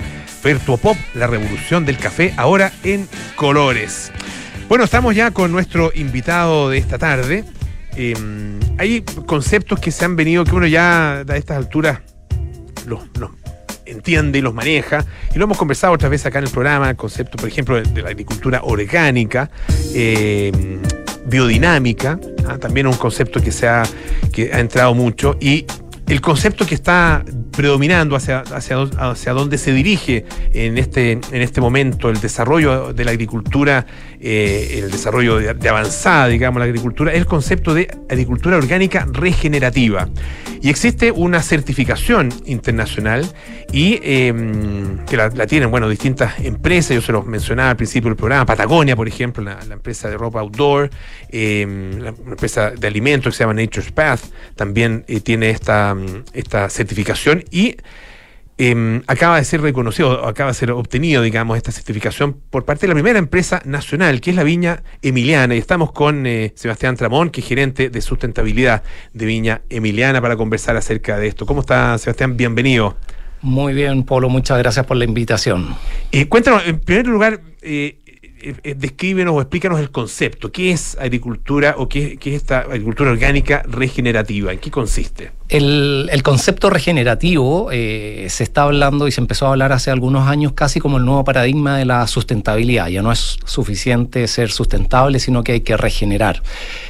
Vertuo 0.43 0.77
Pop, 0.77 0.97
la 1.13 1.27
revolución 1.27 1.85
del 1.85 1.99
café 1.99 2.33
ahora 2.35 2.71
en 2.83 3.07
colores. 3.35 4.11
Bueno, 4.67 4.83
estamos 4.83 5.15
ya 5.15 5.29
con 5.29 5.51
nuestro 5.51 5.91
invitado 5.93 6.69
de 6.69 6.79
esta 6.79 6.97
tarde. 6.97 7.43
Eh, 7.95 8.15
hay 8.79 9.01
conceptos 9.01 9.79
que 9.79 9.91
se 9.91 10.05
han 10.05 10.15
venido, 10.15 10.43
que 10.43 10.55
uno 10.55 10.65
ya 10.65 11.19
a 11.19 11.37
estas 11.37 11.57
alturas 11.57 11.99
los, 12.87 13.01
entiende 13.85 14.39
y 14.39 14.41
los 14.41 14.55
maneja. 14.55 15.05
Y 15.35 15.37
lo 15.37 15.45
hemos 15.45 15.57
conversado 15.57 15.93
otra 15.93 16.09
vez 16.09 16.25
acá 16.25 16.39
en 16.39 16.45
el 16.45 16.49
programa, 16.49 16.95
concepto, 16.95 17.37
por 17.37 17.47
ejemplo, 17.47 17.79
de, 17.79 18.01
la 18.01 18.09
agricultura 18.09 18.61
orgánica, 18.63 19.51
eh, 19.93 20.51
biodinámica, 21.27 22.19
¿ah? 22.47 22.57
también 22.57 22.87
un 22.87 22.95
concepto 22.95 23.39
que, 23.41 23.51
se 23.51 23.67
ha, 23.67 23.83
que 24.31 24.51
ha 24.51 24.59
entrado 24.59 24.95
mucho. 24.95 25.37
Y 25.39 25.67
el 26.07 26.21
concepto 26.21 26.65
que 26.65 26.75
está 26.75 27.23
predominando 27.51 28.15
hacia, 28.15 28.39
hacia, 28.39 28.77
hacia 28.81 29.33
dónde 29.33 29.57
se 29.57 29.71
dirige 29.73 30.25
en 30.53 30.77
este, 30.77 31.13
en 31.13 31.41
este 31.41 31.61
momento 31.61 32.09
el 32.09 32.19
desarrollo 32.19 32.93
de 32.93 33.05
la 33.05 33.11
agricultura, 33.11 33.85
eh, 34.19 34.81
el 34.83 34.91
desarrollo 34.91 35.37
de, 35.37 35.69
avanzada, 35.69 36.27
digamos, 36.27 36.59
la 36.59 36.65
agricultura, 36.65 37.11
es 37.11 37.17
el 37.19 37.25
concepto 37.25 37.73
de 37.73 37.87
agricultura 38.09 38.57
orgánica 38.57 39.07
regenerativa. 39.11 40.07
Y 40.61 40.69
existe 40.69 41.11
una 41.11 41.41
certificación 41.41 42.33
internacional 42.45 43.27
y 43.71 43.99
eh, 44.03 44.33
que 45.07 45.17
la, 45.17 45.29
tienen, 45.47 45.69
bueno, 45.71 45.89
distintas 45.89 46.39
empresas, 46.39 46.95
yo 46.95 47.01
se 47.01 47.11
los 47.11 47.25
mencionaba 47.25 47.71
al 47.71 47.77
principio 47.77 48.09
del 48.09 48.17
programa, 48.17 48.45
Patagonia, 48.45 48.95
por 48.95 49.07
ejemplo, 49.07 49.43
la, 49.43 49.59
empresa 49.69 50.09
de 50.09 50.17
ropa 50.17 50.39
outdoor, 50.39 50.89
eh, 51.29 51.97
la 51.99 52.09
empresa 52.09 52.71
de 52.71 52.87
alimentos 52.87 53.33
que 53.33 53.37
se 53.37 53.43
llama 53.43 53.53
Nature's 53.53 53.91
Path, 53.91 54.21
también 54.55 55.03
eh, 55.07 55.19
tiene 55.19 55.49
esta, 55.49 55.94
esta 56.33 56.69
certificación 56.69 57.43
y 57.51 57.77
eh, 58.57 59.01
acaba 59.07 59.37
de 59.37 59.43
ser 59.43 59.61
reconocido, 59.61 60.25
acaba 60.25 60.51
de 60.51 60.53
ser 60.53 60.71
obtenido, 60.71 61.21
digamos, 61.21 61.57
esta 61.57 61.73
certificación 61.73 62.39
por 62.49 62.63
parte 62.63 62.81
de 62.81 62.87
la 62.87 62.93
primera 62.93 63.19
empresa 63.19 63.61
nacional, 63.65 64.21
que 64.21 64.29
es 64.29 64.35
la 64.35 64.43
Viña 64.43 64.81
Emiliana. 65.01 65.55
Y 65.55 65.57
estamos 65.57 65.91
con 65.91 66.25
eh, 66.25 66.53
Sebastián 66.55 66.95
Tramón, 66.95 67.31
que 67.31 67.41
es 67.41 67.47
gerente 67.47 67.89
de 67.89 68.01
sustentabilidad 68.01 68.83
de 69.13 69.25
Viña 69.25 69.61
Emiliana, 69.69 70.21
para 70.21 70.37
conversar 70.37 70.77
acerca 70.77 71.17
de 71.17 71.27
esto. 71.27 71.45
¿Cómo 71.45 71.61
está, 71.61 71.97
Sebastián? 71.97 72.37
Bienvenido. 72.37 72.95
Muy 73.41 73.73
bien, 73.73 74.03
Polo, 74.03 74.29
muchas 74.29 74.57
gracias 74.57 74.85
por 74.85 74.97
la 74.97 75.05
invitación. 75.05 75.75
Eh, 76.11 76.27
cuéntanos, 76.27 76.65
en 76.65 76.79
primer 76.79 77.07
lugar, 77.07 77.41
eh, 77.61 77.99
eh, 78.63 78.75
descríbenos 78.77 79.33
o 79.33 79.41
explícanos 79.41 79.79
el 79.79 79.89
concepto. 79.89 80.51
¿Qué 80.51 80.71
es 80.71 80.95
agricultura 80.99 81.75
o 81.77 81.89
qué, 81.89 82.19
es 82.21 82.33
esta 82.33 82.59
agricultura 82.59 83.11
orgánica 83.11 83.63
regenerativa? 83.67 84.53
¿En 84.53 84.59
qué 84.59 84.69
consiste? 84.69 85.31
El, 85.47 86.21
concepto 86.23 86.71
regenerativo 86.71 87.69
eh, 87.71 88.25
se 88.29 88.43
está 88.43 88.63
hablando 88.63 89.07
y 89.07 89.11
se 89.11 89.21
empezó 89.21 89.45
a 89.45 89.49
hablar 89.49 89.71
hace 89.73 89.91
algunos 89.91 90.27
años 90.27 90.53
casi 90.53 90.79
como 90.79 90.97
el 90.97 91.05
nuevo 91.05 91.23
paradigma 91.23 91.77
de 91.77 91.85
la 91.85 92.07
sustentabilidad. 92.07 92.87
Ya 92.87 93.01
no 93.01 93.11
es 93.11 93.37
suficiente 93.45 94.27
ser 94.27 94.51
sustentable, 94.51 95.19
sino 95.19 95.43
que 95.43 95.53
hay 95.53 95.61
que 95.61 95.77
regenerar. 95.77 96.41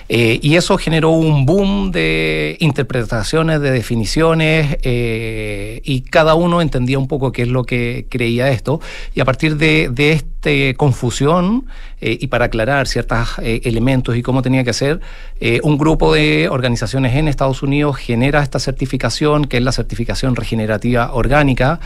Eh, 0.08 0.40
y 0.42 0.56
eso 0.56 0.78
generó 0.78 1.12
un 1.12 1.46
boom 1.46 1.92
de 1.92 2.58
interpretaciones, 2.60 3.60
de 3.60 3.72
definiciones, 3.72 4.78
eh, 4.84 5.82
y 5.84 6.02
cada 6.02 6.36
uno 6.36 6.62
entendía 6.62 7.00
un 7.00 7.08
poco 7.08 7.32
qué 7.32 7.44
es 7.44 7.50
lo 7.50 7.66
que 7.66 8.08
creía 8.10 8.50
esto. 8.50 8.80
Y 9.14 9.20
a 9.20 9.26
partir 9.26 9.58
de, 9.58 9.90
de 9.90 10.14
esta 10.14 10.36
confusión, 10.78 11.45
One 11.46 11.70
eh, 12.02 12.18
y 12.20 12.28
para 12.28 12.46
aclarar 12.46 12.88
ciertos 12.88 13.40
eh, 13.42 13.62
elementos 13.64 14.16
y 14.16 14.22
cómo 14.22 14.42
tenía 14.42 14.64
que 14.64 14.74
ser, 14.74 15.00
eh, 15.40 15.60
un 15.64 15.78
grupo 15.78 16.14
de 16.14 16.50
organizaciones 16.50 17.16
en 17.16 17.28
Estados 17.28 17.64
Unidos 17.64 17.98
genera 17.98 18.44
esta 18.44 18.60
certificación, 18.60 19.46
que 19.46 19.58
es 19.58 19.64
la 19.64 19.72
certificación 19.72 20.36
regenerativa 20.36 21.14
orgánica, 21.14 21.80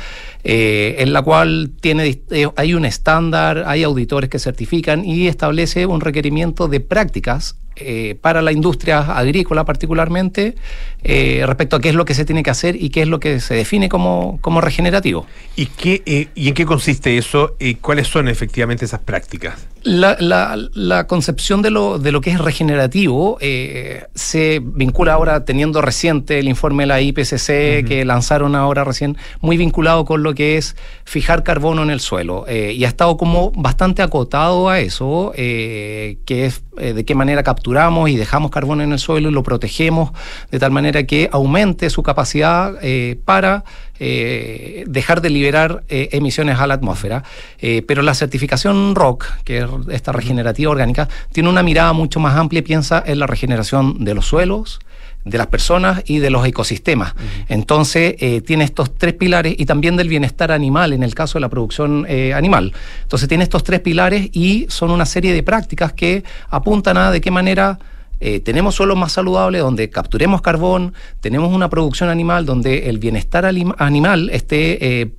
en 0.43 1.11
la 1.13 1.21
cual 1.21 1.71
tiene, 1.81 2.21
hay 2.55 2.73
un 2.73 2.85
estándar, 2.85 3.65
hay 3.67 3.83
auditores 3.83 4.29
que 4.29 4.39
certifican 4.39 5.03
y 5.03 5.27
establece 5.27 5.85
un 5.85 5.99
requerimiento 6.01 6.67
de 6.67 6.79
prácticas 6.79 7.55
eh, 7.81 8.17
para 8.19 8.41
la 8.41 8.51
industria 8.51 8.99
agrícola 8.99 9.63
particularmente 9.63 10.55
eh, 11.01 11.43
respecto 11.45 11.77
a 11.77 11.79
qué 11.79 11.87
es 11.87 11.95
lo 11.95 12.03
que 12.03 12.13
se 12.13 12.25
tiene 12.25 12.43
que 12.43 12.49
hacer 12.49 12.75
y 12.75 12.89
qué 12.89 13.03
es 13.03 13.07
lo 13.07 13.21
que 13.21 13.39
se 13.39 13.53
define 13.53 13.87
como, 13.87 14.37
como 14.41 14.59
regenerativo. 14.59 15.25
¿Y, 15.55 15.67
qué, 15.67 16.03
eh, 16.05 16.27
¿Y 16.35 16.49
en 16.49 16.55
qué 16.55 16.65
consiste 16.65 17.17
eso? 17.17 17.55
¿Y 17.57 17.75
cuáles 17.75 18.07
son 18.07 18.27
efectivamente 18.27 18.83
esas 18.83 18.99
prácticas? 18.99 19.65
La, 19.99 20.15
la, 20.19 20.57
la, 20.73 21.07
concepción 21.07 21.61
de 21.61 21.71
lo, 21.71 21.99
de 21.99 22.11
lo 22.11 22.21
que 22.21 22.31
es 22.31 22.39
regenerativo 22.39 23.37
eh, 23.41 24.05
se 24.15 24.61
vincula 24.63 25.13
ahora, 25.13 25.43
teniendo 25.43 25.81
reciente 25.81 26.39
el 26.39 26.47
informe 26.47 26.83
de 26.83 26.87
la 26.87 27.01
IPCC 27.01 27.19
uh 27.19 27.21
-huh. 27.21 27.87
que 27.87 28.05
lanzaron 28.05 28.55
ahora 28.55 28.83
recién, 28.85 29.17
muy 29.41 29.57
vinculado 29.57 30.05
con 30.05 30.23
lo 30.23 30.33
que 30.33 30.57
es 30.57 30.75
fijar 31.03 31.43
carbono 31.43 31.83
en 31.83 31.89
el 31.89 31.99
suelo. 31.99 32.45
Eh, 32.47 32.73
y 32.77 32.85
ha 32.85 32.87
estado 32.87 33.17
como 33.17 33.51
bastante 33.51 34.01
acotado 34.01 34.69
a 34.69 34.79
eso, 34.79 35.33
eh, 35.35 36.19
que 36.25 36.45
es 36.45 36.63
eh, 36.79 36.93
de 36.93 37.03
qué 37.03 37.13
manera 37.13 37.43
capturamos 37.43 38.09
y 38.09 38.15
dejamos 38.15 38.51
carbono 38.51 38.83
en 38.83 38.93
el 38.93 38.99
suelo 38.99 39.29
y 39.29 39.33
lo 39.33 39.43
protegemos 39.43 40.11
de 40.49 40.59
tal 40.59 40.71
manera 40.71 41.03
que 41.03 41.27
aumente 41.29 41.89
su 41.89 42.03
capacidad 42.03 42.75
eh, 42.81 43.19
para 43.25 43.65
eh, 43.99 44.83
dejar 44.87 45.21
de 45.21 45.29
liberar 45.29 45.83
eh, 45.89 46.09
emisiones 46.11 46.59
a 46.59 46.67
la 46.67 46.75
atmósfera. 46.75 47.23
Eh, 47.59 47.83
pero 47.87 48.01
la 48.01 48.13
certificación 48.13 48.95
ROC, 48.95 49.25
que 49.43 49.59
es 49.59 49.65
esta 49.91 50.11
regenerativa 50.11 50.71
orgánica, 50.71 51.07
tiene 51.31 51.49
una 51.49 51.63
mirada 51.63 51.93
mucho 51.93 52.19
más 52.19 52.35
amplia 52.35 52.59
y 52.59 52.63
piensa 52.63 53.03
en 53.05 53.19
la 53.19 53.27
regeneración 53.27 54.03
de 54.03 54.13
los 54.13 54.25
suelos, 54.25 54.79
de 55.25 55.37
las 55.37 55.47
personas 55.47 56.01
y 56.05 56.19
de 56.19 56.29
los 56.29 56.45
ecosistemas. 56.45 57.13
Uh 57.13 57.17
-huh. 57.17 57.45
Entonces, 57.49 58.15
eh, 58.19 58.41
tiene 58.41 58.63
estos 58.63 58.95
tres 58.97 59.13
pilares 59.13 59.53
y 59.57 59.65
también 59.65 59.97
del 59.97 60.07
bienestar 60.07 60.51
animal, 60.51 60.93
en 60.93 61.03
el 61.03 61.13
caso 61.13 61.37
de 61.37 61.41
la 61.41 61.49
producción 61.49 62.05
eh, 62.07 62.33
animal. 62.33 62.73
Entonces, 63.03 63.27
tiene 63.27 63.43
estos 63.43 63.63
tres 63.63 63.81
pilares 63.81 64.29
y 64.31 64.65
son 64.69 64.91
una 64.91 65.05
serie 65.05 65.33
de 65.33 65.43
prácticas 65.43 65.93
que 65.93 66.23
apuntan 66.49 66.97
a 66.97 67.11
de 67.11 67.21
qué 67.21 67.31
manera 67.31 67.79
eh, 68.19 68.39
tenemos 68.39 68.75
suelos 68.75 68.97
más 68.97 69.13
saludables 69.13 69.61
donde 69.61 69.89
capturemos 69.89 70.41
carbón, 70.41 70.93
tenemos 71.21 71.53
una 71.53 71.69
producción 71.69 72.09
animal 72.09 72.45
donde 72.45 72.89
el 72.89 72.99
bienestar 72.99 73.45
animal 73.45 74.29
esté 74.31 75.01
eh, 75.01 75.11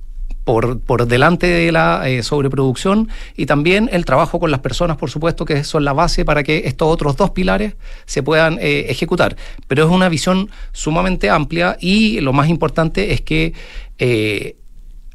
por, 0.43 0.79
por 0.79 1.07
delante 1.07 1.47
de 1.47 1.71
la 1.71 2.07
eh, 2.07 2.23
sobreproducción 2.23 3.09
y 3.35 3.45
también 3.45 3.89
el 3.91 4.05
trabajo 4.05 4.39
con 4.39 4.51
las 4.51 4.59
personas, 4.59 4.97
por 4.97 5.09
supuesto, 5.09 5.45
que 5.45 5.63
son 5.63 5.83
la 5.83 5.93
base 5.93 6.25
para 6.25 6.43
que 6.43 6.63
estos 6.65 6.87
otros 6.87 7.15
dos 7.15 7.31
pilares 7.31 7.75
se 8.05 8.23
puedan 8.23 8.57
ejecutar. 8.61 9.35
Pero 9.67 9.85
es 9.85 9.91
una 9.91 10.09
visión 10.09 10.49
sumamente 10.71 11.29
amplia 11.29 11.77
y 11.79 12.19
lo 12.21 12.33
más 12.33 12.49
importante 12.49 13.13
es 13.13 13.21
que 13.21 13.53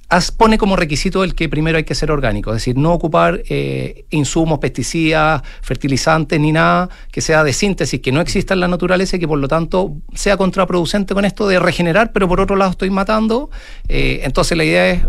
as- 0.09 0.31
pone 0.31 0.59
como 0.59 0.77
requisito 0.77 1.25
el 1.25 1.35
que 1.35 1.49
primero 1.49 1.77
hay 1.79 1.85
que 1.85 1.95
ser 1.95 2.11
orgánico, 2.11 2.51
es 2.51 2.57
decir, 2.57 2.77
no 2.77 2.93
ocupar 2.93 3.43
eh, 3.49 4.05
insumos, 4.11 4.59
pesticidas, 4.59 5.43
fertilizantes 5.63 6.39
ni 6.41 6.53
nada 6.53 6.89
que 7.11 7.21
sea 7.21 7.43
de 7.45 7.53
síntesis, 7.53 8.01
que 8.01 8.13
no 8.13 8.21
exista 8.21 8.55
en 8.55 8.61
la 8.61 8.69
naturaleza 8.69 9.17
y 9.17 9.21
que 9.21 9.29
por 9.29 9.39
lo 9.39 9.49
tanto 9.49 9.95
sea 10.15 10.37
contraproducente 10.37 11.15
con 11.15 11.25
esto 11.25 11.49
de 11.49 11.59
regenerar, 11.59 12.13
pero 12.13 12.29
por 12.29 12.41
otro 12.41 12.57
lado 12.57 12.71
estoy 12.73 12.91
matando. 12.91 13.51
Eh, 13.89 14.21
entonces 14.25 14.57
la 14.57 14.65
idea 14.65 14.91
es, 14.91 15.03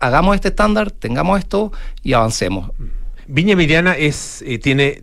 hagamos 0.00 0.34
este 0.34 0.48
estándar, 0.48 0.90
tengamos 0.90 1.38
esto 1.38 1.72
y 2.02 2.12
avancemos. 2.12 2.70
Viña 3.32 3.54
Emiliana 3.54 3.96
es, 3.96 4.44
eh, 4.46 4.58
tiene, 4.58 5.02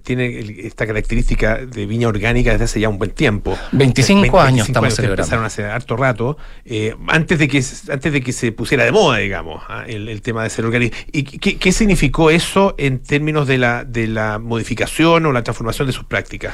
esta 0.59 0.85
característica 0.85 1.65
de 1.65 1.87
viña 1.87 2.07
orgánica 2.07 2.51
desde 2.51 2.65
hace 2.65 2.79
ya 2.79 2.87
un 2.87 2.99
buen 2.99 3.09
tiempo. 3.09 3.57
25 3.71 4.39
años 4.39 4.67
estamos 4.67 4.93
celebrando. 4.93 5.23
Empezaron 5.23 5.45
hace 5.45 5.65
harto 5.65 5.97
rato, 5.97 6.37
eh, 6.63 6.95
antes, 7.07 7.39
de 7.39 7.47
que, 7.47 7.63
antes 7.91 8.13
de 8.13 8.21
que 8.21 8.31
se 8.31 8.51
pusiera 8.51 8.85
de 8.85 8.91
moda, 8.91 9.17
digamos, 9.17 9.63
ah, 9.67 9.83
el, 9.87 10.07
el 10.07 10.21
tema 10.21 10.43
de 10.43 10.51
ser 10.51 10.63
orgánico. 10.65 10.95
¿Y 11.11 11.23
qué, 11.23 11.57
qué 11.57 11.71
significó 11.71 12.29
eso 12.29 12.75
en 12.77 12.99
términos 12.99 13.47
de 13.47 13.57
la, 13.57 13.83
de 13.83 14.05
la 14.05 14.37
modificación 14.37 15.25
o 15.25 15.31
la 15.31 15.41
transformación 15.41 15.87
de 15.87 15.93
sus 15.93 16.03
prácticas? 16.03 16.53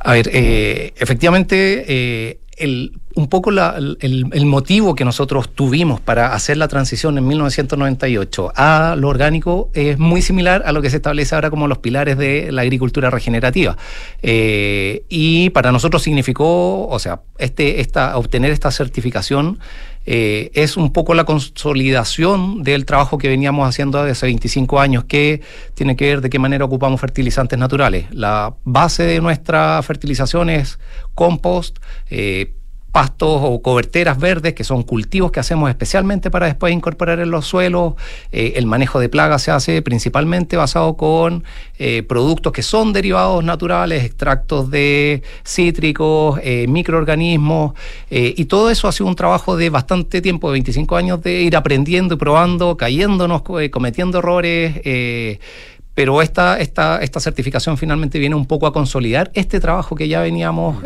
A 0.00 0.14
ver, 0.14 0.28
eh, 0.32 0.94
efectivamente, 0.96 2.40
un 2.58 3.28
poco 3.28 3.50
el 3.50 4.46
motivo 4.46 4.94
que 4.94 5.04
nosotros 5.04 5.50
tuvimos 5.54 6.00
para 6.00 6.34
hacer 6.34 6.56
la 6.56 6.68
transición 6.68 7.18
en 7.18 7.26
1998 7.26 8.52
a 8.54 8.96
lo 8.98 9.08
orgánico 9.08 9.70
es 9.72 9.98
muy 9.98 10.22
similar 10.22 10.62
a 10.66 10.72
lo 10.72 10.82
que 10.82 10.90
se 10.90 10.96
establece 10.96 11.34
ahora 11.34 11.50
como 11.50 11.68
los 11.68 11.78
pilares 11.78 12.16
de 12.18 12.52
la 12.52 12.62
agricultura 12.62 13.10
regenerativa. 13.10 13.76
Eh, 14.22 15.04
y 15.08 15.50
para 15.50 15.72
nosotros 15.72 16.02
significó, 16.02 16.86
o 16.86 16.98
sea, 16.98 17.22
este, 17.38 17.80
esta, 17.80 18.16
obtener 18.16 18.50
esta 18.50 18.70
certificación 18.70 19.58
eh, 20.06 20.50
es 20.54 20.76
un 20.76 20.92
poco 20.92 21.14
la 21.14 21.24
consolidación 21.24 22.62
del 22.62 22.84
trabajo 22.84 23.18
que 23.18 23.28
veníamos 23.28 23.68
haciendo 23.68 23.98
desde 23.98 24.12
hace 24.12 24.26
25 24.26 24.80
años, 24.80 25.04
que 25.04 25.40
tiene 25.74 25.96
que 25.96 26.06
ver 26.06 26.20
de 26.20 26.30
qué 26.30 26.38
manera 26.38 26.64
ocupamos 26.64 27.00
fertilizantes 27.00 27.58
naturales. 27.58 28.06
La 28.10 28.54
base 28.64 29.04
de 29.04 29.20
nuestra 29.20 29.80
fertilización 29.82 30.50
es 30.50 30.78
compost, 31.14 31.78
eh, 32.10 32.54
pastos 32.94 33.40
o 33.42 33.60
coberteras 33.60 34.20
verdes, 34.20 34.54
que 34.54 34.62
son 34.62 34.84
cultivos 34.84 35.32
que 35.32 35.40
hacemos 35.40 35.68
especialmente 35.68 36.30
para 36.30 36.46
después 36.46 36.72
incorporar 36.72 37.18
en 37.18 37.28
los 37.32 37.44
suelos. 37.44 37.94
Eh, 38.30 38.52
el 38.54 38.66
manejo 38.66 39.00
de 39.00 39.08
plagas 39.08 39.42
se 39.42 39.50
hace 39.50 39.82
principalmente 39.82 40.56
basado 40.56 40.96
con 40.96 41.42
eh, 41.80 42.04
productos 42.04 42.52
que 42.52 42.62
son 42.62 42.92
derivados 42.92 43.42
naturales, 43.42 44.04
extractos 44.04 44.70
de 44.70 45.24
cítricos, 45.44 46.38
eh, 46.44 46.66
microorganismos, 46.68 47.72
y 48.10 48.44
todo 48.44 48.70
eso 48.70 48.86
ha 48.86 48.92
sido 48.92 49.08
un 49.08 49.16
trabajo 49.16 49.56
de 49.56 49.70
bastante 49.70 50.22
tiempo, 50.22 50.48
de 50.48 50.52
25 50.52 50.94
años, 50.94 51.20
de 51.20 51.42
ir 51.42 51.56
aprendiendo 51.56 52.14
y 52.14 52.16
probando, 52.16 52.76
cayéndonos, 52.76 53.42
co- 53.42 53.58
cometiendo 53.72 54.18
errores. 54.20 54.80
pero 55.94 56.22
esta, 56.22 56.60
esta, 56.60 56.98
esta 57.02 57.18
certificación 57.18 57.76
finalmente 57.76 58.20
viene 58.20 58.36
un 58.36 58.46
poco 58.46 58.68
a 58.68 58.72
consolidar 58.72 59.32
este 59.34 59.58
trabajo 59.58 59.96
que 59.96 60.06
ya 60.06 60.20
veníamos 60.20 60.76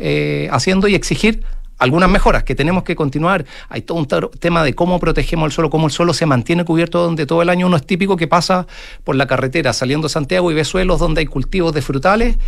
haciendo 0.51 0.89
y 0.89 0.95
exigir 0.95 1.43
algunas 1.79 2.11
mejoras 2.11 2.45
que 2.45 2.55
tenemos 2.55 2.83
que 2.83 2.97
continuar. 2.97 3.45
Hay 3.69 3.83
todo 3.83 3.99
un 3.99 4.07
tema 4.39 4.65
de 4.65 4.75
cómo 4.75 4.99
protegemos 5.01 5.47
el 5.47 5.53
suelo, 5.53 5.71
cómo 5.71 5.87
el 5.87 5.93
suelo 5.93 6.13
se 6.13 6.27
mantiene 6.27 6.65
cubierto 6.65 7.03
donde 7.03 7.27
todo 7.27 7.43
el 7.43 7.49
año 7.49 7.67
uno 7.67 7.77
es 7.77 7.87
típico 7.87 8.17
que 8.17 8.27
pasa 8.27 8.67
por 9.05 9.17
la 9.17 9.27
carretera 9.27 9.73
saliendo 9.73 10.09
de 10.09 10.13
Santiago 10.13 10.51
y 10.51 10.55
ve 10.55 10.65
suelos 10.65 10.99
donde 10.99 11.21
hay 11.21 11.27
cultivos 11.27 11.73
de 11.73 11.83
frutales. 11.83 12.39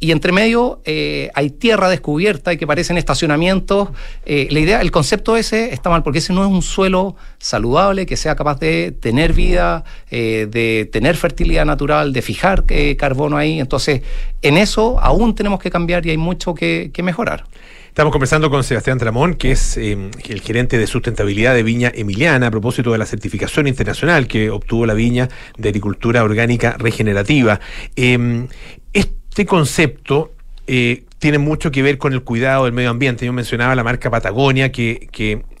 Y 0.00 0.10
entre 0.10 0.32
medio 0.32 0.80
eh, 0.84 1.30
hay 1.32 1.50
tierra 1.50 1.88
descubierta 1.88 2.52
y 2.52 2.56
que 2.56 2.66
parecen 2.66 2.98
estacionamientos. 2.98 3.90
Eh, 4.26 4.48
la 4.50 4.58
idea, 4.58 4.80
el 4.80 4.90
concepto 4.90 5.36
ese 5.36 5.72
está 5.72 5.90
mal 5.90 6.02
porque 6.02 6.18
ese 6.18 6.32
no 6.32 6.42
es 6.44 6.50
un 6.50 6.62
suelo 6.62 7.14
saludable 7.38 8.04
que 8.04 8.16
sea 8.16 8.34
capaz 8.34 8.58
de 8.58 8.90
tener 8.90 9.32
vida, 9.32 9.84
eh, 10.10 10.48
de 10.50 10.90
tener 10.90 11.16
fertilidad 11.16 11.64
natural, 11.64 12.12
de 12.12 12.20
fijar 12.20 12.64
carbono 12.98 13.36
ahí. 13.36 13.60
Entonces, 13.60 14.02
en 14.42 14.58
eso 14.58 14.98
aún 14.98 15.36
tenemos 15.36 15.60
que 15.60 15.70
cambiar 15.70 16.04
y 16.04 16.10
hay 16.10 16.18
mucho 16.18 16.52
que 16.52 16.90
mejorar. 17.00 17.44
Estamos 17.92 18.10
conversando 18.10 18.48
con 18.48 18.64
Sebastián 18.64 18.96
Tramón, 18.96 19.34
que 19.34 19.52
es 19.52 19.76
eh, 19.76 19.92
el 20.30 20.40
gerente 20.40 20.78
de 20.78 20.86
sustentabilidad 20.86 21.54
de 21.54 21.62
Viña 21.62 21.92
Emiliana, 21.94 22.46
a 22.46 22.50
propósito 22.50 22.90
de 22.90 22.96
la 22.96 23.04
certificación 23.04 23.66
internacional 23.66 24.26
que 24.26 24.48
obtuvo 24.48 24.86
la 24.86 24.94
viña 24.94 25.28
de 25.58 25.68
agricultura 25.68 26.24
orgánica 26.24 26.74
regenerativa. 26.78 27.60
Eh, 27.94 28.46
este 28.94 29.44
concepto 29.44 30.32
eh, 30.66 31.04
tiene 31.18 31.38
mucho 31.38 31.70
que 31.70 31.82
ver 31.82 31.98
con 31.98 32.12
el 32.12 32.22
cuidado 32.22 32.64
del 32.64 32.72
medio 32.72 32.90
ambiente. 32.90 33.26
Yo 33.26 33.32
mencionaba 33.32 33.74
la 33.74 33.84
marca 33.84 34.10
Patagonia, 34.10 34.72
que, 34.72 35.08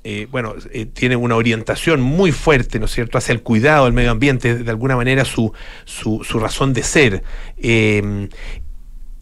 eh, 0.04 0.26
bueno, 0.30 0.54
tiene 0.92 1.16
una 1.16 1.36
orientación 1.36 2.00
muy 2.00 2.32
fuerte, 2.32 2.78
¿no 2.78 2.86
es 2.86 2.92
cierto?, 2.92 3.18
hacia 3.18 3.32
el 3.32 3.42
cuidado 3.42 3.84
del 3.84 3.92
medio 3.92 4.10
ambiente, 4.10 4.56
de 4.56 4.70
alguna 4.70 4.96
manera 4.96 5.24
su, 5.24 5.52
su, 5.84 6.38
razón 6.38 6.72
de 6.72 6.82
ser. 6.82 7.22
Eh, 7.58 8.28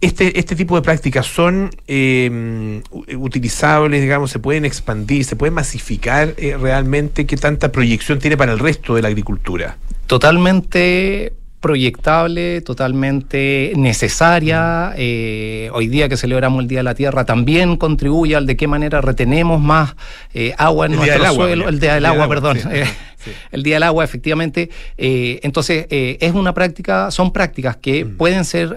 este, 0.01 0.39
este 0.39 0.57
tipo 0.57 0.77
de 0.77 0.83
prácticas 0.83 1.27
son 1.27 1.71
eh, 1.87 2.81
u- 2.91 3.05
utilizables, 3.19 4.01
digamos, 4.01 4.31
se 4.31 4.39
pueden 4.39 4.65
expandir, 4.65 5.25
se 5.25 5.37
pueden 5.37 5.55
masificar 5.55 6.35
eh, 6.39 6.57
realmente. 6.61 7.27
¿Qué 7.27 7.37
tanta 7.37 7.71
proyección 7.71 8.19
tiene 8.19 8.37
para 8.37 8.53
el 8.53 8.59
resto 8.59 8.95
de 8.95 9.03
la 9.03 9.09
agricultura? 9.09 9.77
totalmente 10.07 11.33
proyectable, 11.61 12.63
totalmente 12.63 13.73
necesaria. 13.77 14.93
Eh, 14.97 15.71
hoy 15.73 15.89
día 15.89 16.09
que 16.09 16.17
celebramos 16.17 16.63
el 16.63 16.69
Día 16.69 16.79
de 16.79 16.83
la 16.85 16.95
Tierra 16.95 17.25
también 17.27 17.77
contribuye 17.77 18.35
al 18.35 18.47
de 18.47 18.57
qué 18.57 18.67
manera 18.67 19.01
retenemos 19.03 19.61
más 19.61 19.95
eh, 20.35 20.55
agua 20.59 20.87
en 20.87 20.93
El 20.95 20.99
Día 21.01 21.07
nuestro 21.19 21.27
Agua, 21.29 21.45
suelo. 21.47 21.69
El 21.69 21.79
Día 21.79 21.95
del 21.95 22.07
Agua, 22.07 22.29
perdón. 22.29 22.59
sí, 22.59 22.69
Eh, 22.73 22.85
sí. 23.25 23.31
El 23.53 23.63
Día 23.63 23.77
del 23.77 23.83
Agua, 23.85 24.03
efectivamente. 24.05 24.71
Entonces, 24.97 25.87
es 25.91 26.33
una 26.35 26.55
práctica, 26.55 27.11
son 27.11 27.33
prácticas 27.33 27.77
que 27.77 28.05
Mm. 28.05 28.17
pueden 28.17 28.45
ser... 28.45 28.75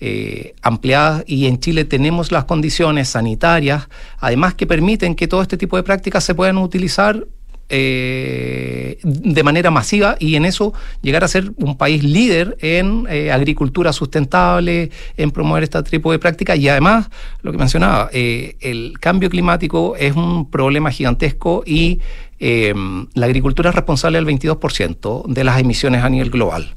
eh, 0.00 0.54
ampliadas 0.62 1.24
y 1.26 1.46
en 1.46 1.60
Chile 1.60 1.84
tenemos 1.84 2.32
las 2.32 2.44
condiciones 2.44 3.10
sanitarias, 3.10 3.88
además 4.18 4.54
que 4.54 4.66
permiten 4.66 5.14
que 5.14 5.28
todo 5.28 5.42
este 5.42 5.56
tipo 5.56 5.76
de 5.76 5.82
prácticas 5.82 6.24
se 6.24 6.34
puedan 6.34 6.58
utilizar 6.58 7.26
eh, 7.70 8.98
de 9.02 9.42
manera 9.42 9.70
masiva 9.70 10.16
y 10.18 10.36
en 10.36 10.44
eso 10.44 10.72
llegar 11.02 11.24
a 11.24 11.28
ser 11.28 11.52
un 11.56 11.76
país 11.78 12.02
líder 12.04 12.56
en 12.60 13.06
eh, 13.08 13.30
agricultura 13.32 13.92
sustentable, 13.92 14.90
en 15.16 15.30
promover 15.30 15.62
este 15.62 15.82
tipo 15.84 16.12
de 16.12 16.18
prácticas 16.18 16.58
y 16.58 16.68
además, 16.68 17.08
lo 17.42 17.52
que 17.52 17.58
mencionaba, 17.58 18.10
eh, 18.12 18.56
el 18.60 18.98
cambio 19.00 19.30
climático 19.30 19.96
es 19.96 20.14
un 20.16 20.50
problema 20.50 20.90
gigantesco 20.90 21.62
y 21.66 22.00
la 22.42 23.26
agricultura 23.26 23.68
es 23.68 23.76
responsable 23.76 24.16
del 24.16 24.26
22% 24.26 25.24
de 25.26 25.44
las 25.44 25.60
emisiones 25.60 26.02
a 26.02 26.08
nivel 26.08 26.30
global. 26.30 26.74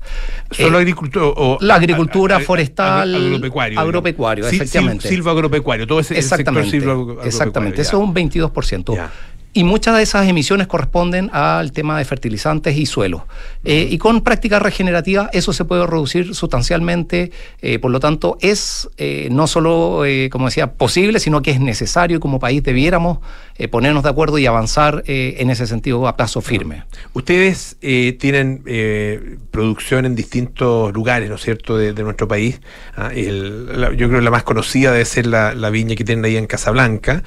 ¿Solo 0.51 0.77
agricultura 0.77 1.25
o 1.27 1.57
la 1.61 1.75
agricultura 1.75 2.35
a- 2.35 2.39
a- 2.39 2.41
a- 2.41 2.45
forestal, 2.45 3.15
agropecuario? 3.15 3.79
agropecuario, 3.79 4.43
digamos. 4.43 4.61
Efectivamente. 4.61 5.07
Todo 5.87 6.01
ese 6.01 6.15
el 6.17 6.23
sector 6.23 6.39
Exactamente, 6.41 6.69
silvoagropecuario, 6.69 7.29
exactamente. 7.29 7.77
ya. 7.77 7.81
Eso 7.83 7.97
es 7.97 8.03
un 8.03 8.13
22%. 8.13 8.93
Ya. 8.93 9.09
Y 9.55 9.63
muchas 9.63 9.95
de 9.97 10.01
esas 10.03 10.27
emisiones 10.27 10.65
corresponden 10.65 11.29
al 11.31 11.71
tema 11.71 11.97
de 11.99 12.05
fertilizantes 12.05 12.75
y 12.75 12.87
suelos. 12.87 13.21
Eh, 13.63 13.87
y 13.89 13.99
con 13.99 14.21
prácticas 14.21 14.61
regenerativas 14.61 15.29
eso 15.31 15.53
se 15.53 15.63
puede 15.63 15.85
reducir 15.85 16.33
sustancialmente. 16.33 17.31
eh, 17.61 17.77
por 17.77 17.91
lo 17.91 17.99
tanto, 17.99 18.37
es 18.41 18.89
eh, 18.97 19.27
no 19.31 19.45
solo, 19.45 20.03
como 20.31 20.45
decía, 20.47 20.73
posible, 20.73 21.19
sino 21.19 21.41
que 21.43 21.51
es 21.51 21.59
necesario 21.59 22.17
y 22.17 22.19
como 22.19 22.39
país 22.39 22.63
debiéramos 22.63 23.19
ponernos 23.69 24.01
de 24.03 24.09
acuerdo 24.09 24.39
y 24.39 24.47
avanzar 24.47 25.03
en 25.05 25.49
ese 25.51 25.67
sentido 25.67 26.07
a 26.07 26.17
paso 26.17 26.41
firme. 26.41 26.83
Ustedes 27.13 27.77
tienen 28.19 28.63
producción 29.51 30.05
en 30.05 30.15
distintos 30.15 30.91
lugares, 30.93 31.29
¿no 31.29 31.35
es 31.35 31.41
cierto?, 31.41 31.77
de, 31.77 31.93
de 31.93 32.03
nuestro 32.03 32.27
país. 32.27 32.59
Ah, 32.97 33.11
el- 33.13 33.79
la- 33.79 33.89
yo 33.91 34.07
creo 34.07 34.19
que 34.19 34.21
la 34.21 34.31
más 34.31 34.43
conocida 34.43 34.91
debe 34.91 35.05
ser 35.05 35.27
la, 35.27 35.53
la 35.53 35.69
viña 35.69 35.95
que 35.95 36.03
tienen 36.03 36.25
ahí 36.25 36.37
en 36.37 36.47
Casablanca, 36.47 37.21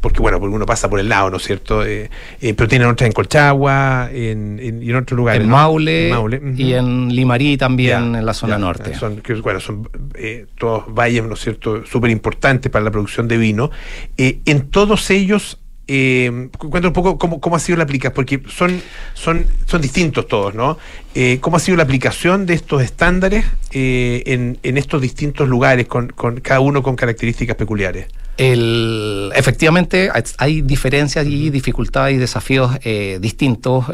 porque 0.00 0.20
bueno, 0.20 0.38
porque 0.38 0.54
uno 0.54 0.66
pasa 0.66 0.88
por 0.88 1.00
el 1.00 1.08
lado, 1.08 1.23
¿no 1.30 1.36
es 1.38 1.42
cierto? 1.44 1.84
Eh, 1.84 2.10
eh, 2.40 2.54
pero 2.54 2.68
tienen 2.68 2.88
otras 2.88 3.06
en 3.06 3.12
Colchagua 3.12 4.08
en, 4.12 4.58
en- 4.60 4.82
y 4.82 4.90
en 4.90 4.96
otros 4.96 5.16
lugares. 5.16 5.42
en 5.42 5.48
¿no? 5.48 5.56
Maule, 5.56 6.10
y 6.56 6.72
en 6.72 7.14
Limarí 7.14 7.56
también, 7.56 8.12
Ya, 8.12 8.18
en 8.20 8.26
la 8.26 8.34
zona 8.34 8.54
ya, 8.54 8.58
norte. 8.58 8.94
Son, 8.94 9.16
que, 9.16 9.34
bueno, 9.34 9.60
son 9.60 9.88
eh, 10.14 10.46
todos 10.58 10.84
valles, 10.94 11.24
¿no 11.24 11.34
es 11.34 11.40
cierto?, 11.40 11.84
súper 11.86 12.10
importantes 12.10 12.70
para 12.70 12.84
la 12.84 12.90
producción 12.90 13.28
de 13.28 13.36
vino. 13.38 13.70
En 14.16 14.68
todos 14.70 15.10
ellos, 15.10 15.58
eh, 15.86 16.30
un 16.30 16.92
poco 16.92 17.18
cómo, 17.18 17.40
cómo 17.40 17.56
ha 17.56 17.58
sido 17.58 17.76
la 17.78 17.84
aplicación, 17.84 18.14
porque 18.14 18.40
son, 18.48 18.80
son, 19.14 19.46
son 19.66 19.80
distintos 19.82 20.26
todos, 20.28 20.54
¿no? 20.54 20.78
Eh, 21.14 21.38
¿Cómo 21.40 21.56
ha 21.56 21.60
sido 21.60 21.76
la 21.76 21.82
aplicación 21.84 22.46
de 22.46 22.54
estos 22.54 22.82
estándares 22.82 23.44
eh, 23.72 24.22
en, 24.26 24.58
en 24.62 24.78
estos 24.78 25.00
distintos 25.02 25.48
lugares, 25.48 25.86
con, 25.86 26.08
con 26.08 26.40
cada 26.40 26.60
uno 26.60 26.82
con 26.82 26.96
características 26.96 27.56
peculiares? 27.56 28.06
El, 28.36 29.30
efectivamente, 29.36 30.10
hay- 30.38 30.62
diferencias 30.62 31.26
y 31.26 31.50
dificultades 31.50 32.16
y 32.16 32.18
desafíos 32.18 32.72
eh, 32.82 33.18
distintos. 33.20 33.84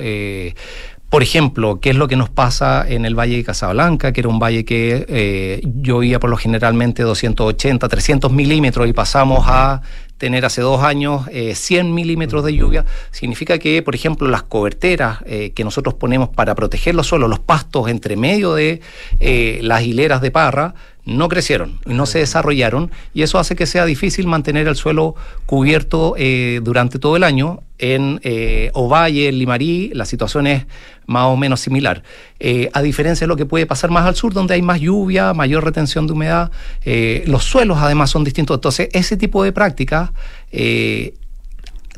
por 1.11 1.23
ejemplo, 1.25 1.81
¿qué 1.81 1.91
es 1.91 1.97
lo 1.97 2.07
que 2.07 2.15
nos 2.17 2.31
pasa 2.31 2.85
en 2.89 3.05
el 3.05 3.15
Valle 3.19 3.37
de 3.37 3.45
Casablanca, 3.45 4.13
que 4.13 4.21
era 4.21 4.29
un 4.29 4.39
valle 4.39 4.65
que 4.65 5.05
eh, 5.09 5.61
llovía 5.65 6.21
por 6.21 6.31
lo 6.31 6.37
generalmente 6.37 7.03
280, 7.03 7.89
300 7.89 8.33
milímetros 8.33 8.89
y 8.89 8.93
pasamos 8.93 9.45
a 9.49 9.83
tener 10.21 10.45
hace 10.45 10.61
dos 10.61 10.85
años 10.85 11.27
eh, 11.33 11.55
100 11.55 11.93
milímetros 11.93 12.45
de 12.45 12.55
lluvia? 12.55 12.85
Significa 13.11 13.59
que, 13.59 13.83
por 13.83 13.95
ejemplo, 13.95 14.29
las 14.29 14.43
coberteras 14.43 15.21
eh, 15.25 15.53
que 15.53 15.65
nosotros 15.65 15.95
ponemos 15.95 16.29
para 16.29 16.55
proteger 16.55 16.95
los 16.95 17.07
suelos, 17.07 17.31
los 17.31 17.41
pastos 17.41 17.89
entre 17.89 18.17
medio 18.17 18.55
de 18.55 18.83
eh, 19.19 19.59
las 19.63 19.83
hileras 19.83 20.21
de 20.21 20.31
parra, 20.31 20.75
no 21.11 21.29
crecieron, 21.29 21.81
no 21.87 22.07
se 22.07 22.21
desarrollaron 22.21 22.91
y 23.13 23.23
eso 23.23 23.39
hace 23.39 23.57
que 23.57 23.67
sea 23.67 23.85
difícil 23.85 24.29
mantener 24.29 24.69
el 24.69 24.77
suelo 24.77 25.17
cubierto 25.45 26.15
eh, 26.17 26.61
durante 26.63 26.99
todo 27.01 27.17
el 27.17 27.25
año. 27.25 27.63
En 27.79 28.21
eh, 28.23 28.71
Ovalle, 28.75 29.29
en 29.29 29.39
Limarí, 29.39 29.91
la 29.93 30.05
situación 30.05 30.47
es 30.47 30.67
más 31.07 31.25
o 31.25 31.37
menos 31.37 31.61
similar. 31.61 32.05
Eh, 32.39 32.71
a 32.73 32.83
diferencia 32.83 33.25
de 33.25 33.29
lo 33.29 33.37
que 33.37 33.47
puede 33.47 33.67
pasar 33.67 33.91
más 33.91 34.07
al 34.07 34.15
sur, 34.15 34.33
donde 34.33 34.55
hay 34.55 34.63
más 34.63 34.81
lluvia, 34.81 35.35
mayor 35.35 35.65
retención 35.65 36.07
de 36.07 36.13
humedad, 36.13 36.53
eh, 36.85 37.25
los 37.27 37.43
suelos 37.43 37.79
además 37.81 38.11
son 38.11 38.23
distintos. 38.23 38.59
Entonces, 38.59 38.89
ese 38.93 39.17
tipo 39.17 39.43
de 39.43 39.53
prácticas 39.53 40.11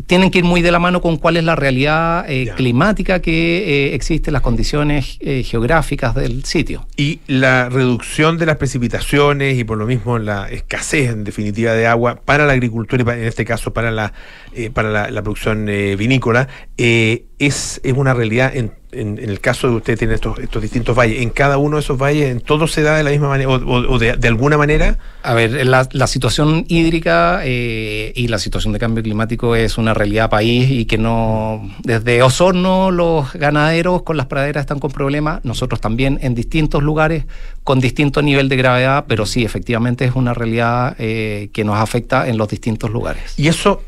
tienen 0.07 0.30
que 0.30 0.38
ir 0.38 0.44
muy 0.44 0.62
de 0.62 0.70
la 0.70 0.78
mano 0.78 1.00
con 1.00 1.16
cuál 1.16 1.36
es 1.36 1.44
la 1.44 1.57
realidad 1.57 2.24
eh, 2.28 2.53
climática 2.57 3.20
que 3.20 3.90
eh, 3.90 3.94
existe, 3.94 4.30
las 4.30 4.42
condiciones 4.42 5.18
eh, 5.20 5.42
geográficas 5.42 6.14
del 6.14 6.44
sitio. 6.44 6.86
Y 6.96 7.20
la 7.26 7.68
reducción 7.68 8.38
de 8.38 8.46
las 8.46 8.57
precipitaciones 8.57 9.59
y 9.59 9.64
por 9.64 9.78
lo 9.78 9.86
mismo 9.86 10.18
la 10.18 10.48
escasez 10.48 11.11
en 11.11 11.24
definitiva 11.24 11.72
de 11.72 11.86
agua 11.86 12.20
para 12.24 12.46
la 12.46 12.53
agricultura 12.53 13.16
y 13.16 13.20
en 13.20 13.26
este 13.26 13.44
caso 13.44 13.72
para 13.72 13.90
la 13.90 14.12
eh, 14.55 14.70
para 14.70 14.90
la, 14.90 15.11
la 15.11 15.22
producción 15.22 15.68
eh, 15.68 15.96
vinícola 15.96 16.48
eh, 16.78 17.24
es, 17.38 17.80
es 17.84 17.92
una 17.94 18.14
realidad 18.14 18.55
en, 18.55 18.72
en- 18.92 19.18
en 19.18 19.30
el 19.30 19.40
caso 19.40 19.68
de 19.68 19.74
usted 19.76 19.98
tiene 19.98 20.14
estos, 20.14 20.38
estos 20.38 20.61
distintos 20.61 20.94
valles. 20.96 21.22
En 21.22 21.30
cada 21.30 21.57
uno 21.57 21.76
de 21.76 21.80
esos 21.82 21.96
valles, 21.96 22.30
en 22.30 22.40
todo 22.40 22.66
se 22.66 22.82
da 22.82 22.94
de 22.96 23.03
la 23.03 23.11
misma 23.11 23.28
manera 23.28 23.48
o, 23.50 23.98
de, 23.98 24.16
de 24.18 24.28
alguna 24.28 24.59
manera. 24.59 24.98
A 25.22 25.32
ver, 25.32 25.66
la, 25.66 25.88
la 25.92 26.07
situación 26.07 26.66
hídrica 26.68 27.40
eh, 27.42 28.12
y 28.14 28.28
la 28.28 28.38
situación 28.38 28.74
de 28.74 28.78
cambio 28.78 29.03
climático 29.03 29.57
es 29.57 29.78
una 29.78 29.94
realidad 29.94 30.28
país 30.28 30.70
y 30.70 30.84
que 30.84 30.98
no. 30.98 31.70
Desde 31.82 32.22
Osorno, 32.22 32.90
los 32.90 33.32
ganaderos 33.32 34.03
con 34.03 34.18
las 34.18 34.26
praderas 34.26 34.61
están 34.62 34.78
con 34.78 34.90
problemas, 34.90 35.42
nosotros 35.42 35.80
también 35.80 36.18
en 36.22 36.34
distintos 36.34 36.82
lugares 36.82 37.24
con 37.64 37.80
distinto 37.80 38.20
nivel 38.20 38.48
de 38.50 38.57
gravedad, 38.57 39.07
pero 39.09 39.24
sí, 39.24 39.42
efectivamente 39.44 40.05
es 40.05 40.14
una 40.14 40.34
realidad 40.34 40.96
que 40.96 41.62
nos 41.64 41.76
afecta 41.76 42.28
en 42.28 42.36
los 42.36 42.48
distintos 42.48 42.90
lugares. 42.90 43.38
Y 43.38 43.48
eso 43.48 43.82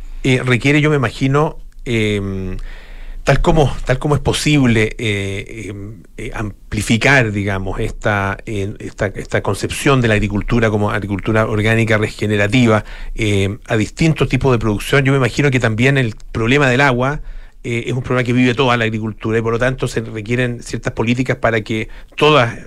requiere, 0.45 0.81
yo 0.81 0.91
me 0.91 0.97
imagino, 0.97 1.59
eh, 1.85 2.57
tal 3.25 3.41
como 3.41 3.75
tal 3.87 3.99
como 3.99 4.15
es 4.15 4.21
posible 4.21 4.95
eh, 4.99 5.45
eh, 5.49 5.75
eh, 6.19 6.31
amplificar, 6.35 7.33
digamos, 7.33 7.81
esta, 7.81 8.37
esta 8.45 9.07
esta 9.07 9.43
concepción 9.43 10.01
de 10.03 10.09
la 10.09 10.15
agricultura 10.15 10.71
como 10.71 10.91
agricultura 10.91 11.47
orgánica 11.47 11.97
regenerativa 11.97 12.85
eh, 13.15 13.59
a 13.67 13.77
distintos 13.77 14.29
tipos 14.29 14.53
de 14.53 14.59
producción. 14.59 15.05
Yo 15.05 15.13
me 15.13 15.19
imagino 15.19 15.51
que 15.51 15.59
también 15.59 15.97
el 15.97 16.15
problema 16.33 16.69
del 16.69 16.83
agua 16.83 17.23
eh, 17.65 17.85
es 17.87 17.95
un 17.95 18.03
problema 18.03 18.25
que 18.25 18.35
vive 18.35 18.55
toda 18.55 18.77
la 18.77 18.85
agricultura 18.85 19.39
y 19.39 19.43
por 19.43 19.55
lo 19.55 19.59
tanto 19.59 19.89
se 19.89 20.03
requieren 20.03 20.63
ciertas 20.63 20.93
políticas 20.93 21.39
para 21.39 21.63
que 21.63 21.89
toda, 22.17 22.59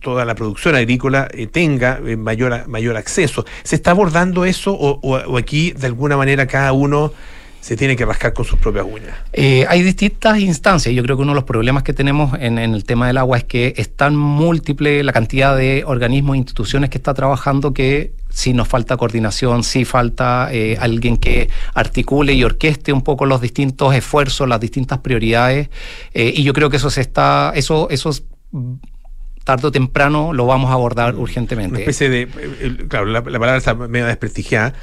toda 0.00 0.24
la 0.24 0.34
producción 0.34 0.74
agrícola 0.74 1.28
eh, 1.32 1.46
tenga 1.46 2.00
eh, 2.04 2.16
mayor, 2.16 2.66
mayor 2.68 2.96
acceso. 2.96 3.44
¿Se 3.62 3.76
está 3.76 3.90
abordando 3.92 4.44
eso 4.44 4.72
o, 4.72 4.98
o- 5.02 5.36
aquí 5.38 5.72
de 5.72 5.86
alguna 5.86 6.16
manera 6.16 6.46
cada 6.46 6.72
uno 6.72 7.12
se 7.60 7.76
tiene 7.76 7.96
que 7.96 8.04
rascar 8.04 8.32
con 8.34 8.44
sus 8.44 8.58
propias 8.58 8.84
uñas? 8.86 9.14
Eh, 9.32 9.64
hay 9.68 9.82
distintas 9.82 10.38
instancias. 10.38 10.94
Yo 10.94 11.02
creo 11.02 11.16
que 11.16 11.22
uno 11.22 11.32
de 11.32 11.36
los 11.36 11.44
problemas 11.44 11.82
que 11.82 11.92
tenemos 11.92 12.34
en, 12.38 12.58
en 12.58 12.74
el 12.74 12.84
tema 12.84 13.06
del 13.06 13.16
agua 13.18 13.38
es 13.38 13.44
que 13.44 13.72
es 13.76 13.94
tan 13.94 14.16
múltiple 14.16 15.02
la 15.02 15.12
cantidad 15.12 15.56
de 15.56 15.82
organismos 15.86 16.34
e 16.34 16.38
instituciones 16.38 16.90
que 16.90 16.98
está 16.98 17.14
trabajando 17.14 17.72
que 17.72 18.12
sí 18.30 18.52
nos 18.52 18.68
falta 18.68 18.96
coordinación, 18.96 19.62
sí 19.64 19.84
falta 19.84 20.50
alguien 20.80 21.16
que 21.16 21.48
articule 21.72 22.32
y 22.34 22.42
orqueste 22.44 22.92
un 22.92 23.00
poco 23.02 23.26
los 23.26 23.40
distintos 23.40 23.94
esfuerzos, 23.94 24.48
las 24.48 24.60
distintas 24.60 24.98
prioridades. 24.98 25.70
Y 26.12 26.42
yo 26.42 26.52
creo 26.52 26.68
que 26.68 26.78
eso 26.78 26.90
se 26.90 27.00
está, 27.00 27.52
eso, 27.54 27.88
eso 27.90 28.10
es, 28.10 28.24
tarde 29.44 29.68
o 29.68 29.70
temprano 29.70 30.32
lo 30.32 30.46
vamos 30.46 30.70
a 30.70 30.74
abordar 30.74 31.14
urgentemente. 31.14 31.70
Una 31.70 31.80
especie 31.80 32.08
de, 32.08 32.22
eh, 32.22 32.86
claro, 32.88 33.06
la, 33.06 33.20
la 33.20 33.38
palabra 33.38 33.56
está 33.56 33.74
medio 33.74 34.06
desprestigiada, 34.06 34.74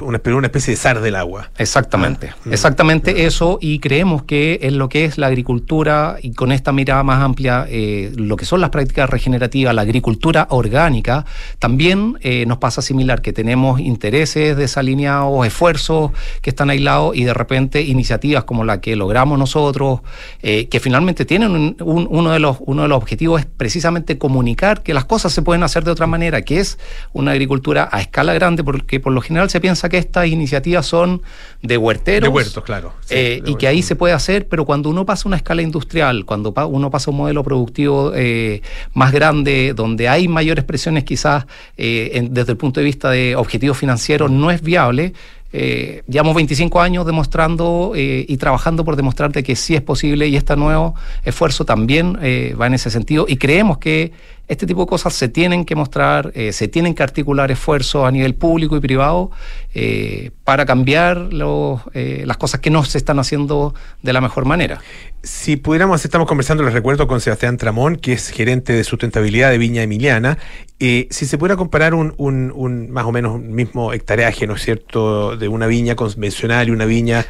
una, 0.00 0.18
pero 0.18 0.36
una 0.36 0.46
especie 0.46 0.72
de 0.72 0.76
zar 0.76 1.00
del 1.00 1.14
agua. 1.16 1.50
Exactamente, 1.58 2.30
Ah, 2.32 2.36
mm. 2.44 2.52
exactamente 2.52 3.24
eso 3.26 3.58
y 3.60 3.78
creemos 3.78 4.22
que 4.24 4.60
en 4.62 4.78
lo 4.78 4.88
que 4.88 5.04
es 5.04 5.18
la 5.18 5.26
agricultura 5.28 6.16
y 6.22 6.32
con 6.32 6.52
esta 6.52 6.72
mirada 6.72 7.02
más 7.02 7.22
amplia, 7.22 7.66
eh, 7.68 8.12
lo 8.16 8.36
que 8.36 8.44
son 8.44 8.60
las 8.60 8.70
prácticas 8.70 9.08
regenerativas, 9.10 9.74
la 9.74 9.82
agricultura 9.82 10.46
orgánica, 10.50 11.24
también 11.58 12.18
eh, 12.20 12.44
nos 12.46 12.58
pasa 12.58 12.82
similar, 12.82 13.22
que 13.22 13.32
tenemos 13.32 13.80
intereses 13.80 14.56
desalineados, 14.56 15.46
esfuerzos 15.46 16.10
que 16.40 16.50
están 16.50 16.70
aislados 16.70 17.16
y 17.16 17.24
de 17.24 17.34
repente 17.34 17.82
iniciativas 17.82 18.44
como 18.44 18.64
la 18.64 18.80
que 18.80 18.96
logramos 18.96 19.38
nosotros, 19.38 20.00
eh, 20.42 20.68
que 20.68 20.80
finalmente 20.80 21.24
tienen 21.24 21.50
un- 21.52 21.76
un- 21.80 22.08
uno, 22.10 22.30
de 22.32 22.38
los, 22.38 22.56
uno 22.60 22.82
de 22.82 22.88
los 22.88 22.96
objetivos 22.96 23.40
es 23.40 23.46
precisamente 23.46 24.18
comunicar 24.18 24.82
que 24.82 24.94
las 24.94 25.04
cosas 25.04 25.32
se 25.32 25.42
pueden 25.42 25.62
hacer 25.62 25.84
de 25.84 25.90
otra 25.90 26.06
manera, 26.06 26.42
que 26.42 26.58
es 26.60 26.78
una 27.12 27.32
agricultura 27.32 27.88
a 27.92 28.00
escala 28.00 28.32
grande, 28.34 28.64
porque 28.64 29.00
por 29.00 29.12
lo 29.12 29.20
general 29.20 29.41
se 29.50 29.60
piensa 29.60 29.88
que 29.88 29.98
estas 29.98 30.26
iniciativas 30.26 30.86
son 30.86 31.22
de 31.62 31.76
huerteros. 31.76 32.28
De 32.28 32.34
huertos, 32.34 32.62
claro. 32.64 32.92
Sí, 33.00 33.14
eh, 33.14 33.40
de 33.44 33.50
y 33.50 33.54
que 33.56 33.66
ahí 33.68 33.82
se 33.82 33.96
puede 33.96 34.14
hacer, 34.14 34.48
pero 34.48 34.64
cuando 34.64 34.88
uno 34.90 35.04
pasa 35.06 35.24
a 35.24 35.28
una 35.28 35.36
escala 35.36 35.62
industrial, 35.62 36.24
cuando 36.24 36.52
uno 36.68 36.90
pasa 36.90 37.10
a 37.10 37.12
un 37.12 37.16
modelo 37.18 37.42
productivo 37.42 38.12
eh, 38.14 38.62
más 38.94 39.12
grande, 39.12 39.72
donde 39.74 40.08
hay 40.08 40.28
mayores 40.28 40.64
presiones 40.64 41.04
quizás 41.04 41.46
eh, 41.76 42.10
en- 42.14 42.34
desde 42.34 42.52
el 42.52 42.58
punto 42.58 42.80
de 42.80 42.84
vista 42.84 43.10
de 43.10 43.36
objetivos 43.36 43.76
financieros, 43.78 44.30
no 44.30 44.50
es 44.50 44.62
viable. 44.62 45.12
Eh, 45.54 46.02
llevamos 46.08 46.34
25 46.34 46.80
años 46.80 47.04
demostrando 47.04 47.92
eh, 47.94 48.24
y 48.26 48.38
trabajando 48.38 48.86
por 48.86 48.96
demostrar 48.96 49.32
de 49.32 49.42
que 49.42 49.54
sí 49.54 49.74
es 49.74 49.82
posible 49.82 50.26
y 50.26 50.36
este 50.36 50.56
nuevo 50.56 50.94
esfuerzo 51.24 51.66
también 51.66 52.16
eh, 52.22 52.56
va 52.58 52.68
en 52.68 52.72
ese 52.74 52.88
sentido 52.90 53.26
y 53.28 53.36
creemos 53.36 53.76
que 53.76 54.12
este 54.48 54.66
tipo 54.66 54.80
de 54.82 54.86
cosas 54.86 55.14
se 55.14 55.28
tienen 55.28 55.64
que 55.64 55.74
mostrar, 55.74 56.30
eh, 56.34 56.52
se 56.52 56.68
tienen 56.68 56.94
que 56.94 57.02
articular 57.02 57.50
esfuerzos 57.50 58.04
a 58.06 58.10
nivel 58.10 58.34
público 58.34 58.76
y 58.76 58.80
privado 58.80 59.30
eh, 59.74 60.30
para 60.44 60.66
cambiar 60.66 61.16
los, 61.32 61.80
eh, 61.94 62.24
las 62.26 62.36
cosas 62.36 62.60
que 62.60 62.68
no 62.68 62.84
se 62.84 62.98
están 62.98 63.18
haciendo 63.18 63.74
de 64.02 64.12
la 64.12 64.20
mejor 64.20 64.44
manera. 64.44 64.80
Si 65.22 65.56
pudiéramos, 65.56 66.04
estamos 66.04 66.26
conversando, 66.26 66.64
les 66.64 66.74
recuerdo, 66.74 67.06
con 67.06 67.20
Sebastián 67.20 67.56
Tramón, 67.56 67.96
que 67.96 68.12
es 68.12 68.28
gerente 68.30 68.72
de 68.72 68.82
sustentabilidad 68.84 69.50
de 69.50 69.58
Viña 69.58 69.82
Emiliana. 69.82 70.36
Eh, 70.80 71.06
si 71.10 71.26
se 71.26 71.38
pudiera 71.38 71.56
comparar 71.56 71.94
un, 71.94 72.12
un- 72.18 72.90
más 72.90 73.04
o 73.04 73.12
menos 73.12 73.40
mismo 73.40 73.92
hectareaje, 73.92 74.48
¿no 74.48 74.56
es 74.56 74.62
cierto?, 74.62 75.36
de 75.36 75.46
una 75.46 75.68
viña 75.68 75.94
convencional 75.94 76.68
y 76.68 76.72
una 76.72 76.84
viña 76.86 77.24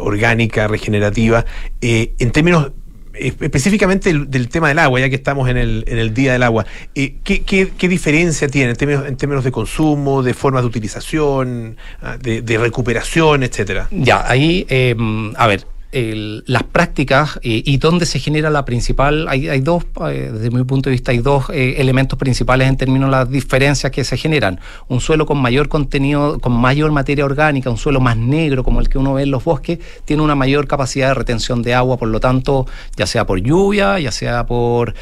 orgánica, 0.00 0.68
regenerativa, 0.68 1.46
en 1.80 2.30
términos 2.30 2.72
específicamente 3.14 4.10
del, 4.10 4.30
del 4.30 4.48
tema 4.48 4.68
del 4.68 4.78
agua, 4.78 5.00
ya 5.00 5.08
que 5.08 5.14
estamos 5.14 5.48
en 5.48 5.56
el, 5.56 5.84
en 5.86 5.98
el 5.98 6.14
Día 6.14 6.32
del 6.32 6.42
Agua, 6.42 6.66
eh, 6.94 7.16
¿qué, 7.24 7.42
qué, 7.42 7.70
qué 7.76 7.88
diferencia 7.88 8.48
tiene 8.48 8.70
en 8.70 8.76
términos, 8.76 9.06
en 9.06 9.16
términos 9.16 9.44
de 9.44 9.52
consumo, 9.52 10.22
de 10.22 10.34
formas 10.34 10.62
de 10.62 10.68
utilización, 10.68 11.76
ah, 12.02 12.16
de, 12.20 12.42
de 12.42 12.58
recuperación, 12.58 13.42
etcétera? 13.42 13.88
Ya, 13.90 14.28
ahí, 14.28 14.66
eh, 14.68 14.94
a 15.36 15.46
ver, 15.46 15.66
las 15.92 16.62
prácticas 16.62 17.40
eh, 17.42 17.62
y 17.66 17.78
dónde 17.78 18.06
se 18.06 18.20
genera 18.20 18.48
la 18.50 18.64
principal, 18.64 19.26
hay, 19.28 19.48
hay 19.48 19.60
dos, 19.60 19.84
eh, 20.08 20.30
desde 20.32 20.50
mi 20.50 20.62
punto 20.62 20.88
de 20.88 20.92
vista, 20.92 21.10
hay 21.10 21.18
dos 21.18 21.50
eh, 21.50 21.76
elementos 21.78 22.16
principales 22.18 22.68
en 22.68 22.76
términos 22.76 23.08
de 23.08 23.10
las 23.10 23.30
diferencias 23.30 23.90
que 23.90 24.04
se 24.04 24.16
generan. 24.16 24.60
Un 24.86 25.00
suelo 25.00 25.26
con 25.26 25.38
mayor 25.38 25.68
contenido, 25.68 26.38
con 26.38 26.52
mayor 26.52 26.92
materia 26.92 27.24
orgánica, 27.24 27.70
un 27.70 27.76
suelo 27.76 28.00
más 28.00 28.16
negro 28.16 28.62
como 28.62 28.80
el 28.80 28.88
que 28.88 28.98
uno 28.98 29.14
ve 29.14 29.24
en 29.24 29.32
los 29.32 29.42
bosques, 29.42 29.80
tiene 30.04 30.22
una 30.22 30.36
mayor 30.36 30.68
capacidad 30.68 31.08
de 31.08 31.14
retención 31.14 31.62
de 31.62 31.74
agua, 31.74 31.96
por 31.96 32.08
lo 32.08 32.20
tanto, 32.20 32.66
ya 32.96 33.06
sea 33.06 33.26
por 33.26 33.40
lluvia, 33.40 33.98
ya 33.98 34.12
sea 34.12 34.46
por 34.46 34.94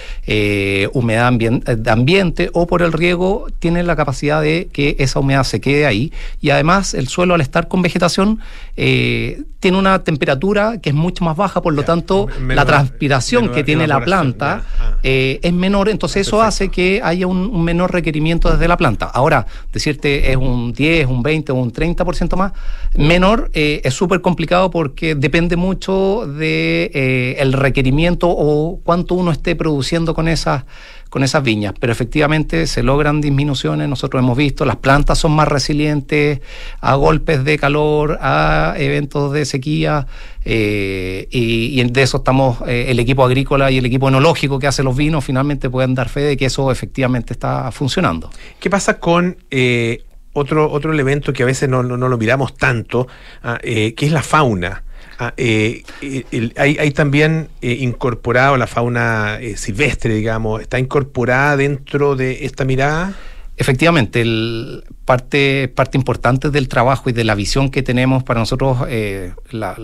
humedad 0.93 1.33
de 1.33 1.91
ambiente 1.91 2.51
o 2.55 2.67
por 2.67 2.83
el 2.83 2.93
riego, 2.93 3.47
tiene 3.59 3.83
la 3.83 3.97
capacidad 3.97 4.41
de 4.41 4.69
que 4.73 4.97
esa 4.99 5.21
humedad 5.21 5.45
se 5.45 5.61
quede 5.61 5.87
ahí. 5.87 6.13
Y 6.41 6.51
además, 6.51 6.95
el 6.95 7.09
suelo 7.09 7.35
al 7.35 7.41
estar 7.41 7.69
con 7.69 7.83
vegetación, 7.83 8.41
tiene 8.75 9.77
una 9.77 10.05
temperatura 10.05 10.78
que 10.81 10.91
es 10.91 10.95
mucho 10.95 11.25
más 11.25 11.37
baja, 11.37 11.61
por 11.63 11.73
lo 11.75 11.83
tanto, 11.85 12.27
menor- 12.41 12.55
la 12.57 12.65
transpiración 12.65 13.43
menor 13.45 13.55
que 13.57 13.65
tiene 13.65 13.87
la 13.87 13.97
planta 14.05 14.63
eh, 15.03 15.39
es 15.43 15.53
menor, 15.53 15.89
entonces 15.89 16.27
eso 16.27 16.43
hace 16.43 16.69
que 16.71 17.01
haya 17.03 17.27
un, 17.27 17.39
un 17.39 17.65
menor 17.65 17.93
requerimiento 17.93 18.51
desde 18.51 18.67
la 18.69 18.77
planta. 18.77 19.07
Ahora, 19.07 19.47
decirte 19.73 20.31
es 20.31 20.37
un 20.37 20.73
10, 20.73 21.07
un 21.07 21.23
20 21.23 21.53
o 21.53 21.55
un 21.57 21.73
30% 21.73 22.37
más 22.37 22.53
menor 22.97 23.51
eh, 23.55 23.81
es 23.85 23.95
súper 23.95 24.21
complicado 24.21 24.71
porque 24.71 25.15
depende 25.15 25.57
mucho 25.57 26.27
de 26.27 26.91
eh, 26.95 27.37
el 27.39 27.53
requerimiento 27.53 28.29
o 28.31 28.81
cuánto 28.83 29.15
uno 29.15 29.31
esté 29.31 29.55
produciendo 29.57 30.15
con 30.15 30.27
esas 30.29 30.65
con 31.09 31.25
esas 31.25 31.43
viñas, 31.43 31.73
pero 31.81 31.93
efectivamente 31.93 32.67
se 32.67 32.83
logran 32.83 33.21
disminuciones, 33.21 33.89
nosotros 33.89 34.23
hemos 34.23 34.37
visto, 34.37 34.65
las 34.65 34.77
plantas 34.77 35.19
son 35.19 35.33
más 35.33 35.49
resilientes 35.49 36.41
a 36.81 36.95
golpes 36.97 37.45
de 37.45 37.59
calor, 37.59 38.19
a 38.21 38.75
eventos 38.77 39.33
de 39.33 39.45
sequía, 39.45 40.07
eh, 40.45 41.27
y, 41.31 41.81
y 41.81 41.85
de 41.85 42.03
eso 42.03 42.19
estamos, 42.19 42.59
eh, 42.67 42.87
el 42.89 42.99
equipo 42.99 43.25
agrícola 43.25 43.71
y 43.71 43.79
el 43.79 43.87
equipo 43.87 44.09
enológico 44.09 44.59
que 44.59 44.67
hace 44.67 44.83
los 44.83 44.97
vinos 44.97 45.25
finalmente 45.25 45.71
pueden 45.71 45.95
dar 45.95 46.09
fe 46.09 46.21
de 46.21 46.37
que 46.37 46.47
eso 46.47 46.71
efectivamente 46.71 47.33
está 47.33 47.71
funcionando. 47.73 48.31
¿Qué 48.61 48.71
pasa 48.71 48.99
con 48.99 49.37
eh, 49.51 50.05
otro, 50.33 50.71
otro 50.71 50.93
elemento 50.93 51.33
que 51.33 51.43
a 51.43 51.47
veces 51.47 51.69
no, 51.69 51.83
no- 51.83 51.97
no 51.97 52.09
lo 52.09 52.19
miramos 52.19 52.55
tanto, 52.57 53.07
ah, 53.43 53.59
eh, 53.63 53.95
que 53.95 54.07
es 54.07 54.13
la 54.13 54.23
fauna? 54.23 54.85
Ah, 55.21 55.35
eh, 55.37 55.83
eh, 56.01 56.25
el- 56.31 56.53
hay, 56.57 56.77
hay 56.79 56.93
también 56.93 57.49
eh, 57.61 57.73
incorporado 57.81 58.57
la 58.57 58.69
fauna 58.69 59.39
eh, 59.41 59.57
silvestre, 59.57 60.15
digamos, 60.15 60.61
está 60.63 60.79
incorporada 60.79 61.57
dentro 61.57 62.15
de 62.15 62.45
esta 62.45 62.65
mirada. 62.65 63.15
Efectivamente, 63.61 64.21
el, 64.21 64.85
parte, 65.05 65.67
parte 65.67 65.99
importante 65.99 66.51
del 66.51 66.69
trabajo 66.69 67.11
y 67.11 67.13
de 67.13 67.25
la 67.25 67.35
visión 67.35 67.71
que 67.71 67.83
tenemos 67.83 68.23
para 68.23 68.39
nosotros, 68.39 68.79
eh, 68.89 69.33
la, 69.51 69.77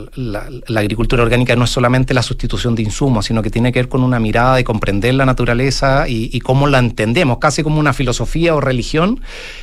agricultura 0.76 1.24
orgánica 1.24 1.56
no 1.56 1.64
es 1.64 1.70
solamente 1.70 2.14
la 2.14 2.22
sustitución 2.22 2.76
de 2.76 2.82
insumos, 2.82 3.26
sino 3.26 3.42
que 3.42 3.50
tiene 3.50 3.72
que 3.72 3.80
ver 3.80 3.88
con 3.88 4.04
una 4.04 4.20
mirada 4.20 4.54
de 4.54 4.62
comprender 4.62 5.14
la 5.14 5.26
naturaleza 5.26 6.04
y, 6.06 6.38
cómo 6.38 6.68
la 6.68 6.78
entendemos, 6.78 7.38
casi 7.38 7.64
como 7.64 7.80
una 7.80 7.92
filosofía 7.92 8.54
o 8.54 8.60
religión, 8.60 9.20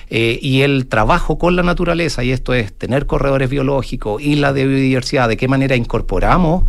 eh, 0.09 0.37
y 0.41 0.63
el 0.63 0.87
trabajo 0.87 1.37
con 1.37 1.55
la 1.55 1.63
naturaleza, 1.63 2.21
y 2.21 2.31
esto 2.31 2.53
es 2.53 2.73
tener 2.73 3.05
corredores 3.05 3.49
biológicos 3.49 4.21
y 4.21 4.35
la 4.35 4.51
biodiversidad, 4.51 5.29
de 5.29 5.37
qué 5.37 5.47
manera 5.47 5.77
incorporamos 5.77 6.65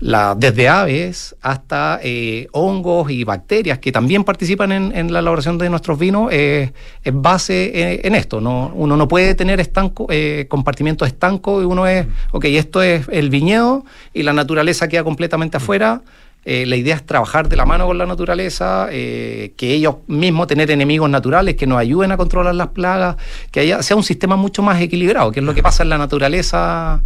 la, 0.00 0.34
desde 0.36 0.68
aves 0.68 1.34
hasta 1.42 1.98
eh, 2.02 2.46
hongos 2.52 3.10
y 3.10 3.24
bacterias 3.24 3.78
que 3.78 3.92
también 3.92 4.24
participan 4.24 4.72
en, 4.72 4.96
en 4.96 5.12
la 5.12 5.18
elaboración 5.18 5.58
de 5.58 5.68
nuestros 5.70 5.98
vinos, 5.98 6.28
eh, 6.30 6.72
es 7.02 7.12
base 7.14 7.72
eh, 7.74 8.00
en 8.04 8.14
esto. 8.14 8.40
¿no? 8.40 8.72
Uno 8.74 8.96
no 8.96 9.08
puede 9.08 9.34
tener 9.34 9.60
estanco, 9.60 10.06
eh, 10.10 10.46
compartimientos 10.48 11.08
estancos 11.08 11.62
y 11.62 11.66
uno 11.66 11.86
es, 11.86 12.06
ok, 12.32 12.44
esto 12.46 12.82
es 12.82 13.06
el 13.10 13.30
viñedo 13.30 13.84
y 14.14 14.22
la 14.22 14.32
naturaleza 14.32 14.88
queda 14.88 15.04
completamente 15.04 15.56
afuera. 15.56 16.02
Eh, 16.44 16.64
la 16.64 16.76
idea 16.76 16.94
es 16.94 17.04
trabajar 17.04 17.48
de 17.48 17.56
la 17.56 17.66
mano 17.66 17.86
con 17.86 17.98
la 17.98 18.06
naturaleza, 18.06 18.88
que 18.90 19.56
ellos 19.60 19.96
mismos 20.06 20.46
tener 20.46 20.70
enemigos 20.70 21.10
naturales 21.10 21.56
que 21.56 21.66
nos 21.66 21.78
ayuden 21.78 22.12
a 22.12 22.16
controlar 22.16 22.54
las 22.54 22.68
plagas, 22.68 23.16
que 23.50 23.60
haya, 23.60 23.82
sea 23.82 23.96
un 23.96 24.04
sistema 24.04 24.36
mucho 24.36 24.62
más 24.62 24.80
equilibrado, 24.80 25.30
que 25.32 25.40
es 25.40 25.46
lo 25.46 25.52
que 25.52 25.62
pasa 25.62 25.82
en 25.82 25.90
la 25.90 25.98
naturaleza 25.98 27.02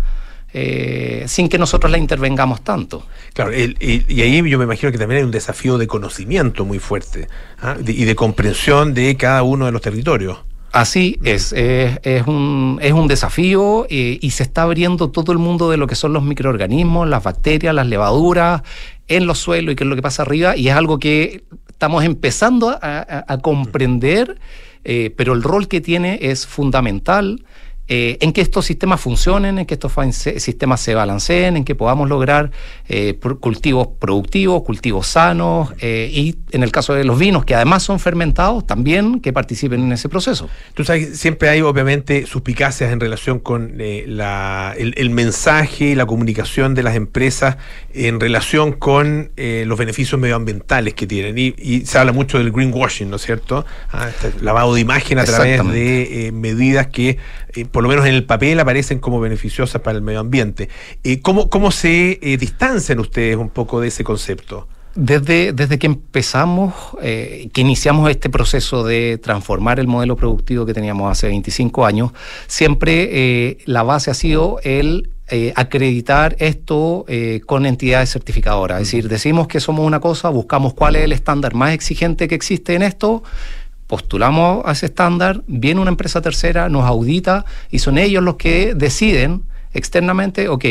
eh, 0.54 1.24
sin 1.28 1.48
que 1.48 1.58
nosotros 1.58 1.90
la 1.90 1.98
intervengamos 1.98 2.62
tanto. 2.62 3.06
Claro, 3.34 3.52
el- 3.52 3.76
y, 3.80 4.04
y 4.12 4.22
ahí 4.22 4.36
yo 4.48 4.58
me 4.58 4.64
imagino 4.64 4.92
que 4.92 4.98
también 4.98 5.18
hay 5.18 5.24
un 5.24 5.30
desafío 5.30 5.78
de 5.78 5.86
conocimiento 5.86 6.64
muy 6.64 6.78
fuerte 6.78 7.28
¿ah? 7.60 7.74
De- 7.78 7.92
y 7.92 8.04
de 8.04 8.14
comprensión 8.14 8.92
de 8.94 9.16
cada 9.16 9.42
uno 9.42 9.66
de 9.66 9.72
los 9.72 9.80
territorios. 9.80 10.38
Así 10.72 11.18
es, 11.22 11.52
es, 11.52 11.98
es 12.02 12.26
un, 12.26 12.78
es 12.80 12.92
un 12.94 13.06
desafío 13.06 13.86
eh, 13.90 14.18
y 14.22 14.30
se 14.30 14.42
está 14.42 14.62
abriendo 14.62 15.10
todo 15.10 15.30
el 15.32 15.38
mundo 15.38 15.68
de 15.70 15.76
lo 15.76 15.86
que 15.86 15.94
son 15.94 16.14
los 16.14 16.22
microorganismos, 16.22 17.06
las 17.08 17.22
bacterias, 17.22 17.74
las 17.74 17.86
levaduras 17.86 18.62
en 19.06 19.26
los 19.26 19.38
suelos 19.38 19.72
y 19.72 19.76
qué 19.76 19.84
es 19.84 19.90
lo 19.90 19.96
que 19.96 20.00
pasa 20.02 20.22
arriba 20.22 20.56
y 20.56 20.68
es 20.68 20.74
algo 20.74 20.98
que 20.98 21.44
estamos 21.68 22.04
empezando 22.04 22.70
a, 22.70 22.78
a- 22.80 23.24
a 23.28 23.38
comprender, 23.38 24.38
eh, 24.84 25.12
pero 25.14 25.34
el 25.34 25.42
rol 25.42 25.68
que 25.68 25.82
tiene 25.82 26.18
es 26.22 26.46
fundamental. 26.46 27.44
Eh, 27.94 28.16
en 28.24 28.32
que 28.32 28.40
estos 28.40 28.64
sistemas 28.64 29.00
funcionen, 29.00 29.58
en 29.58 29.66
que 29.66 29.74
estos 29.74 29.92
sistemas 30.38 30.80
se 30.80 30.94
balanceen, 30.94 31.58
en 31.58 31.64
que 31.64 31.74
podamos 31.74 32.08
lograr 32.08 32.50
eh, 32.88 33.18
cultivos 33.40 33.88
productivos, 33.98 34.62
cultivos 34.62 35.06
sanos 35.06 35.74
eh, 35.80 36.08
y 36.10 36.36
en 36.52 36.62
el 36.62 36.70
caso 36.70 36.94
de 36.94 37.04
los 37.04 37.18
vinos, 37.18 37.44
que 37.44 37.54
además 37.54 37.82
son 37.82 37.98
fermentados, 38.00 38.66
también 38.66 39.20
que 39.20 39.30
participen 39.32 39.80
en 39.82 39.92
ese 39.92 40.08
proceso. 40.08 40.48
Tú 40.72 40.84
sabes, 40.84 41.18
siempre 41.18 41.50
hay 41.50 41.60
obviamente 41.60 42.24
suspicacias 42.26 42.92
en 42.92 43.00
relación 43.00 43.38
con 43.40 43.74
la- 43.76 44.74
el, 44.78 44.94
el 44.96 45.10
mensaje 45.10 45.84
y 45.92 45.94
la 45.94 46.06
comunicación 46.06 46.74
de 46.74 46.82
las 46.82 46.94
empresas 46.96 47.56
en 47.92 48.20
relación 48.20 48.72
con 48.72 49.30
los 49.36 49.78
beneficios 49.78 50.18
medioambientales 50.18 50.94
que 50.94 51.06
tienen. 51.06 51.36
Y, 51.36 51.54
y 51.58 51.84
se 51.84 51.98
habla 51.98 52.12
mucho 52.12 52.38
del 52.38 52.50
greenwashing, 52.52 53.10
¿no 53.10 53.16
es 53.16 53.22
cierto? 53.22 53.66
Ah, 53.90 54.08
este 54.08 54.32
lavado 54.42 54.72
de 54.74 54.80
imagen 54.80 55.18
a 55.18 55.24
través 55.24 55.58
de 55.72 56.30
medidas 56.32 56.86
que, 56.86 57.18
eh, 57.54 57.64
por 57.82 57.88
lo 57.88 57.96
menos 57.96 58.06
en 58.06 58.14
el 58.14 58.22
papel, 58.22 58.60
aparecen 58.60 59.00
como 59.00 59.18
beneficiosas 59.18 59.82
para 59.82 59.96
el 59.96 60.02
medio 60.02 60.20
ambiente. 60.20 60.68
Eh, 61.02 61.20
¿cómo, 61.20 61.50
¿Cómo 61.50 61.72
se 61.72 62.20
eh, 62.22 62.36
distancian 62.36 63.00
ustedes 63.00 63.36
un 63.36 63.50
poco 63.50 63.80
de 63.80 63.88
ese 63.88 64.04
concepto? 64.04 64.68
Desde, 64.94 65.52
desde 65.52 65.80
que 65.80 65.88
empezamos, 65.88 66.74
eh, 67.02 67.48
que 67.52 67.60
iniciamos 67.60 68.08
este 68.08 68.30
proceso 68.30 68.84
de 68.84 69.18
transformar 69.18 69.80
el 69.80 69.88
modelo 69.88 70.14
productivo 70.14 70.64
que 70.64 70.74
teníamos 70.74 71.10
hace 71.10 71.26
25 71.26 71.84
años, 71.84 72.12
siempre 72.46 73.08
eh, 73.10 73.58
la 73.64 73.82
base 73.82 74.12
ha 74.12 74.14
sido 74.14 74.60
el 74.62 75.10
eh, 75.34 75.50
acreditar 75.56 76.36
esto 76.40 77.06
eh, 77.08 77.40
con 77.46 77.64
entidades 77.64 78.12
certificadoras. 78.12 78.82
Es 78.82 78.88
decir, 78.88 79.08
decimos 79.08 79.48
que 79.48 79.60
somos 79.60 79.86
una 79.86 79.98
cosa, 79.98 80.28
buscamos 80.28 80.74
cuál 80.74 80.94
es 80.94 81.04
el 81.04 81.12
estándar 81.12 81.54
más 81.54 81.72
exigente 81.72 82.28
que 82.28 82.34
existe 82.34 82.74
en 82.74 82.82
esto, 82.82 83.22
postulamos 83.92 84.64
a 84.64 84.72
ese 84.72 84.86
estándar, 84.86 85.42
viene 85.46 85.78
una 85.78 85.90
empresa 85.90 86.22
tercera, 86.22 86.70
nos 86.70 86.84
audita 86.84 87.44
y 87.70 87.80
son 87.80 87.98
ellos 87.98 88.22
los 88.22 88.36
que 88.36 88.74
deciden 88.74 89.42
externamente, 89.74 90.48
ok, 90.48 90.64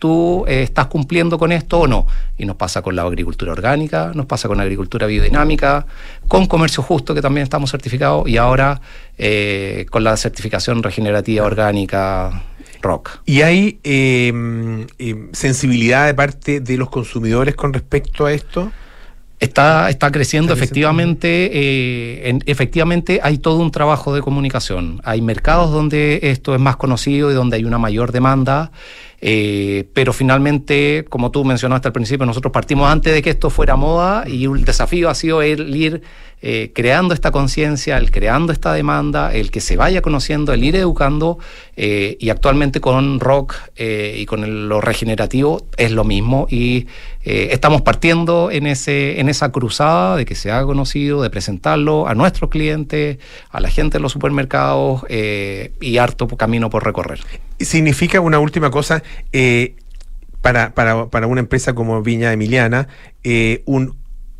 tú 0.00 0.44
eh, 0.48 0.62
estás 0.62 0.86
cumpliendo 0.86 1.38
con 1.38 1.52
esto 1.52 1.78
o 1.78 1.86
no. 1.86 2.08
Y 2.36 2.44
nos 2.44 2.56
pasa 2.56 2.82
con 2.82 2.96
la 2.96 3.02
agricultura 3.02 3.52
orgánica, 3.52 4.10
nos 4.16 4.26
pasa 4.26 4.48
con 4.48 4.56
la 4.56 4.64
agricultura 4.64 5.06
biodinámica, 5.06 5.86
con 6.26 6.46
comercio 6.46 6.82
justo, 6.82 7.14
que 7.14 7.22
también 7.22 7.44
estamos 7.44 7.70
certificados, 7.70 8.28
y 8.28 8.36
ahora 8.36 8.80
eh, 9.16 9.86
con 9.88 10.02
la 10.02 10.16
certificación 10.16 10.82
regenerativa 10.82 11.44
orgánica 11.44 12.42
ROC. 12.82 13.20
¿Y 13.26 13.42
hay 13.42 13.78
eh, 13.84 15.28
sensibilidad 15.30 16.06
de 16.06 16.14
parte 16.14 16.58
de 16.58 16.76
los 16.76 16.90
consumidores 16.90 17.54
con 17.54 17.72
respecto 17.72 18.26
a 18.26 18.32
esto? 18.32 18.72
Está, 19.38 19.90
está 19.90 20.10
creciendo, 20.10 20.54
Está 20.54 20.64
efectivamente, 20.64 21.50
eh, 21.52 22.28
en- 22.30 22.42
efectivamente 22.46 23.20
hay 23.22 23.36
todo 23.36 23.58
un 23.58 23.70
trabajo 23.70 24.14
de 24.14 24.22
comunicación. 24.22 25.00
Hay 25.04 25.20
mercados 25.20 25.70
donde 25.70 26.20
esto 26.22 26.54
es 26.54 26.60
más 26.60 26.76
conocido 26.76 27.30
y 27.30 27.34
donde 27.34 27.56
hay 27.56 27.64
una 27.64 27.76
mayor 27.78 28.12
demanda, 28.12 28.70
eh, 29.20 29.84
pero 29.92 30.14
finalmente, 30.14 31.04
como 31.10 31.30
tú 31.30 31.44
mencionaste 31.44 31.88
al 31.88 31.92
principio, 31.92 32.24
nosotros 32.24 32.50
partimos 32.50 32.90
antes 32.90 33.12
de 33.12 33.20
que 33.20 33.30
esto 33.30 33.50
fuera 33.50 33.76
moda 33.76 34.24
y 34.26 34.44
el 34.46 34.64
desafío 34.64 35.10
ha 35.10 35.14
sido 35.14 35.42
el 35.42 35.74
ir 35.76 36.02
eh, 36.42 36.70
creando 36.74 37.14
esta 37.14 37.30
conciencia, 37.30 37.96
el 37.96 38.10
creando 38.10 38.52
esta 38.52 38.74
demanda, 38.74 39.32
el 39.32 39.50
que 39.50 39.62
se 39.62 39.76
vaya 39.78 40.02
conociendo, 40.02 40.52
el 40.52 40.62
ir 40.64 40.76
educando 40.76 41.38
eh, 41.76 42.18
y 42.20 42.28
actualmente 42.28 42.78
con 42.78 43.20
rock 43.20 43.54
eh, 43.74 44.16
y 44.18 44.26
con 44.26 44.68
lo 44.68 44.82
regenerativo 44.82 45.66
es 45.78 45.92
lo 45.92 46.04
mismo 46.04 46.46
y 46.50 46.86
estamos 47.24 47.82
partiendo 47.82 48.52
en, 48.52 48.68
ese, 48.68 49.18
en 49.18 49.28
esa 49.28 49.50
cruzada 49.50 50.14
de 50.14 50.24
que 50.24 50.36
se 50.36 50.52
haga 50.52 50.64
conocido, 50.64 51.22
de 51.22 51.30
presentarlo 51.30 52.06
a 52.06 52.14
nuestros 52.14 52.50
clientes, 52.50 53.18
a 53.50 53.58
la 53.58 53.68
gente 53.68 53.98
de 53.98 54.02
los 54.02 54.12
supermercados 54.12 55.02
y 55.10 55.98
harto 55.98 56.28
camino 56.28 56.70
por 56.70 56.84
recorrer. 56.84 57.18
Significa 57.58 58.20
una 58.20 58.38
última 58.38 58.70
cosa, 58.70 59.02
para, 60.40 60.72
para, 60.72 61.06
para 61.06 61.26
una 61.26 61.40
empresa 61.40 61.74
como 61.74 62.00
Viña 62.00 62.32
Emiliana, 62.32 62.86
un, 63.64 63.96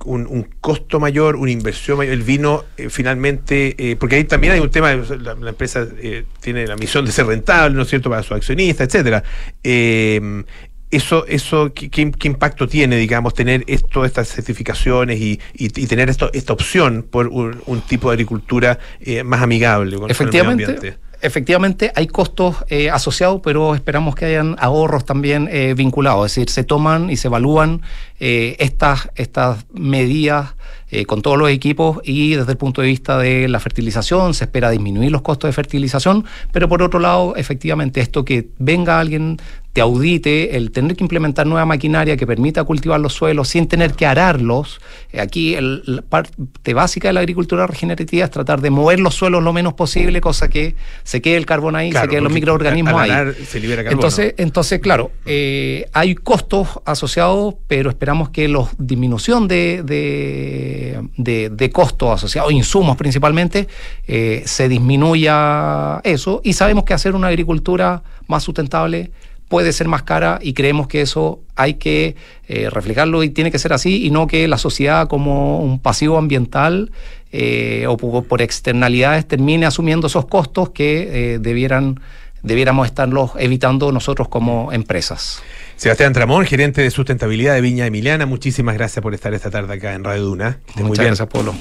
un, 0.07 0.27
un 0.27 0.49
costo 0.61 0.99
mayor, 1.01 1.37
una 1.37 1.51
inversión 1.51 1.99
mayor, 1.99 2.15
el 2.15 2.23
vino 2.23 2.65
eh, 2.77 2.89
finalmente, 2.89 3.75
eh, 3.79 3.97
porque 3.97 4.17
ahí 4.17 4.25
también 4.25 4.55
hay 4.55 4.61
un 4.61 4.71
tema, 4.71 4.93
la, 4.95 5.35
la 5.35 5.51
empresa 5.51 5.87
eh, 5.99 6.25
tiene 6.41 6.67
la 6.67 6.77
misión 6.77 7.05
de 7.05 7.13
ser 7.13 7.27
rentable, 7.27 7.75
¿no 7.77 7.83
es 7.83 7.89
cierto?, 7.89 8.09
para 8.11 8.23
sus 8.23 8.33
accionistas, 8.37 8.87
etcétera. 8.89 9.23
Eh, 9.63 10.45
eso, 10.91 11.27
eso 11.27 11.73
¿qué, 11.75 12.13
impacto 12.25 12.69
tiene, 12.69 12.97
digamos, 12.97 13.35
tener 13.35 13.65
esto, 13.67 14.05
estas 14.05 14.29
certificaciones 14.29 15.19
y, 15.21 15.41
y- 15.55 15.65
y 15.83 15.87
tener 15.87 16.09
esto, 16.09 16.31
esta 16.33 16.53
opción 16.53 17.05
por 17.11 17.27
un, 17.27 17.61
un 17.67 17.81
tipo 17.81 18.09
de 18.09 18.15
agricultura 18.15 18.79
eh, 19.01 19.25
más 19.25 19.43
amigable 19.43 19.97
con, 19.97 20.09
el 20.11 20.17
medio 20.27 20.45
ambiente? 20.75 20.99
Efectivamente 21.23 21.93
hay 21.95 22.07
costos 22.07 22.57
eh, 22.69 22.91
asociados, 22.91 23.41
pero 23.43 23.75
esperamos 23.75 24.15
que 24.15 24.27
hayan 24.27 24.57
ahorros 24.59 25.05
también 25.05 25.49
eh, 25.51 25.75
vinculados. 25.77 26.27
Es 26.27 26.35
decir, 26.35 26.51
se 26.51 26.65
toman 26.65 27.11
y 27.11 27.17
se 27.17 27.29
evalúan 27.29 27.83
eh, 28.21 28.57
estas, 28.59 29.11
estas 29.15 29.67
medidas 29.73 30.55
eh, 30.89 31.05
con 31.05 31.21
todos 31.21 31.37
los 31.37 31.51
equipos 31.51 31.99
y 32.05 32.37
desde 32.37 32.53
el 32.53 32.59
punto 32.59 32.81
de 32.81 32.87
vista 32.87 33.19
de 33.19 33.49
la 33.49 33.59
fertilización 33.59 34.35
se 34.35 34.45
espera 34.45 34.71
disminuir 34.71 35.11
los 35.11 35.21
costos 35.21 35.49
de 35.49 35.53
fertilización, 35.53 36.25
pero 36.53 36.69
por 36.69 36.81
otro 36.81 37.01
lado, 37.01 37.35
efectivamente, 37.35 38.01
esto 38.01 38.25
que 38.25 38.51
venga 38.59 39.01
alguien 39.01 39.39
te 39.77 39.83
audite, 39.83 40.57
el 40.57 40.71
tener 40.71 40.97
que 40.97 41.05
implementar 41.05 41.47
nueva 41.47 41.67
maquinaria 41.67 42.17
que 42.17 42.27
permita 42.27 42.65
cultivar 42.65 42.99
los 42.99 43.13
suelos 43.13 43.49
sin 43.49 43.69
tener 43.69 43.93
que 43.93 44.07
ararlos. 44.07 44.81
Eh, 45.13 45.21
Aquí 45.21 45.55
el- 45.55 45.83
la 45.85 46.01
parte 46.01 46.73
básica 46.73 47.09
de 47.09 47.13
la 47.13 47.21
agricultura 47.21 47.67
regenerativa 47.67 48.25
es 48.25 48.31
tratar 48.31 48.63
de 48.63 48.71
mover 48.71 49.01
los 49.01 49.15
suelos 49.15 49.43
lo 49.43 49.53
menos 49.53 49.75
posible, 49.75 50.23
cosa 50.23 50.49
que 50.49 50.77
se 51.05 51.21
quede 51.21 51.37
el 51.37 51.45
carbón 51.45 51.77
ahí, 51.77 51.91
Claro, 51.91 52.07
se 52.07 52.09
queden 52.09 52.25
los 52.25 52.33
microorganismos 52.33 52.95
ahí. 52.99 53.35
se 53.47 53.61
libera. 53.61 53.83
Entonces, 53.91 54.33
entonces 54.39 54.81
claro, 54.81 55.11
eh, 55.27 55.85
hay 55.93 56.15
costos 56.15 56.69
asociados, 56.87 57.57
pero 57.69 57.91
esperamos 57.91 58.31
que 58.31 58.49
la 58.49 58.67
disminución 58.79 59.47
de, 59.47 59.83
de, 59.85 61.51
de 61.51 61.71
costos 61.71 62.13
asociados, 62.15 62.51
insumos 62.51 62.97
principalmente, 62.97 63.69
eh, 64.09 64.43
se 64.47 64.71
disminuya 64.71 66.01
eso 66.03 66.41
y 66.43 66.55
sabemos 66.55 66.85
que 66.85 66.95
hacer 66.95 67.15
una 67.15 67.29
agricultura 67.29 68.03
más 68.27 68.43
sustentable 68.43 69.11
puede 69.49 69.73
ser 69.73 69.89
más 69.89 70.03
cara 70.03 70.39
y 70.43 70.55
creemos 70.55 70.89
que 70.89 71.01
eso 71.01 71.41
hay 71.55 71.75
que 71.75 72.17
eh, 72.49 72.69
reflejarlo 72.71 73.23
y 73.23 73.31
tiene 73.31 73.51
que 73.51 73.59
ser 73.59 73.73
así 73.73 74.05
y 74.05 74.11
no 74.11 74.27
que 74.27 74.49
la 74.49 74.59
sociedad 74.59 75.09
como 75.09 75.61
un 75.61 75.79
pasivo 75.79 76.19
ambiental 76.19 76.91
eh, 77.33 77.87
o 77.89 77.97
por, 77.97 78.43
externalidades 78.43 79.27
termine 79.27 79.67
asumiendo 79.67 80.07
esos 80.07 80.27
costos 80.27 80.71
que 80.71 81.35
eh, 81.35 81.39
debieran 81.39 82.01
debiéramos 82.43 82.87
estarlos 82.87 83.33
evitando 83.39 83.91
nosotros 83.91 84.29
como 84.29 84.73
empresas. 84.73 85.43
Sebastián 85.77 86.15
Tramón, 86.15 86.47
gerente 86.47 86.81
de 86.81 86.91
sustentabilidad 86.91 87.55
de 87.55 87.61
Viña 87.61 87.87
Emiliana, 87.87 88.25
muchísimas 88.25 88.75
gracias 88.75 89.03
por 89.03 89.13
estar 89.13 89.35
esta 89.35 89.51
tarde 89.51 89.75
acá 89.75 89.93
en 89.93 90.05
Radio 90.05 90.23
Duna. 90.23 90.59
Que 90.65 90.71
esté 90.71 90.83
muy 90.83 90.97
bien. 90.97 91.09
gracias, 91.09 91.29
Polo. 91.29 91.55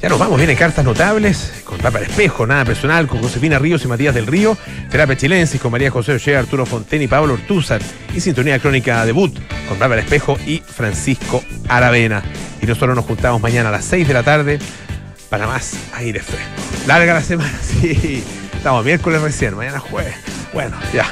Ya 0.00 0.08
nos 0.08 0.18
vamos, 0.18 0.36
vienen 0.36 0.56
cartas 0.56 0.84
notables 0.84 1.62
con 1.64 1.78
Rafa 1.80 2.00
Espejo, 2.00 2.46
nada 2.46 2.64
personal, 2.64 3.08
con 3.08 3.20
Josefina 3.20 3.58
Ríos 3.58 3.84
y 3.84 3.88
Matías 3.88 4.14
del 4.14 4.26
Río, 4.26 4.56
Terapia 4.90 5.16
Chilensis 5.16 5.60
con 5.60 5.72
María 5.72 5.90
José 5.90 6.12
Ollea, 6.12 6.38
Arturo 6.38 6.64
Fonten 6.64 7.02
y 7.02 7.08
Pablo 7.08 7.34
Ortúzar, 7.34 7.80
y 8.14 8.20
Sintonía 8.20 8.58
Crónica 8.60 9.04
Debut 9.04 9.36
con 9.68 9.80
Rafa 9.80 9.98
Espejo 9.98 10.38
y 10.46 10.58
Francisco 10.58 11.42
Aravena. 11.68 12.22
Y 12.62 12.66
nosotros 12.66 12.94
nos 12.94 13.04
juntamos 13.04 13.42
mañana 13.42 13.70
a 13.70 13.72
las 13.72 13.84
6 13.86 14.06
de 14.06 14.14
la 14.14 14.22
tarde 14.22 14.58
para 15.28 15.46
más 15.46 15.74
aire 15.94 16.20
fresco. 16.20 16.46
Larga 16.86 17.14
la 17.14 17.22
semana, 17.22 17.58
sí. 17.62 18.22
Estamos 18.56 18.84
miércoles 18.84 19.20
recién, 19.22 19.54
mañana 19.54 19.78
jueves. 19.78 20.16
Bueno, 20.52 20.76
ya, 20.92 21.06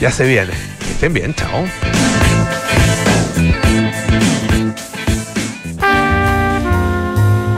ya 0.00 0.10
se 0.10 0.26
viene. 0.26 0.52
Que 0.78 0.90
estén 0.92 1.12
bien, 1.12 1.34
chao. 1.34 1.64